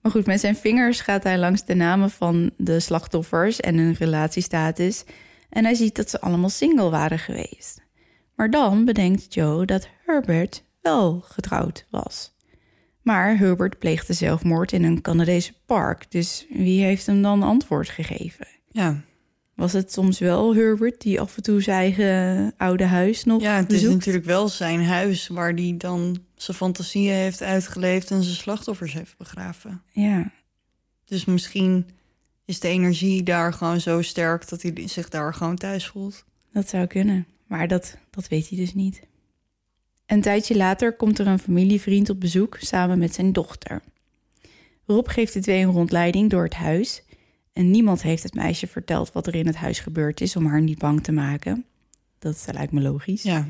Maar 0.00 0.12
goed, 0.12 0.26
met 0.26 0.40
zijn 0.40 0.56
vingers 0.56 1.00
gaat 1.00 1.22
hij 1.22 1.38
langs 1.38 1.64
de 1.64 1.74
namen 1.74 2.10
van 2.10 2.50
de 2.56 2.80
slachtoffers 2.80 3.60
en 3.60 3.76
hun 3.76 3.94
relatiestatus. 3.94 5.04
En 5.48 5.64
hij 5.64 5.74
ziet 5.74 5.96
dat 5.96 6.10
ze 6.10 6.20
allemaal 6.20 6.48
single 6.48 6.90
waren 6.90 7.18
geweest. 7.18 7.81
Maar 8.42 8.50
dan 8.50 8.84
bedenkt 8.84 9.34
Joe 9.34 9.66
dat 9.66 9.88
Herbert 10.04 10.64
wel 10.80 11.20
getrouwd 11.20 11.86
was. 11.90 12.34
Maar 13.02 13.38
Herbert 13.38 13.78
pleegde 13.78 14.12
zelfmoord 14.12 14.72
in 14.72 14.84
een 14.84 15.00
Canadese 15.00 15.52
park. 15.66 16.10
Dus 16.10 16.46
wie 16.50 16.82
heeft 16.82 17.06
hem 17.06 17.22
dan 17.22 17.42
antwoord 17.42 17.88
gegeven? 17.88 18.46
Ja, 18.70 19.04
Was 19.54 19.72
het 19.72 19.92
soms 19.92 20.18
wel 20.18 20.54
Herbert 20.54 21.00
die 21.00 21.20
af 21.20 21.36
en 21.36 21.42
toe 21.42 21.62
zijn 21.62 21.76
eigen 21.78 22.54
oude 22.56 22.84
huis 22.84 23.24
nog 23.24 23.42
ja 23.42 23.56
het 23.56 23.72
is 23.72 23.82
natuurlijk 23.82 24.24
wel 24.24 24.48
zijn 24.48 24.84
huis 24.84 25.28
waar 25.28 25.52
hij 25.52 25.74
dan 25.78 26.18
zijn 26.34 26.56
fantasieën 26.56 27.14
heeft 27.14 27.42
uitgeleefd 27.42 28.10
en 28.10 28.22
zijn 28.22 28.36
slachtoffers 28.36 28.92
heeft 28.92 29.16
begraven. 29.16 29.82
Ja, 29.90 30.30
Dus 31.04 31.24
misschien 31.24 31.86
is 32.44 32.60
de 32.60 32.68
energie 32.68 33.22
daar 33.22 33.52
gewoon 33.52 33.80
zo 33.80 34.02
sterk 34.02 34.48
dat 34.48 34.62
hij 34.62 34.88
zich 34.88 35.08
daar 35.08 35.34
gewoon 35.34 35.56
thuis 35.56 35.86
voelt. 35.86 36.24
Dat 36.52 36.68
zou 36.68 36.86
kunnen, 36.86 37.26
maar 37.52 37.68
dat, 37.68 37.96
dat 38.10 38.28
weet 38.28 38.48
hij 38.48 38.58
dus 38.58 38.74
niet. 38.74 39.02
Een 40.06 40.20
tijdje 40.20 40.56
later 40.56 40.96
komt 40.96 41.18
er 41.18 41.26
een 41.26 41.38
familievriend 41.38 42.10
op 42.10 42.20
bezoek 42.20 42.56
samen 42.60 42.98
met 42.98 43.14
zijn 43.14 43.32
dochter. 43.32 43.82
Rob 44.86 45.08
geeft 45.08 45.32
de 45.32 45.40
twee 45.40 45.62
een 45.62 45.72
rondleiding 45.72 46.30
door 46.30 46.44
het 46.44 46.54
huis. 46.54 47.02
En 47.52 47.70
niemand 47.70 48.02
heeft 48.02 48.22
het 48.22 48.34
meisje 48.34 48.66
verteld 48.66 49.12
wat 49.12 49.26
er 49.26 49.34
in 49.34 49.46
het 49.46 49.56
huis 49.56 49.80
gebeurd 49.80 50.20
is 50.20 50.36
om 50.36 50.46
haar 50.46 50.60
niet 50.60 50.78
bang 50.78 51.02
te 51.02 51.12
maken. 51.12 51.64
Dat 52.18 52.48
lijkt 52.52 52.72
me 52.72 52.80
logisch. 52.80 53.22
Ja, 53.22 53.46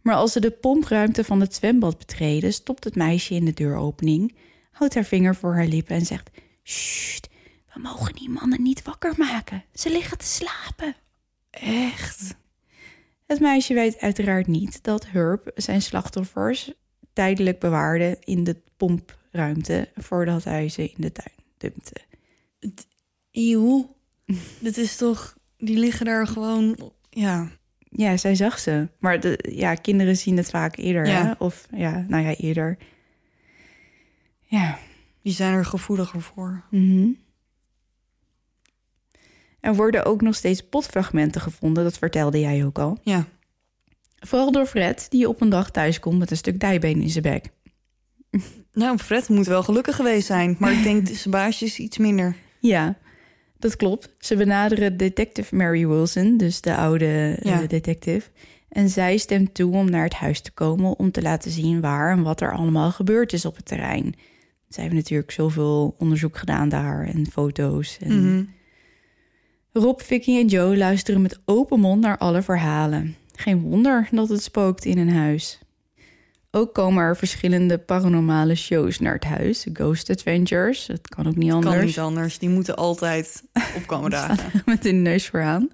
Maar 0.00 0.14
als 0.14 0.32
ze 0.32 0.40
de 0.40 0.50
pompruimte 0.50 1.24
van 1.24 1.40
het 1.40 1.54
zwembad 1.54 1.98
betreden, 1.98 2.52
stopt 2.52 2.84
het 2.84 2.94
meisje 2.94 3.34
in 3.34 3.44
de 3.44 3.54
deuropening, 3.54 4.34
houdt 4.70 4.94
haar 4.94 5.04
vinger 5.04 5.34
voor 5.34 5.54
haar 5.54 5.66
lippen 5.66 5.96
en 5.96 6.06
zegt: 6.06 6.30
Sst, 6.62 7.28
we 7.74 7.80
mogen 7.80 8.14
die 8.14 8.30
mannen 8.30 8.62
niet 8.62 8.82
wakker 8.82 9.14
maken. 9.16 9.64
Ze 9.74 9.90
liggen 9.90 10.18
te 10.18 10.26
slapen. 10.26 10.94
echt. 11.50 12.40
Het 13.32 13.40
meisje 13.40 13.74
weet 13.74 14.00
uiteraard 14.00 14.46
niet 14.46 14.84
dat 14.84 15.06
Herb 15.06 15.50
zijn 15.54 15.82
slachtoffers 15.82 16.72
tijdelijk 17.12 17.58
bewaarde 17.58 18.16
in 18.20 18.44
de 18.44 18.56
pompruimte 18.76 19.88
voordat 19.94 20.44
hij 20.44 20.68
ze 20.68 20.82
in 20.82 20.94
de 20.96 21.12
tuin 21.12 21.36
dumpte. 21.58 21.94
Eeuw. 23.30 23.96
Dit 24.60 24.76
is 24.76 24.96
toch... 24.96 25.36
Die 25.58 25.78
liggen 25.78 26.06
daar 26.06 26.26
gewoon... 26.26 26.92
Ja, 27.10 27.48
ja, 27.90 28.16
zij 28.16 28.34
zag 28.34 28.58
ze. 28.58 28.88
Maar 28.98 29.20
de, 29.20 29.48
ja, 29.52 29.74
kinderen 29.74 30.16
zien 30.16 30.36
het 30.36 30.50
vaak 30.50 30.76
eerder. 30.76 31.06
Ja. 31.06 31.26
Hè? 31.26 31.32
Of 31.38 31.66
ja, 31.74 32.04
nou 32.08 32.24
ja, 32.24 32.34
eerder. 32.34 32.78
Ja. 34.40 34.78
Die 35.22 35.32
zijn 35.32 35.54
er 35.54 35.64
gevoeliger 35.64 36.20
voor. 36.20 36.64
Mhm. 36.70 37.10
Er 39.62 39.74
worden 39.74 40.04
ook 40.04 40.20
nog 40.20 40.34
steeds 40.34 40.62
potfragmenten 40.68 41.40
gevonden, 41.40 41.84
dat 41.84 41.98
vertelde 41.98 42.40
jij 42.40 42.64
ook 42.64 42.78
al. 42.78 42.98
Ja. 43.02 43.24
Vooral 44.20 44.52
door 44.52 44.66
Fred, 44.66 45.06
die 45.10 45.28
op 45.28 45.40
een 45.40 45.48
dag 45.48 45.70
thuis 45.70 46.00
komt 46.00 46.18
met 46.18 46.30
een 46.30 46.36
stuk 46.36 46.60
dijbeen 46.60 47.00
in 47.02 47.10
zijn 47.10 47.22
bek. 47.22 47.44
Nou, 48.72 48.98
Fred 48.98 49.28
moet 49.28 49.46
wel 49.46 49.62
gelukkig 49.62 49.96
geweest 49.96 50.26
zijn. 50.26 50.56
Maar 50.58 50.72
ik 50.72 50.82
denk 50.82 51.08
zijn 51.18 51.30
baasjes 51.30 51.78
iets 51.78 51.98
minder. 51.98 52.36
Ja, 52.60 52.96
dat 53.58 53.76
klopt. 53.76 54.08
Ze 54.18 54.36
benaderen 54.36 54.96
detective 54.96 55.56
Mary 55.56 55.86
Wilson, 55.86 56.36
dus 56.36 56.60
de 56.60 56.76
oude 56.76 57.38
eh, 57.42 57.58
detective. 57.68 58.28
En 58.68 58.88
zij 58.88 59.16
stemt 59.16 59.54
toe 59.54 59.72
om 59.74 59.90
naar 59.90 60.04
het 60.04 60.14
huis 60.14 60.40
te 60.40 60.50
komen 60.50 60.98
om 60.98 61.10
te 61.10 61.22
laten 61.22 61.50
zien 61.50 61.80
waar 61.80 62.10
en 62.12 62.22
wat 62.22 62.40
er 62.40 62.52
allemaal 62.52 62.90
gebeurd 62.90 63.32
is 63.32 63.44
op 63.44 63.56
het 63.56 63.66
terrein. 63.66 64.14
Ze 64.68 64.80
hebben 64.80 64.98
natuurlijk 64.98 65.30
zoveel 65.30 65.94
onderzoek 65.98 66.36
gedaan 66.38 66.68
daar 66.68 67.06
en 67.06 67.26
foto's. 67.30 67.98
En 68.00 68.34
Mhm. 68.34 68.44
Rob, 69.72 70.00
Vicky 70.00 70.36
en 70.38 70.46
Joe 70.46 70.76
luisteren 70.76 71.22
met 71.22 71.38
open 71.44 71.80
mond 71.80 72.00
naar 72.00 72.18
alle 72.18 72.42
verhalen. 72.42 73.16
Geen 73.34 73.60
wonder 73.60 74.08
dat 74.10 74.28
het 74.28 74.42
spookt 74.42 74.84
in 74.84 74.98
een 74.98 75.14
huis. 75.14 75.58
Ook 76.50 76.74
komen 76.74 77.02
er 77.02 77.16
verschillende 77.16 77.78
paranormale 77.78 78.54
shows 78.54 78.98
naar 78.98 79.14
het 79.14 79.24
huis. 79.24 79.66
Ghost 79.72 80.10
Adventures, 80.10 80.86
dat 80.86 81.08
kan 81.08 81.26
ook 81.26 81.36
niet 81.36 81.52
anders. 81.52 81.76
Kan 81.76 81.84
niet 81.84 81.98
anders. 81.98 82.38
Die 82.38 82.48
moeten 82.48 82.76
altijd 82.76 83.42
opkomen 83.76 84.10
dagen. 84.20 84.62
met 84.64 84.84
een 84.84 85.02
neus 85.02 85.28
vooraan. 85.28 85.68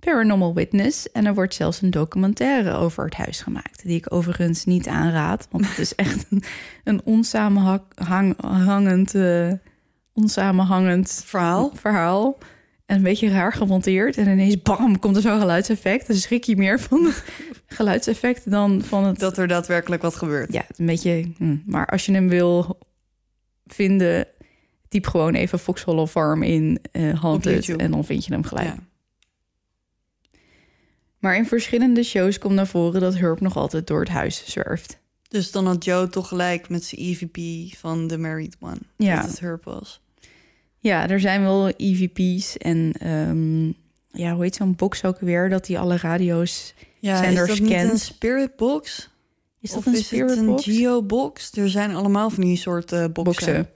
Paranormal 0.00 0.54
Witness. 0.54 1.10
En 1.12 1.26
er 1.26 1.34
wordt 1.34 1.54
zelfs 1.54 1.82
een 1.82 1.90
documentaire 1.90 2.72
over 2.72 3.04
het 3.04 3.14
huis 3.14 3.40
gemaakt. 3.40 3.82
Die 3.82 3.96
ik 3.96 4.12
overigens 4.14 4.64
niet 4.64 4.88
aanraad. 4.88 5.48
Want 5.50 5.68
het 5.68 5.78
is 5.78 5.94
echt 6.06 6.26
een, 6.30 6.42
een 6.84 7.00
onsamenhangend, 7.04 9.14
eh, 9.14 9.52
onsamenhangend 10.12 11.22
Verhaal? 11.24 11.70
verhaal. 11.74 12.38
En 12.86 12.96
een 12.96 13.02
beetje 13.02 13.28
raar 13.28 13.52
gemonteerd. 13.52 14.16
En 14.16 14.28
ineens 14.28 14.62
bam, 14.62 14.98
komt 14.98 15.16
er 15.16 15.22
zo'n 15.22 15.40
geluidseffect. 15.40 16.06
Dan 16.06 16.16
schrik 16.16 16.44
je 16.44 16.56
meer 16.56 16.80
van 16.80 17.04
het 17.04 17.24
geluidseffect 17.76 18.50
dan 18.50 18.82
van 18.82 19.04
het... 19.04 19.18
Dat 19.18 19.38
er 19.38 19.48
daadwerkelijk 19.48 20.02
wat 20.02 20.16
gebeurt. 20.16 20.52
Ja, 20.52 20.64
een 20.76 20.86
beetje... 20.86 21.32
hm. 21.36 21.56
Maar 21.66 21.86
als 21.86 22.06
je 22.06 22.12
hem 22.12 22.28
wil 22.28 22.78
vinden... 23.66 24.26
typ 24.88 25.06
gewoon 25.06 25.34
even 25.34 25.58
Fox 25.58 25.82
Hollow 25.82 26.08
Farm 26.08 26.42
in 26.42 26.80
Haunted. 27.20 27.52
YouTube. 27.52 27.84
En 27.84 27.90
dan 27.90 28.04
vind 28.04 28.24
je 28.24 28.32
hem 28.32 28.44
gelijk. 28.44 28.66
Ja. 28.66 28.76
Maar 31.22 31.36
in 31.36 31.46
verschillende 31.46 32.02
shows 32.02 32.38
komt 32.38 32.54
naar 32.54 32.66
voren 32.66 33.00
dat 33.00 33.18
Herb 33.18 33.40
nog 33.40 33.56
altijd 33.56 33.86
door 33.86 34.00
het 34.00 34.08
huis 34.08 34.44
zwerft. 34.46 34.98
Dus 35.28 35.50
dan 35.50 35.66
had 35.66 35.84
Joe 35.84 36.08
toch 36.08 36.28
gelijk 36.28 36.68
met 36.68 36.84
zijn 36.84 37.00
EVP 37.00 37.72
van 37.76 38.08
The 38.08 38.18
Married 38.18 38.56
One. 38.60 38.78
Ja. 38.96 39.20
Dat 39.20 39.30
het 39.30 39.40
Herb 39.40 39.64
was. 39.64 40.01
Ja, 40.82 41.08
er 41.08 41.20
zijn 41.20 41.42
wel 41.42 41.68
EVP's 41.76 42.56
en 42.56 42.92
ehm, 42.98 43.66
ja, 44.22 44.34
hoe 44.34 44.42
heet 44.42 44.54
zo'n 44.54 44.74
box 44.74 45.04
ook 45.04 45.20
weer? 45.20 45.48
Dat 45.48 45.66
die 45.66 45.78
alle 45.78 45.96
radio's... 45.96 46.74
Ja, 46.98 47.16
Zijn 47.16 47.32
is 47.32 47.38
er 47.38 47.46
dat 47.46 47.58
een 47.58 47.98
spirit 47.98 48.56
box? 48.56 49.10
Is 49.60 49.70
dat 49.70 49.78
of 49.78 49.86
een 49.86 49.92
is 49.92 50.06
spirit 50.06 50.30
het 50.30 50.38
een 50.38 50.46
box? 50.46 50.64
geo-box? 50.64 51.56
Er 51.56 51.70
zijn 51.70 51.94
allemaal 51.94 52.30
van 52.30 52.44
die 52.44 52.56
soort 52.56 52.92
eh 52.92 52.98
boxen. 52.98 53.22
boxen. 53.24 53.68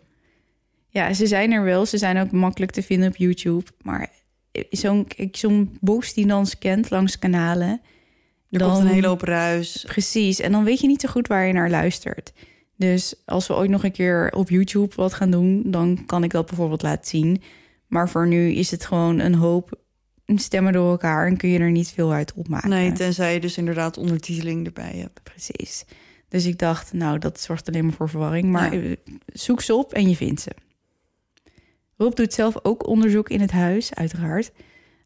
Ja, 0.88 1.12
ze 1.12 1.26
zijn 1.26 1.52
er 1.52 1.64
wel. 1.64 1.86
Ze 1.86 1.98
zijn 1.98 2.18
ook 2.18 2.30
makkelijk 2.30 2.72
te 2.72 2.82
vinden 2.82 3.08
op 3.08 3.16
YouTube. 3.16 3.64
Maar 3.82 4.10
zo'n 4.70 5.06
zo'n 5.32 5.76
box 5.80 6.14
die 6.14 6.26
dan 6.26 6.46
scant 6.46 6.90
langs 6.90 7.18
kanalen... 7.18 7.80
Er 8.50 8.58
dan, 8.58 8.70
komt 8.72 8.84
een 8.84 8.94
hele 8.94 9.06
hoop 9.06 9.22
ruis. 9.22 9.84
Precies, 9.86 10.40
en 10.40 10.52
dan 10.52 10.64
weet 10.64 10.80
je 10.80 10.86
niet 10.86 11.00
zo 11.00 11.08
goed 11.08 11.26
waar 11.26 11.46
je 11.46 11.52
naar 11.52 11.70
luistert. 11.70 12.32
Dus 12.76 13.14
als 13.24 13.46
we 13.46 13.54
ooit 13.54 13.70
nog 13.70 13.84
een 13.84 13.92
keer 13.92 14.32
op 14.34 14.48
YouTube 14.50 14.94
wat 14.96 15.14
gaan 15.14 15.30
doen... 15.30 15.62
dan 15.66 16.02
kan 16.06 16.24
ik 16.24 16.30
dat 16.30 16.46
bijvoorbeeld 16.46 16.82
laten 16.82 17.06
zien. 17.08 17.42
Maar 17.86 18.08
voor 18.08 18.26
nu 18.28 18.50
is 18.50 18.70
het 18.70 18.86
gewoon 18.86 19.18
een 19.18 19.34
hoop 19.34 19.80
stemmen 20.26 20.72
door 20.72 20.90
elkaar... 20.90 21.26
en 21.26 21.36
kun 21.36 21.48
je 21.48 21.58
er 21.58 21.70
niet 21.70 21.88
veel 21.90 22.12
uit 22.12 22.32
opmaken. 22.34 22.68
Nee, 22.68 22.92
tenzij 22.92 23.32
je 23.34 23.40
dus 23.40 23.56
inderdaad 23.58 23.96
ondertiteling 23.98 24.66
erbij 24.66 24.92
hebt. 24.96 25.22
Precies. 25.22 25.84
Dus 26.28 26.46
ik 26.46 26.58
dacht, 26.58 26.92
nou, 26.92 27.18
dat 27.18 27.40
zorgt 27.40 27.68
alleen 27.68 27.84
maar 27.84 27.94
voor 27.94 28.08
verwarring. 28.08 28.46
Maar 28.50 28.74
Ja. 28.74 28.82
eh, 28.82 28.96
zoek 29.26 29.60
ze 29.60 29.74
op 29.74 29.92
en 29.92 30.08
je 30.08 30.16
vindt 30.16 30.40
ze. 30.40 30.50
Rob 31.96 32.14
doet 32.14 32.32
zelf 32.32 32.54
ook 32.62 32.86
onderzoek 32.86 33.28
in 33.28 33.40
het 33.40 33.50
huis, 33.50 33.94
uiteraard. 33.94 34.52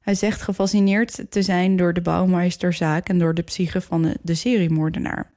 Hij 0.01 0.15
zegt 0.15 0.43
gefascineerd 0.43 1.25
te 1.31 1.43
zijn 1.43 1.77
door 1.77 1.93
de 1.93 2.01
bouwmeesterzaak... 2.01 3.09
en 3.09 3.19
door 3.19 3.35
de 3.35 3.43
psyche 3.43 3.81
van 3.81 4.03
de, 4.03 4.17
de 4.23 4.35
seriemoordenaar. 4.35 5.33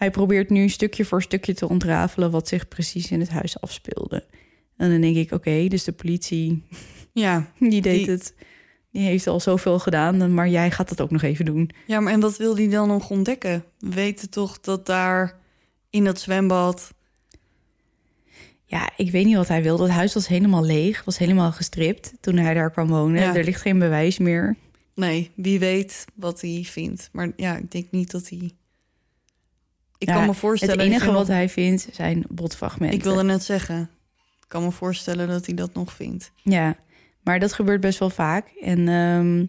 Hij 0.00 0.10
probeert 0.10 0.50
nu 0.50 0.68
stukje 0.68 1.04
voor 1.04 1.22
stukje 1.22 1.54
te 1.54 1.68
ontrafelen... 1.68 2.30
wat 2.30 2.48
zich 2.48 2.68
precies 2.68 3.10
in 3.10 3.20
het 3.20 3.28
huis 3.28 3.60
afspeelde. 3.60 4.24
En 4.76 4.90
dan 4.90 5.00
denk 5.00 5.16
ik, 5.16 5.32
oké, 5.32 5.66
dus 5.68 5.84
de 5.84 5.92
politie, 5.92 6.64
Ja. 7.12 7.50
die 7.58 7.80
deed 7.82 7.98
Die- 8.04 8.10
het... 8.10 8.34
Die 8.92 9.02
heeft 9.02 9.26
al 9.26 9.40
zoveel 9.40 9.78
gedaan, 9.78 10.34
maar 10.34 10.48
jij 10.48 10.70
gaat 10.70 10.90
het 10.90 11.00
ook 11.00 11.10
nog 11.10 11.22
even 11.22 11.44
doen. 11.44 11.70
ja, 11.86 12.00
maar 12.00 12.12
en 12.12 12.20
wat 12.20 12.36
wil 12.36 12.56
hij 12.56 12.68
dan 12.68 12.88
nog 12.88 13.10
ontdekken? 13.10 13.64
We 13.78 13.94
weten 13.94 14.30
toch 14.30 14.60
dat 14.60 14.86
daar 14.86 15.38
in 15.90 16.04
dat 16.04 16.20
zwembad... 16.20 16.92
Ja, 18.64 18.90
ik 18.96 19.10
weet 19.10 19.24
niet 19.24 19.36
wat 19.36 19.48
hij 19.48 19.62
wilde. 19.62 19.82
Het 19.82 19.92
huis 19.92 20.14
was 20.14 20.28
helemaal 20.28 20.64
leeg, 20.64 21.04
was 21.04 21.18
helemaal 21.18 21.52
gestript 21.52 22.12
toen 22.20 22.36
hij 22.36 22.54
daar 22.54 22.70
kwam 22.70 22.88
wonen. 22.88 23.20
Ja. 23.20 23.36
Er 23.36 23.44
ligt 23.44 23.60
geen 23.60 23.78
bewijs 23.78 24.18
meer. 24.18 24.56
Nee, 24.94 25.30
wie 25.34 25.58
weet 25.58 26.04
wat 26.14 26.40
hij 26.40 26.62
vindt. 26.66 27.08
Maar 27.12 27.32
ja, 27.36 27.56
ik 27.56 27.70
denk 27.70 27.86
niet 27.90 28.10
dat 28.10 28.28
hij... 28.28 28.50
Ik 30.00 30.08
Ja, 30.08 30.14
kan 30.14 30.26
me 30.26 30.34
voorstellen... 30.34 30.74
het 30.78 30.84
enige 30.86 31.06
wat 31.12 31.14
nog- 31.26 31.36
hij 31.36 31.48
vindt 31.48 31.88
zijn 31.92 32.24
botfragmenten. 32.28 32.98
Ik 32.98 33.04
wilde 33.04 33.22
net 33.22 33.42
zeggen. 33.42 33.80
Ik 34.40 34.44
kan 34.48 34.62
me 34.62 34.70
voorstellen 34.70 35.28
dat 35.28 35.46
hij 35.46 35.54
dat 35.54 35.74
nog 35.74 35.92
vindt. 35.92 36.32
Ja, 36.36 36.76
maar 37.22 37.38
dat 37.38 37.52
gebeurt 37.52 37.80
best 37.80 37.98
wel 37.98 38.10
vaak. 38.10 38.46
En 38.60 38.88
ehm, 38.88 39.46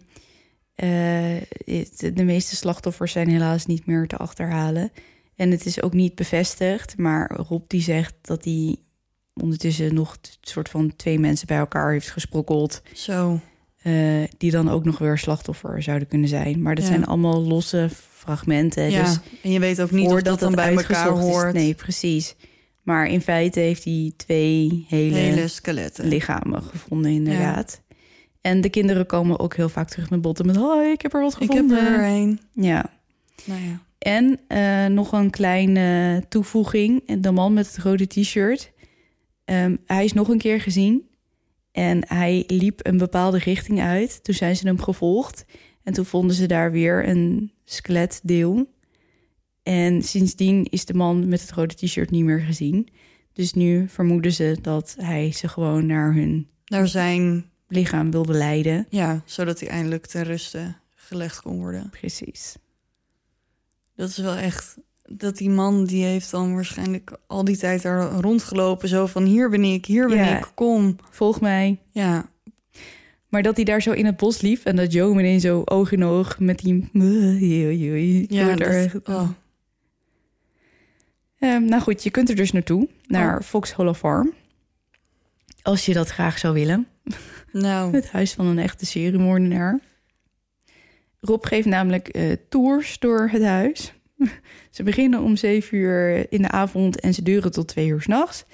eh, 0.74 2.12
de 2.14 2.24
meeste 2.24 2.56
slachtoffers 2.56 3.12
zijn 3.12 3.28
helaas 3.28 3.66
niet 3.66 3.86
meer 3.86 4.06
te 4.06 4.16
achterhalen. 4.16 4.92
En 5.36 5.50
het 5.50 5.66
is 5.66 5.82
ook 5.82 5.92
niet 5.92 6.14
bevestigd, 6.14 6.96
maar 6.98 7.30
Rob 7.48 7.62
die 7.66 7.82
zegt 7.82 8.14
dat 8.20 8.44
hij 8.44 8.76
ondertussen 9.34 9.94
nog 9.94 10.16
t- 10.16 10.38
soort 10.40 10.68
van 10.68 10.96
twee 10.96 11.18
mensen 11.18 11.46
bij 11.46 11.58
elkaar 11.58 11.92
heeft 11.92 12.10
gesprokkeld. 12.10 12.82
Zo. 12.94 13.40
eh, 13.82 14.22
die 14.38 14.50
dan 14.50 14.68
ook 14.70 14.84
nog 14.84 14.98
weer 14.98 15.18
slachtoffer 15.18 15.82
zouden 15.82 16.08
kunnen 16.08 16.28
zijn. 16.28 16.62
Maar 16.62 16.74
dat 16.74 16.84
Ja. 16.84 16.90
zijn 16.90 17.06
allemaal 17.06 17.42
losse 17.42 17.88
fragmenten. 18.22 18.90
ja. 18.90 19.04
Dus 19.04 19.18
en 19.42 19.50
je 19.50 19.58
weet 19.58 19.80
ook 19.80 19.90
niet 19.90 20.10
of 20.10 20.22
dat 20.22 20.38
dan 20.40 20.54
bij 20.54 20.74
elkaar 20.76 21.12
is- 21.12 21.18
hoort. 21.20 21.52
Nee, 21.54 21.74
precies. 21.74 22.34
Maar 22.82 23.06
in 23.06 23.20
feite 23.20 23.60
heeft 23.60 23.84
hij 23.84 24.12
twee 24.16 24.86
hele, 24.88 25.14
Hele 25.16 25.48
skeletten. 25.48 26.08
lichamen 26.08 26.62
gevonden, 26.62 27.10
inderdaad. 27.10 27.80
En 28.40 28.60
de 28.60 28.68
kinderen 28.68 29.06
komen 29.06 29.38
ook 29.38 29.56
heel 29.56 29.68
vaak 29.68 29.88
terug 29.88 30.10
met 30.10 30.20
botten 30.20 30.46
met... 30.46 30.56
hoi, 30.56 30.90
ik 30.90 31.02
heb 31.02 31.14
er 31.14 31.20
wat 31.20 31.32
Ik 31.32 31.50
gevonden. 31.50 31.84
heb 31.84 31.86
er 32.00 32.04
een. 32.04 32.40
Ja. 32.52 32.90
Nou 33.44 33.60
ja. 33.60 33.80
En 33.98 34.40
eh, 34.48 34.86
nog 34.94 35.12
een 35.12 35.30
kleine 35.30 36.22
toevoeging. 36.28 37.20
De 37.20 37.30
man 37.30 37.52
met 37.52 37.66
het 37.66 37.78
rode 37.78 38.06
t-shirt. 38.06 38.72
Ehm, 39.44 39.76
hij 39.86 40.04
is 40.04 40.12
nog 40.12 40.28
een 40.28 40.38
keer 40.38 40.60
gezien. 40.60 41.02
En 41.72 42.04
hij 42.08 42.44
liep 42.46 42.80
een 42.86 42.98
bepaalde 42.98 43.38
richting 43.38 43.80
uit. 43.80 44.24
Toen 44.24 44.34
zijn 44.34 44.56
ze 44.56 44.66
hem 44.66 44.80
gevolgd. 44.80 45.44
En 45.82 45.92
toen 45.92 46.04
vonden 46.04 46.36
ze 46.36 46.46
daar 46.46 46.72
weer 46.72 47.08
een 47.08 47.52
skeletdeel. 47.64 48.70
En 49.62 50.02
sindsdien 50.02 50.64
is 50.64 50.84
de 50.84 50.94
man 50.94 51.28
met 51.28 51.40
het 51.40 51.50
rode 51.50 51.74
t-shirt 51.74 52.10
niet 52.10 52.24
meer 52.24 52.40
gezien. 52.40 52.88
Dus 53.32 53.52
nu 53.52 53.88
vermoeden 53.88 54.32
ze 54.32 54.58
dat 54.62 54.94
hij 54.98 55.32
ze 55.32 55.48
gewoon 55.48 55.86
naar 55.86 56.14
hun 56.14 56.48
Daar 56.64 56.88
zijn... 56.88 57.44
lichaam 57.68 58.10
wilde 58.10 58.32
leiden. 58.32 58.86
Ja, 58.88 59.22
zodat 59.24 59.60
hij 59.60 59.68
eindelijk 59.68 60.06
ten 60.06 60.24
ruste 60.24 60.74
gelegd 60.94 61.40
kon 61.42 61.58
worden. 61.58 61.90
Precies. 61.90 62.56
Dat 63.94 64.08
is 64.08 64.18
wel 64.18 64.36
echt... 64.36 64.76
Dat 65.02 65.36
die 65.36 65.50
man, 65.50 65.84
die 65.84 66.04
heeft 66.04 66.30
dan 66.30 66.54
waarschijnlijk 66.54 67.18
al 67.26 67.44
die 67.44 67.56
tijd 67.56 67.82
daar 67.82 68.10
rondgelopen. 68.12 68.88
Zo 68.88 69.06
van, 69.06 69.24
hier 69.24 69.50
ben 69.50 69.64
ik, 69.64 69.86
hier 69.86 70.08
ben 70.08 70.16
Ja. 70.16 70.38
ik, 70.38 70.50
kom. 70.54 70.96
Volg 71.10 71.40
mij. 71.40 71.78
Ja, 71.90 72.30
Maar 73.32 73.42
dat 73.42 73.56
hij 73.56 73.64
daar 73.64 73.82
zo 73.82 73.92
in 73.92 74.06
het 74.06 74.16
bos 74.16 74.40
liep 74.40 74.64
en 74.64 74.76
dat 74.76 74.92
Joe 74.92 75.14
meteen 75.14 75.40
zo 75.40 75.62
oog 75.64 75.92
in 75.92 76.04
oog 76.04 76.38
met 76.38 76.58
die. 76.58 76.88
ja 76.92 77.68
Ja, 78.28 78.54
dat, 78.54 79.08
oh. 79.08 79.28
Ehm, 81.38 81.64
nou 81.64 81.82
goed, 81.82 82.02
je 82.02 82.10
kunt 82.10 82.28
er 82.28 82.36
dus 82.36 82.52
naartoe, 82.52 82.88
naar 83.06 83.36
Oh. 83.36 83.42
Fox 83.42 83.72
Hollow 83.72 83.94
Farm. 83.94 84.32
Als 85.62 85.86
je 85.86 85.92
dat 85.92 86.08
graag 86.08 86.38
zou 86.38 86.54
willen. 86.54 86.86
Nou, 87.52 87.92
Het 87.96 88.10
huis 88.10 88.32
van 88.32 88.46
een 88.46 88.58
echte 88.58 88.86
seriemoordenaar. 88.86 89.80
Rob 91.20 91.46
geeft 91.46 91.66
namelijk 91.66 92.08
eh, 92.08 92.32
tours 92.48 92.98
door 92.98 93.28
het 93.28 93.42
huis. 93.42 93.92
ze 94.70 94.82
beginnen 94.82 95.20
om 95.20 95.36
zeven 95.36 95.78
uur 95.78 96.32
in 96.32 96.42
de 96.42 96.50
avond 96.50 97.00
en 97.00 97.14
ze 97.14 97.22
duren 97.22 97.52
tot 97.52 97.68
twee 97.68 97.86
uur 97.86 98.02
s'nachts. 98.02 98.44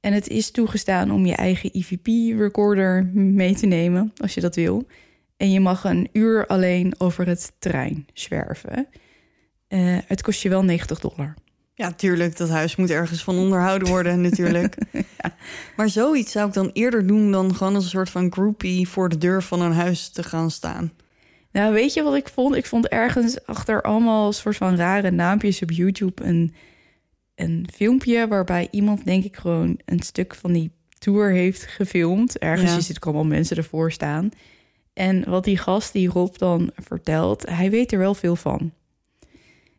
En 0.00 0.12
het 0.12 0.28
is 0.28 0.50
toegestaan 0.50 1.10
om 1.10 1.26
je 1.26 1.34
eigen 1.34 1.70
EVP-recorder 1.72 3.04
mee 3.14 3.54
te 3.54 3.66
nemen, 3.66 4.12
als 4.16 4.34
je 4.34 4.40
dat 4.40 4.54
wil. 4.54 4.86
En 5.36 5.50
je 5.50 5.60
mag 5.60 5.84
een 5.84 6.08
uur 6.12 6.46
alleen 6.46 6.94
over 6.98 7.26
het 7.26 7.52
terrein 7.58 8.06
zwerven. 8.12 8.86
Eh, 9.68 9.98
het 10.06 10.22
kost 10.22 10.42
je 10.42 10.48
wel 10.48 10.64
90 10.64 11.00
dollar. 11.00 11.34
Ja, 11.74 11.92
tuurlijk, 11.92 12.36
dat 12.36 12.48
huis 12.48 12.76
moet 12.76 12.90
ergens 12.90 13.24
van 13.24 13.38
onderhouden 13.38 13.88
worden 13.88 14.20
natuurlijk. 14.30 14.76
Maar 15.76 15.88
zoiets 15.88 16.32
zou 16.32 16.48
ik 16.48 16.54
dan 16.54 16.70
eerder 16.72 17.06
doen 17.06 17.32
dan 17.32 17.54
gewoon 17.54 17.74
als 17.74 17.84
een 17.84 17.90
soort 17.90 18.10
van 18.10 18.32
groupie 18.32 18.88
voor 18.88 19.08
de 19.08 19.18
deur 19.18 19.42
van 19.42 19.60
een 19.60 19.72
huis 19.72 20.08
te 20.08 20.22
gaan 20.22 20.50
staan. 20.50 20.92
Nou, 21.52 21.72
weet 21.72 21.94
je 21.94 22.02
wat 22.02 22.14
ik 22.14 22.28
vond? 22.28 22.54
Ik 22.54 22.66
vond 22.66 22.88
ergens 22.88 23.46
achter 23.46 23.82
allemaal 23.82 24.32
soort 24.32 24.56
van 24.56 24.76
rare 24.76 25.10
naampjes 25.10 25.62
op 25.62 25.70
YouTube 25.70 26.24
een, 26.24 26.54
een 27.40 27.68
filmpje 27.74 28.28
waarbij 28.28 28.68
iemand, 28.70 29.04
denk 29.04 29.24
ik, 29.24 29.36
gewoon 29.36 29.78
een 29.84 30.00
stuk 30.02 30.34
van 30.34 30.52
die 30.52 30.70
tour 30.98 31.30
heeft 31.32 31.66
gefilmd. 31.66 32.38
Ergens 32.38 32.70
Ja. 32.74 32.80
ziet 32.80 32.96
ook 32.96 33.04
allemaal 33.04 33.24
mensen 33.24 33.56
ervoor 33.56 33.92
staan. 33.92 34.30
En 34.92 35.30
wat 35.30 35.44
die 35.44 35.56
gast, 35.58 35.92
die 35.92 36.08
Rob 36.08 36.36
dan 36.36 36.70
vertelt, 36.76 37.48
hij 37.48 37.70
weet 37.70 37.92
er 37.92 37.98
wel 37.98 38.14
veel 38.14 38.36
van. 38.36 38.72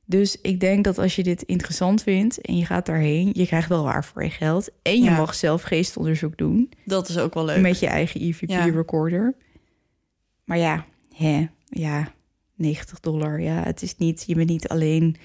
Dus 0.05 0.41
ik 0.41 0.59
denk 0.59 0.84
dat 0.84 0.97
als 0.97 1.16
je 1.16 1.24
dit 1.24 1.41
interessant 1.41 2.03
vindt 2.03 2.41
en 2.41 2.57
je 2.57 2.66
gaat 2.66 2.86
daarheen, 2.86 3.30
je 3.34 3.45
krijgt 3.45 3.70
wel 3.70 3.84
waar 3.84 4.05
voor 4.05 4.24
je 4.24 4.30
geld. 4.30 4.70
En 4.82 4.97
je 4.97 5.03
Ja. 5.03 5.18
mag 5.18 5.36
zelf 5.36 5.62
geestonderzoek 5.62 6.38
doen 6.38 6.70
Dat 6.86 7.09
is 7.09 7.18
ook 7.18 7.34
wel 7.34 7.45
leuk. 7.45 7.62
met 7.62 7.80
je 7.80 7.88
eigen 7.88 8.20
Ja. 8.22 8.28
EVP-recorder. 8.28 9.36
Maar 10.45 10.57
ja, 10.57 10.86
hè, 11.16 11.47
ja, 11.70 12.14
90 12.55 12.99
dollar. 12.99 13.41
Ja, 13.41 13.64
het 13.64 13.82
is 13.82 13.97
niet, 13.97 14.24
je 14.28 14.36
bent 14.36 14.49
niet 14.49 14.68
alleen 14.68 15.16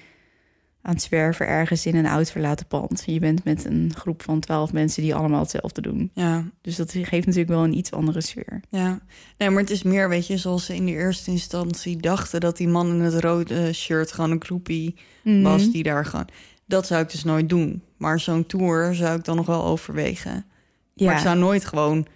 aan 0.87 0.93
het 0.93 1.01
zwerven 1.03 1.47
ergens 1.47 1.85
in 1.85 1.95
een 1.95 2.05
oud 2.05 2.31
verlaten 2.31 2.65
pand. 2.67 3.03
Je 3.05 3.19
bent 3.19 3.43
met 3.43 3.65
een 3.65 3.91
groep 3.95 4.23
van 4.23 4.39
12 4.39 4.73
mensen 4.73 5.01
die 5.03 5.15
allemaal 5.15 5.39
hetzelfde 5.39 5.81
doen. 5.81 6.11
Ja, 6.13 6.43
Dus 6.61 6.75
dat 6.75 6.91
geeft 6.91 7.11
natuurlijk 7.25 7.47
wel 7.49 7.63
een 7.63 7.77
iets 7.77 7.91
andere 7.91 8.21
sfeer. 8.21 8.61
ja. 8.69 8.99
Nee, 9.37 9.49
maar 9.49 9.61
het 9.61 9.69
is 9.69 9.83
meer, 9.83 10.09
weet 10.09 10.27
je, 10.27 10.37
zoals 10.37 10.65
ze 10.65 10.75
in 10.75 10.85
de 10.85 10.91
eerste 10.91 11.31
instantie 11.31 11.97
dachten 11.97 12.39
dat 12.39 12.57
die 12.57 12.67
man 12.67 12.89
in 12.89 12.99
het 12.99 13.13
rode 13.19 13.73
shirt 13.73 14.11
gewoon 14.11 14.31
een 14.31 14.43
groepie 14.43 14.95
was 15.23 15.61
Mhm. 15.63 15.71
die 15.71 15.83
daar 15.83 16.05
gewoon. 16.05 16.27
Dat 16.65 16.87
zou 16.87 17.01
ik 17.03 17.09
dus 17.11 17.23
nooit 17.23 17.49
doen. 17.49 17.81
Maar 17.97 18.19
zo'n 18.19 18.45
tour 18.45 18.95
zou 18.95 19.17
ik 19.17 19.23
dan 19.23 19.35
nog 19.35 19.45
wel 19.45 19.63
overwegen. 19.65 20.45
Ja. 20.93 21.05
Maar 21.05 21.15
ik 21.15 21.21
zou 21.21 21.37
nooit 21.37 21.65
gewoon 21.65 22.07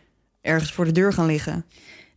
ergens 0.41 0.71
voor 0.71 0.85
de 0.85 0.91
deur 0.91 1.13
gaan 1.13 1.25
liggen. 1.25 1.65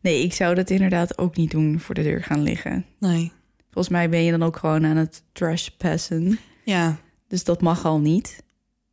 Nee, 0.00 0.22
ik 0.22 0.32
zou 0.32 0.54
dat 0.54 0.70
inderdaad 0.70 1.18
ook 1.18 1.36
niet 1.36 1.50
doen 1.50 1.80
voor 1.80 1.94
de 1.94 2.02
deur 2.02 2.22
gaan 2.22 2.42
liggen. 2.42 2.84
Nee. 3.00 3.32
Volgens 3.74 3.88
mij 3.88 4.08
ben 4.08 4.22
je 4.24 4.30
dan 4.30 4.42
ook 4.42 4.56
gewoon 4.56 4.84
aan 4.86 4.96
het 4.96 5.22
trashpassen. 5.32 6.38
Ja. 6.64 6.96
Dus 7.28 7.44
dat 7.44 7.60
mag 7.60 7.84
al 7.84 7.98
niet. 7.98 8.42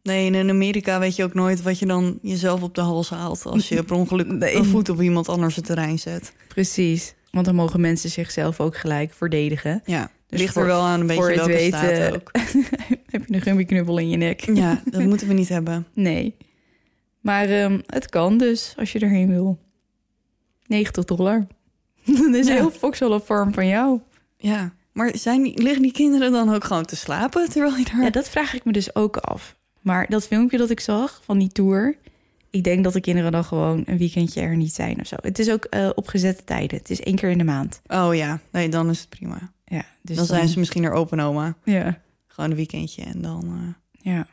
Nee, 0.03 0.27
en 0.27 0.35
in 0.35 0.49
Amerika 0.49 0.99
weet 0.99 1.15
je 1.15 1.23
ook 1.23 1.33
nooit 1.33 1.61
wat 1.61 1.79
je 1.79 1.85
dan 1.85 2.19
jezelf 2.21 2.61
op 2.61 2.75
de 2.75 2.81
hals 2.81 3.09
haalt 3.09 3.45
als 3.45 3.69
je 3.69 3.83
per 3.83 3.95
ongeluk 3.95 4.27
Nee. 4.31 4.55
een 4.55 4.65
voet 4.65 4.89
op 4.89 5.01
iemand 5.01 5.29
anders 5.29 5.55
het 5.55 5.65
terrein 5.65 5.99
zet. 5.99 6.33
Precies. 6.47 7.15
Want 7.31 7.45
dan 7.45 7.55
mogen 7.55 7.81
mensen 7.81 8.09
zichzelf 8.09 8.59
ook 8.59 8.77
gelijk 8.77 9.13
verdedigen. 9.13 9.81
Ja, 9.85 10.11
Dus 10.27 10.39
ligt 10.39 10.53
voor- 10.53 10.61
er 10.61 10.67
wel 10.67 10.81
aan 10.81 10.99
een 10.99 11.07
beetje 11.07 11.23
welke 11.35 11.45
weten- 11.51 11.77
staat 11.79 12.13
ook. 12.15 12.29
Heb 13.09 13.27
je 13.27 13.33
een 13.35 13.41
gummiknuppel 13.41 13.97
in 13.97 14.09
je 14.09 14.17
nek? 14.17 14.41
Ja, 14.53 14.81
dat 14.85 15.01
moeten 15.01 15.27
we 15.27 15.33
niet 15.33 15.49
hebben. 15.49 15.87
Nee. 15.93 16.35
Maar 17.19 17.45
ehm, 17.49 17.79
het 17.85 18.09
kan 18.09 18.37
dus 18.37 18.73
als 18.77 18.91
je 18.91 18.99
erheen 18.99 19.27
wil. 19.29 19.59
90 20.67 21.05
dollar. 21.05 21.47
Dat 22.05 22.33
is 22.35 22.47
Ja. 22.47 22.53
heel 22.53 22.71
Foxhole 22.71 23.19
Farm 23.21 23.53
van 23.53 23.67
jou. 23.67 23.99
Ja, 24.41 24.73
maar 24.91 25.11
zijn 25.17 25.41
liggen 25.55 25.81
die 25.81 25.91
kinderen 25.91 26.31
dan 26.31 26.53
ook 26.53 26.63
gewoon 26.63 26.85
te 26.85 26.95
slapen 26.95 27.49
terwijl 27.49 27.75
je 27.75 27.85
daar... 27.85 28.01
Ja, 28.01 28.09
dat 28.09 28.29
vraag 28.29 28.53
ik 28.53 28.63
me 28.65 28.71
dus 28.71 28.95
ook 28.95 29.17
af. 29.17 29.55
Maar 29.81 30.05
dat 30.09 30.27
filmpje 30.27 30.57
dat 30.57 30.69
ik 30.69 30.79
zag 30.79 31.21
van 31.23 31.37
die 31.37 31.47
tour... 31.51 31.95
ik 32.49 32.63
denk 32.63 32.83
dat 32.83 32.93
de 32.93 33.01
kinderen 33.01 33.31
dan 33.31 33.43
gewoon 33.43 33.83
een 33.85 33.97
weekendje 33.97 34.41
er 34.41 34.55
niet 34.57 34.73
zijn 34.73 34.99
of 34.99 35.07
zo. 35.07 35.15
Het 35.21 35.39
is 35.39 35.49
ook 35.51 35.65
eh, 35.65 35.89
op 35.95 36.07
gezette 36.07 36.43
tijden. 36.43 36.77
Het 36.77 36.89
is 36.89 36.99
één 37.01 37.15
keer 37.15 37.29
in 37.29 37.37
de 37.37 37.43
maand. 37.43 37.81
Oh 37.87 38.15
ja, 38.15 38.39
nee, 38.51 38.69
dan 38.69 38.89
is 38.89 38.99
het 38.99 39.09
prima. 39.09 39.51
Ja, 39.65 39.85
dus 40.01 40.15
dan 40.15 40.25
zijn 40.25 40.47
ze 40.47 40.59
misschien 40.59 40.83
er 40.83 40.91
open 40.91 41.19
oma. 41.19 41.55
Ja, 41.63 41.99
Gewoon 42.27 42.49
een 42.49 42.55
weekendje 42.55 43.03
en 43.03 43.21
dan... 43.21 43.43
eh, 43.45 44.13
ja. 44.13 44.27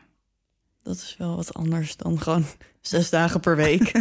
dat 0.82 0.96
is 0.96 1.14
wel 1.18 1.36
wat 1.36 1.54
anders 1.54 1.96
dan 1.96 2.20
gewoon 2.20 2.44
zes 2.80 3.10
dagen 3.10 3.40
per 3.40 3.56
week. 3.56 3.92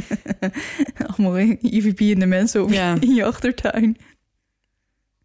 Allemaal 1.07 1.37
IVP 1.61 1.99
in 1.99 2.19
de 2.19 2.25
mensen 2.25 2.63
op 2.63 2.69
Ja. 2.69 2.97
in 2.99 3.13
je 3.13 3.25
achtertuin. 3.25 3.97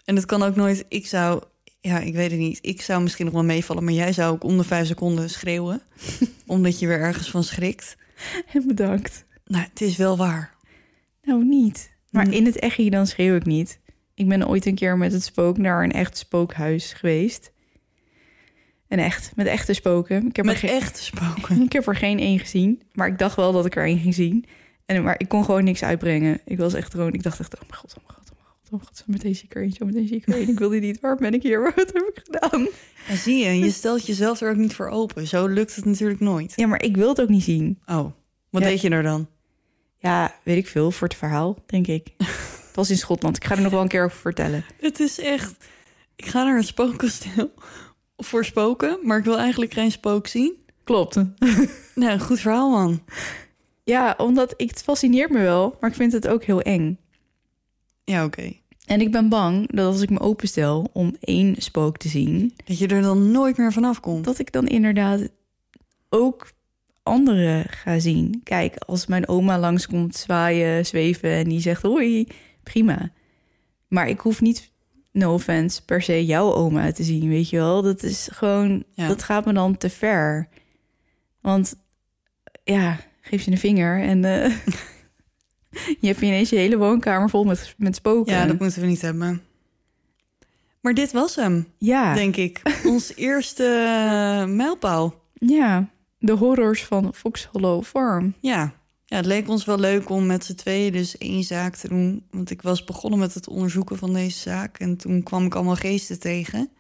En 0.05 0.17
het 0.17 0.27
kan 0.27 0.43
ook 0.43 0.57
nooit... 0.57 0.85
Ik 0.89 1.07
zou... 1.07 1.43
Ja, 1.81 1.99
ik 1.99 2.15
weet 2.15 2.31
het 2.31 2.41
niet. 2.41 2.59
Ik 2.63 2.83
zou 2.83 3.03
misschien 3.03 3.25
nog 3.25 3.35
wel 3.35 3.45
meevallen, 3.45 3.85
maar 3.85 3.93
jij 3.93 4.13
zou 4.13 4.33
ook 4.33 4.45
om 4.45 4.57
de 4.57 4.65
vijf 4.65 4.87
seconden 4.87 5.31
schreeuwen. 5.31 5.83
omdat 6.47 6.79
je 6.79 6.87
weer 6.87 7.01
ergens 7.01 7.31
van 7.31 7.45
schrikt. 7.45 7.97
Bedankt. 8.67 9.25
Nou, 9.45 9.65
het 9.71 9.81
is 9.81 9.97
wel 9.97 10.17
waar. 10.17 10.55
Nou, 11.23 11.45
niet. 11.45 11.91
Maar 12.11 12.27
Mm. 12.27 12.33
in 12.33 12.45
het 12.47 12.59
echi 12.59 12.91
dan 12.91 13.07
schreeuw 13.07 13.35
ik 13.37 13.47
niet. 13.47 13.81
Ik 14.15 14.29
ben 14.29 14.49
ooit 14.49 14.67
een 14.67 14.75
keer 14.75 14.99
met 14.99 15.13
het 15.13 15.23
spook 15.23 15.59
naar 15.59 15.83
een 15.85 15.93
echt 15.93 16.17
spookhuis 16.19 16.93
geweest. 16.93 17.53
En 18.89 18.99
echt, 18.99 19.33
met 19.37 19.47
echte 19.47 19.73
spoken. 19.73 20.27
Ik 20.27 20.37
heb, 20.37 20.45
Met 20.45 20.55
er, 20.55 20.61
geen, 20.61 20.71
echte 20.71 21.03
spoken. 21.03 21.63
ik 21.67 21.73
heb 21.73 21.87
er 21.87 21.97
geen 21.97 22.19
één 22.19 22.39
gezien. 22.39 22.83
Maar 22.93 23.07
ik 23.07 23.19
dacht 23.19 23.37
wel 23.37 23.53
dat 23.53 23.67
ik 23.67 23.77
er 23.77 23.85
één 23.85 23.99
ging 23.99 24.15
zien. 24.15 24.45
En, 24.87 25.03
maar 25.03 25.15
ik 25.19 25.29
kon 25.29 25.45
gewoon 25.45 25.65
niks 25.65 25.83
uitbrengen. 25.83 26.41
Ik 26.45 26.59
was 26.59 26.75
echt 26.75 26.93
gewoon, 26.93 27.13
ik 27.13 27.23
dacht 27.23 27.41
echt, 27.41 27.55
oh 27.55 27.61
mijn 27.61 27.75
god, 27.75 27.95
oh 27.99 28.05
mijn 28.07 28.19
god, 28.19 28.22
oh 28.73 28.81
god. 28.85 28.97
Zo 28.97 29.05
meteen 29.07 29.35
zie 29.35 29.45
ik 29.45 29.55
er 29.55 29.71
zo 29.71 29.85
meteen 29.87 30.07
zie 30.09 30.17
ik 30.17 30.29
er. 30.29 30.37
Ik 30.49 30.59
wil 30.59 30.69
die 30.69 30.81
niet. 30.81 31.01
Waar 31.01 31.17
ben 31.17 31.35
ik 31.35 31.43
hier? 31.43 31.63
Wat 31.77 31.93
heb 31.93 32.13
ik 32.15 32.23
gedaan? 32.25 32.69
Ja, 33.09 33.15
zie 33.17 33.45
je, 33.45 33.59
je 33.59 33.71
stelt 33.71 34.07
jezelf 34.07 34.41
er 34.41 34.51
ook 34.51 34.57
niet 34.57 34.75
voor 34.75 34.89
open. 34.89 35.27
Zo 35.27 35.47
lukt 35.47 35.77
het 35.77 35.85
natuurlijk 35.85 36.21
nooit. 36.21 36.53
Ja, 36.57 36.67
maar 36.67 36.83
ik 36.83 36.97
wil 36.97 37.09
het 37.09 37.21
ook 37.21 37.29
niet 37.29 37.43
zien. 37.43 37.79
Oh, 37.87 38.05
wat 38.51 38.63
Ja. 38.63 38.69
deed 38.69 38.81
je 38.81 38.89
er 38.91 39.03
dan? 39.03 39.29
Ja, 39.99 40.35
weet 40.43 40.57
ik 40.57 40.67
veel, 40.67 40.91
voor 40.91 41.09
het 41.09 41.17
verhaal, 41.17 41.59
denk 41.67 41.87
ik. 41.87 42.09
Het 42.73 42.81
was 42.81 42.91
in 42.91 42.99
Schotland. 42.99 43.37
Ik 43.37 43.45
ga 43.45 43.55
er 43.57 43.63
nog 43.63 43.73
wel 43.73 43.81
een 43.83 43.89
keer 43.89 44.05
over 44.05 44.19
vertellen. 44.19 44.65
Het 44.81 45.01
is 45.01 45.19
echt... 45.19 45.55
Ik 46.17 46.27
ga 46.27 46.45
naar 46.45 46.57
een 46.57 46.65
spookkasteel 46.65 47.53
voor 48.17 48.45
spoken, 48.45 48.99
maar 49.03 49.19
ik 49.19 49.25
wil 49.25 49.39
eigenlijk 49.39 49.73
geen 49.73 49.91
spook 49.91 50.27
zien. 50.27 50.55
Klopt. 50.85 51.17
Nou, 51.95 52.19
goed 52.19 52.41
verhaal, 52.41 52.71
man. 52.71 53.03
Ja, 53.85 54.15
omdat 54.19 54.55
ik, 54.57 54.69
het 54.71 54.83
fascineert 54.83 55.31
me 55.31 55.39
wel, 55.39 55.77
maar 55.81 55.91
ik 55.91 55.97
vind 55.97 56.13
het 56.13 56.29
ook 56.29 56.45
heel 56.45 56.61
eng. 56.61 56.99
Ja, 58.05 58.25
oké. 58.25 58.53
En 58.93 59.01
ik 59.01 59.11
ben 59.11 59.29
bang 59.29 59.71
dat 59.71 59.87
als 59.87 60.01
ik 60.01 60.11
me 60.11 60.21
openstel 60.21 60.91
om 60.93 61.17
één 61.21 61.55
spook 61.59 61.97
te 61.97 62.09
zien, 62.09 62.55
Dat 62.65 62.79
je 62.79 62.87
er 62.87 63.03
dan 63.03 63.31
nooit 63.31 63.57
meer 63.57 63.73
vanaf 63.73 64.01
komt. 64.01 64.25
dat 64.25 64.39
ik 64.39 64.53
dan 64.53 64.67
inderdaad 64.67 65.29
ook 66.09 66.53
andere 67.03 67.65
ga 67.69 67.99
zien. 67.99 68.41
Kijk, 68.45 68.77
als 68.77 69.07
mijn 69.07 69.29
oma 69.29 69.59
langskomt 69.59 70.17
zwaaien, 70.17 70.87
zweven 70.87 71.31
en 71.31 71.49
die 71.49 71.61
zegt 71.61 71.83
hoi, 71.83 72.27
prima. 72.63 73.11
Maar 73.89 74.09
ik 74.09 74.21
hoef 74.21 74.41
niet, 74.41 74.71
no 75.13 75.35
offense, 75.35 75.85
per 75.85 76.03
se 76.03 76.25
jouw 76.25 76.53
oma 76.53 76.93
te 76.93 77.03
zien, 77.03 77.29
weet 77.29 77.49
je 77.49 77.57
wel. 77.57 77.83
Dat 77.83 78.03
is 78.03 78.29
gewoon, 78.33 78.85
Ja. 78.95 79.09
dat 79.09 79.23
gaat 79.23 79.45
me 79.45 79.53
dan 79.53 79.77
te 79.77 79.91
ver. 79.91 80.49
Want 81.41 81.75
ja, 82.65 83.01
geef 83.21 83.43
je 83.45 83.51
een 83.51 83.59
vinger 83.59 84.01
en 84.03 84.25
eh, 84.25 84.53
je 86.01 86.07
hebt 86.07 86.21
ineens 86.21 86.51
je 86.51 86.57
hele 86.57 86.77
woonkamer 86.77 87.31
vol 87.31 87.45
met, 87.45 87.75
met 87.77 87.97
spoken. 87.97 88.33
Ja, 88.33 88.47
dat 88.47 88.59
moeten 88.59 88.81
we 88.81 88.87
niet 88.87 89.01
hebben. 89.03 89.43
Maar 90.81 90.95
dit 90.95 91.13
was 91.13 91.35
hem, 91.35 91.67
ja. 91.79 92.15
denk 92.15 92.37
ik. 92.37 92.61
Ons 92.85 93.15
eerste 93.17 93.65
eh, 93.65 94.55
mijlpaal. 94.55 95.15
Ja, 95.35 95.89
de 96.19 96.33
horrors 96.33 96.85
van 96.85 97.15
Fox 97.15 97.49
Hollow 97.53 97.85
Farm. 97.85 98.35
Ja. 98.41 98.75
ja, 99.05 99.17
het 99.17 99.27
leek 99.27 99.49
ons 99.49 99.65
wel 99.65 99.79
leuk 99.79 100.09
om 100.09 100.27
met 100.27 100.45
z'n 100.45 100.55
tweeën 100.55 100.93
dus 100.93 101.19
één 101.19 101.43
zaak 101.43 101.77
te 101.77 101.89
doen. 101.89 102.27
Want 102.31 102.51
ik 102.51 102.63
was 102.63 102.85
begonnen 102.85 103.19
met 103.19 103.35
het 103.35 103.49
onderzoeken 103.49 103.99
van 103.99 104.13
deze 104.13 104.39
zaak. 104.39 104.79
En 104.79 104.97
toen 104.97 105.23
kwam 105.23 105.45
ik 105.45 105.55
allemaal 105.55 105.77
geesten 105.77 106.21
tegen. 106.21 106.71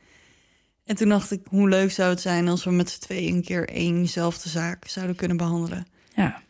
En 0.84 0.96
toen 0.96 1.08
dacht 1.08 1.30
ik, 1.30 1.40
hoe 1.48 1.68
leuk 1.68 1.90
zou 1.90 2.10
het 2.10 2.20
zijn 2.20 2.48
als 2.48 2.64
we 2.64 2.70
met 2.70 2.90
z'n 2.90 3.00
tweeën 3.00 3.34
een 3.34 3.42
keer 3.42 3.68
éénzelfde 3.68 4.48
zaak 4.48 4.88
zouden 4.88 5.16
kunnen 5.16 5.36
behandelen. 5.36 5.86
Ja. 6.14 6.42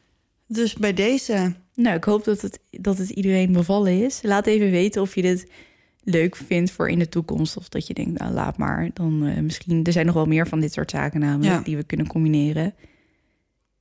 Dus 0.46 0.74
bij 0.74 0.92
deze, 0.92 1.54
Nou, 1.74 1.96
ik 1.96 2.04
hoop 2.04 2.24
dat 2.24 2.40
het, 2.40 2.58
dat 2.70 2.98
het 2.98 3.10
iedereen 3.10 3.52
bevallen 3.52 4.02
is. 4.04 4.20
Laat 4.22 4.46
even 4.46 4.70
weten 4.70 5.02
of 5.02 5.14
je 5.14 5.22
dit 5.22 5.50
leuk 6.04 6.36
vindt 6.36 6.70
voor 6.70 6.88
in 6.88 6.98
de 6.98 7.08
toekomst. 7.08 7.56
Of 7.56 7.68
dat 7.68 7.86
je 7.86 7.94
denkt, 7.94 8.18
nou 8.20 8.32
laat 8.32 8.56
maar. 8.56 8.90
Dan 8.94 9.26
eh, 9.26 9.42
misschien, 9.42 9.84
er 9.84 9.92
zijn 9.92 10.06
nog 10.06 10.14
wel 10.14 10.26
meer 10.26 10.46
van 10.48 10.60
dit 10.60 10.72
soort 10.72 10.90
zaken 10.90 11.20
namelijk 11.20 11.52
Ja. 11.54 11.60
die 11.60 11.76
we 11.76 11.82
kunnen 11.84 12.06
combineren. 12.06 12.74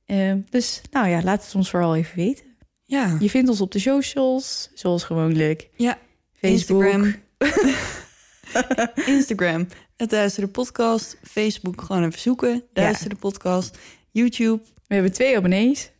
Eh, 0.06 0.32
dus 0.50 0.80
nou 0.90 1.08
ja, 1.08 1.22
laat 1.22 1.44
het 1.44 1.54
ons 1.54 1.70
vooral 1.70 1.96
even 1.96 2.16
weten. 2.16 2.44
ja, 2.84 3.16
Je 3.20 3.30
vindt 3.30 3.48
ons 3.50 3.60
op 3.60 3.72
de 3.72 3.78
socials, 3.78 4.70
zoals 4.74 5.04
gewoonlijk. 5.04 5.68
Ja, 5.76 5.98
Facebook. 6.32 6.82
Instagram. 6.84 7.14
Instagram, 9.16 9.66
het 9.96 10.10
Duistere 10.10 10.48
Podcast. 10.48 11.18
Facebook, 11.22 11.80
gewoon 11.82 12.04
even 12.04 12.20
zoeken, 12.20 12.62
Duistere 12.72 13.14
Podcast. 13.14 13.78
YouTube, 14.10 14.62
We 14.86 14.94
hebben 14.94 15.12
twee 15.12 15.36
abonnees. 15.36 15.90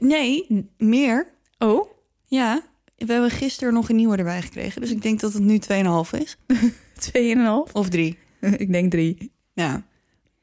Nee, 0.00 0.46
meer. 0.78 1.32
Oh, 1.64 1.88
Ja, 2.26 2.62
we 2.96 3.12
hebben 3.12 3.30
gisteren 3.30 3.72
nog 3.72 3.88
een 3.88 3.96
nieuwe 3.96 4.16
erbij 4.16 4.42
gekregen. 4.42 4.80
Dus 4.80 4.90
ik 4.90 5.02
denk 5.02 5.20
dat 5.20 5.32
het 5.32 5.42
nu 5.42 5.58
2,5 5.58 6.20
is. 6.20 6.36
tweeënhalf. 7.10 7.72
Of 7.72 7.88
drie. 7.88 8.18
ik 8.64 8.72
denk 8.72 8.90
drie. 8.90 9.32
Ja. 9.52 9.82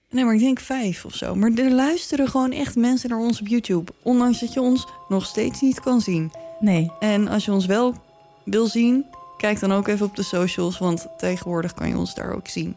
Nee, 0.09 0.25
maar 0.25 0.33
ik 0.33 0.39
denk 0.39 0.59
vijf 0.59 1.05
of 1.05 1.15
zo. 1.15 1.35
Maar 1.35 1.51
er 1.51 1.71
luisteren 1.71 2.27
gewoon 2.27 2.51
echt 2.51 2.75
mensen 2.75 3.09
naar 3.09 3.19
ons 3.19 3.41
op 3.41 3.47
YouTube. 3.47 3.91
Ondanks 4.03 4.39
dat 4.39 4.53
je 4.53 4.61
ons 4.61 4.87
nog 5.09 5.25
steeds 5.25 5.61
niet 5.61 5.79
kan 5.79 6.01
zien. 6.01 6.31
Nee. 6.59 6.91
En 6.99 7.27
als 7.27 7.45
je 7.45 7.51
ons 7.51 7.65
wel 7.65 7.93
wil 8.45 8.67
zien, 8.67 9.05
kijk 9.37 9.59
dan 9.59 9.71
ook 9.71 9.87
even 9.87 10.05
op 10.05 10.15
de 10.15 10.23
socials, 10.23 10.77
want 10.77 11.07
tegenwoordig 11.17 11.73
kan 11.73 11.87
je 11.87 11.97
ons 11.97 12.15
daar 12.15 12.35
ook 12.35 12.47
zien. 12.47 12.75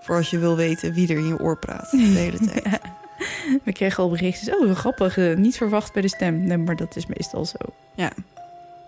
Voor 0.00 0.16
als 0.16 0.30
je 0.30 0.38
wil 0.38 0.56
weten 0.56 0.92
wie 0.94 1.08
er 1.08 1.18
in 1.18 1.26
je 1.26 1.40
oor 1.40 1.58
praat 1.58 1.90
de 1.90 1.96
hele 1.98 2.38
tijd. 2.50 2.78
We 3.64 3.72
kregen 3.72 4.02
al 4.02 4.10
berichtjes. 4.10 4.54
Oh, 4.56 4.74
grappig. 4.74 5.18
eh, 5.18 5.36
niet 5.36 5.56
verwacht 5.56 5.92
bij 5.92 6.02
de 6.02 6.08
stem. 6.08 6.44
Nee, 6.44 6.58
maar 6.58 6.76
dat 6.76 6.96
is 6.96 7.06
meestal 7.06 7.44
zo. 7.44 7.56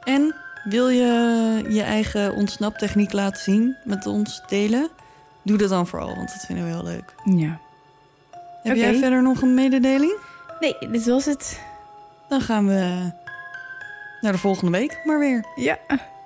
En 0.05 0.35
wil 0.64 0.89
je 0.89 1.64
je 1.68 1.83
eigen 1.83 2.35
ontsnaptechniek 2.35 3.12
laten 3.12 3.43
zien 3.43 3.77
met 3.85 4.07
ons 4.07 4.43
delen? 4.49 4.89
Doe 5.43 5.57
dat 5.59 5.68
dan 5.68 5.87
vooral, 5.87 6.16
want 6.16 6.29
dat 6.29 6.45
vinden 6.47 6.64
we 6.64 6.70
heel 6.70 6.85
leuk. 6.85 7.14
Ja. 7.24 7.59
Heb 8.62 8.77
jij 8.77 8.95
verder 8.95 9.22
nog 9.22 9.43
een 9.43 9.55
mededeling? 9.55 10.16
Nee, 10.61 10.77
dit 10.91 11.07
was 11.07 11.24
het. 11.24 11.61
Dan 12.29 12.41
gaan 12.41 12.66
we 12.66 13.11
naar 14.20 14.33
de 14.33 14.39
volgende 14.39 14.79
week 14.79 15.01
maar 15.05 15.18
weer. 15.18 15.45
Ja. 15.55 15.79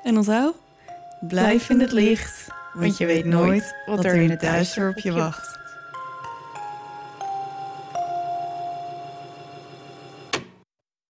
En 0.03 0.17
onthoud, 0.17 0.55
blijf 1.21 1.71
in 1.71 1.81
het 1.81 1.93
licht, 1.93 2.49
want 2.75 2.99
je 2.99 3.07
weet 3.07 3.25
nooit 3.25 3.75
wat 3.87 4.05
er 4.05 4.15
in 4.15 4.31
het 4.31 4.41
duister 4.41 4.89
op 4.89 4.99
je 4.99 5.13
wacht. 5.13 5.59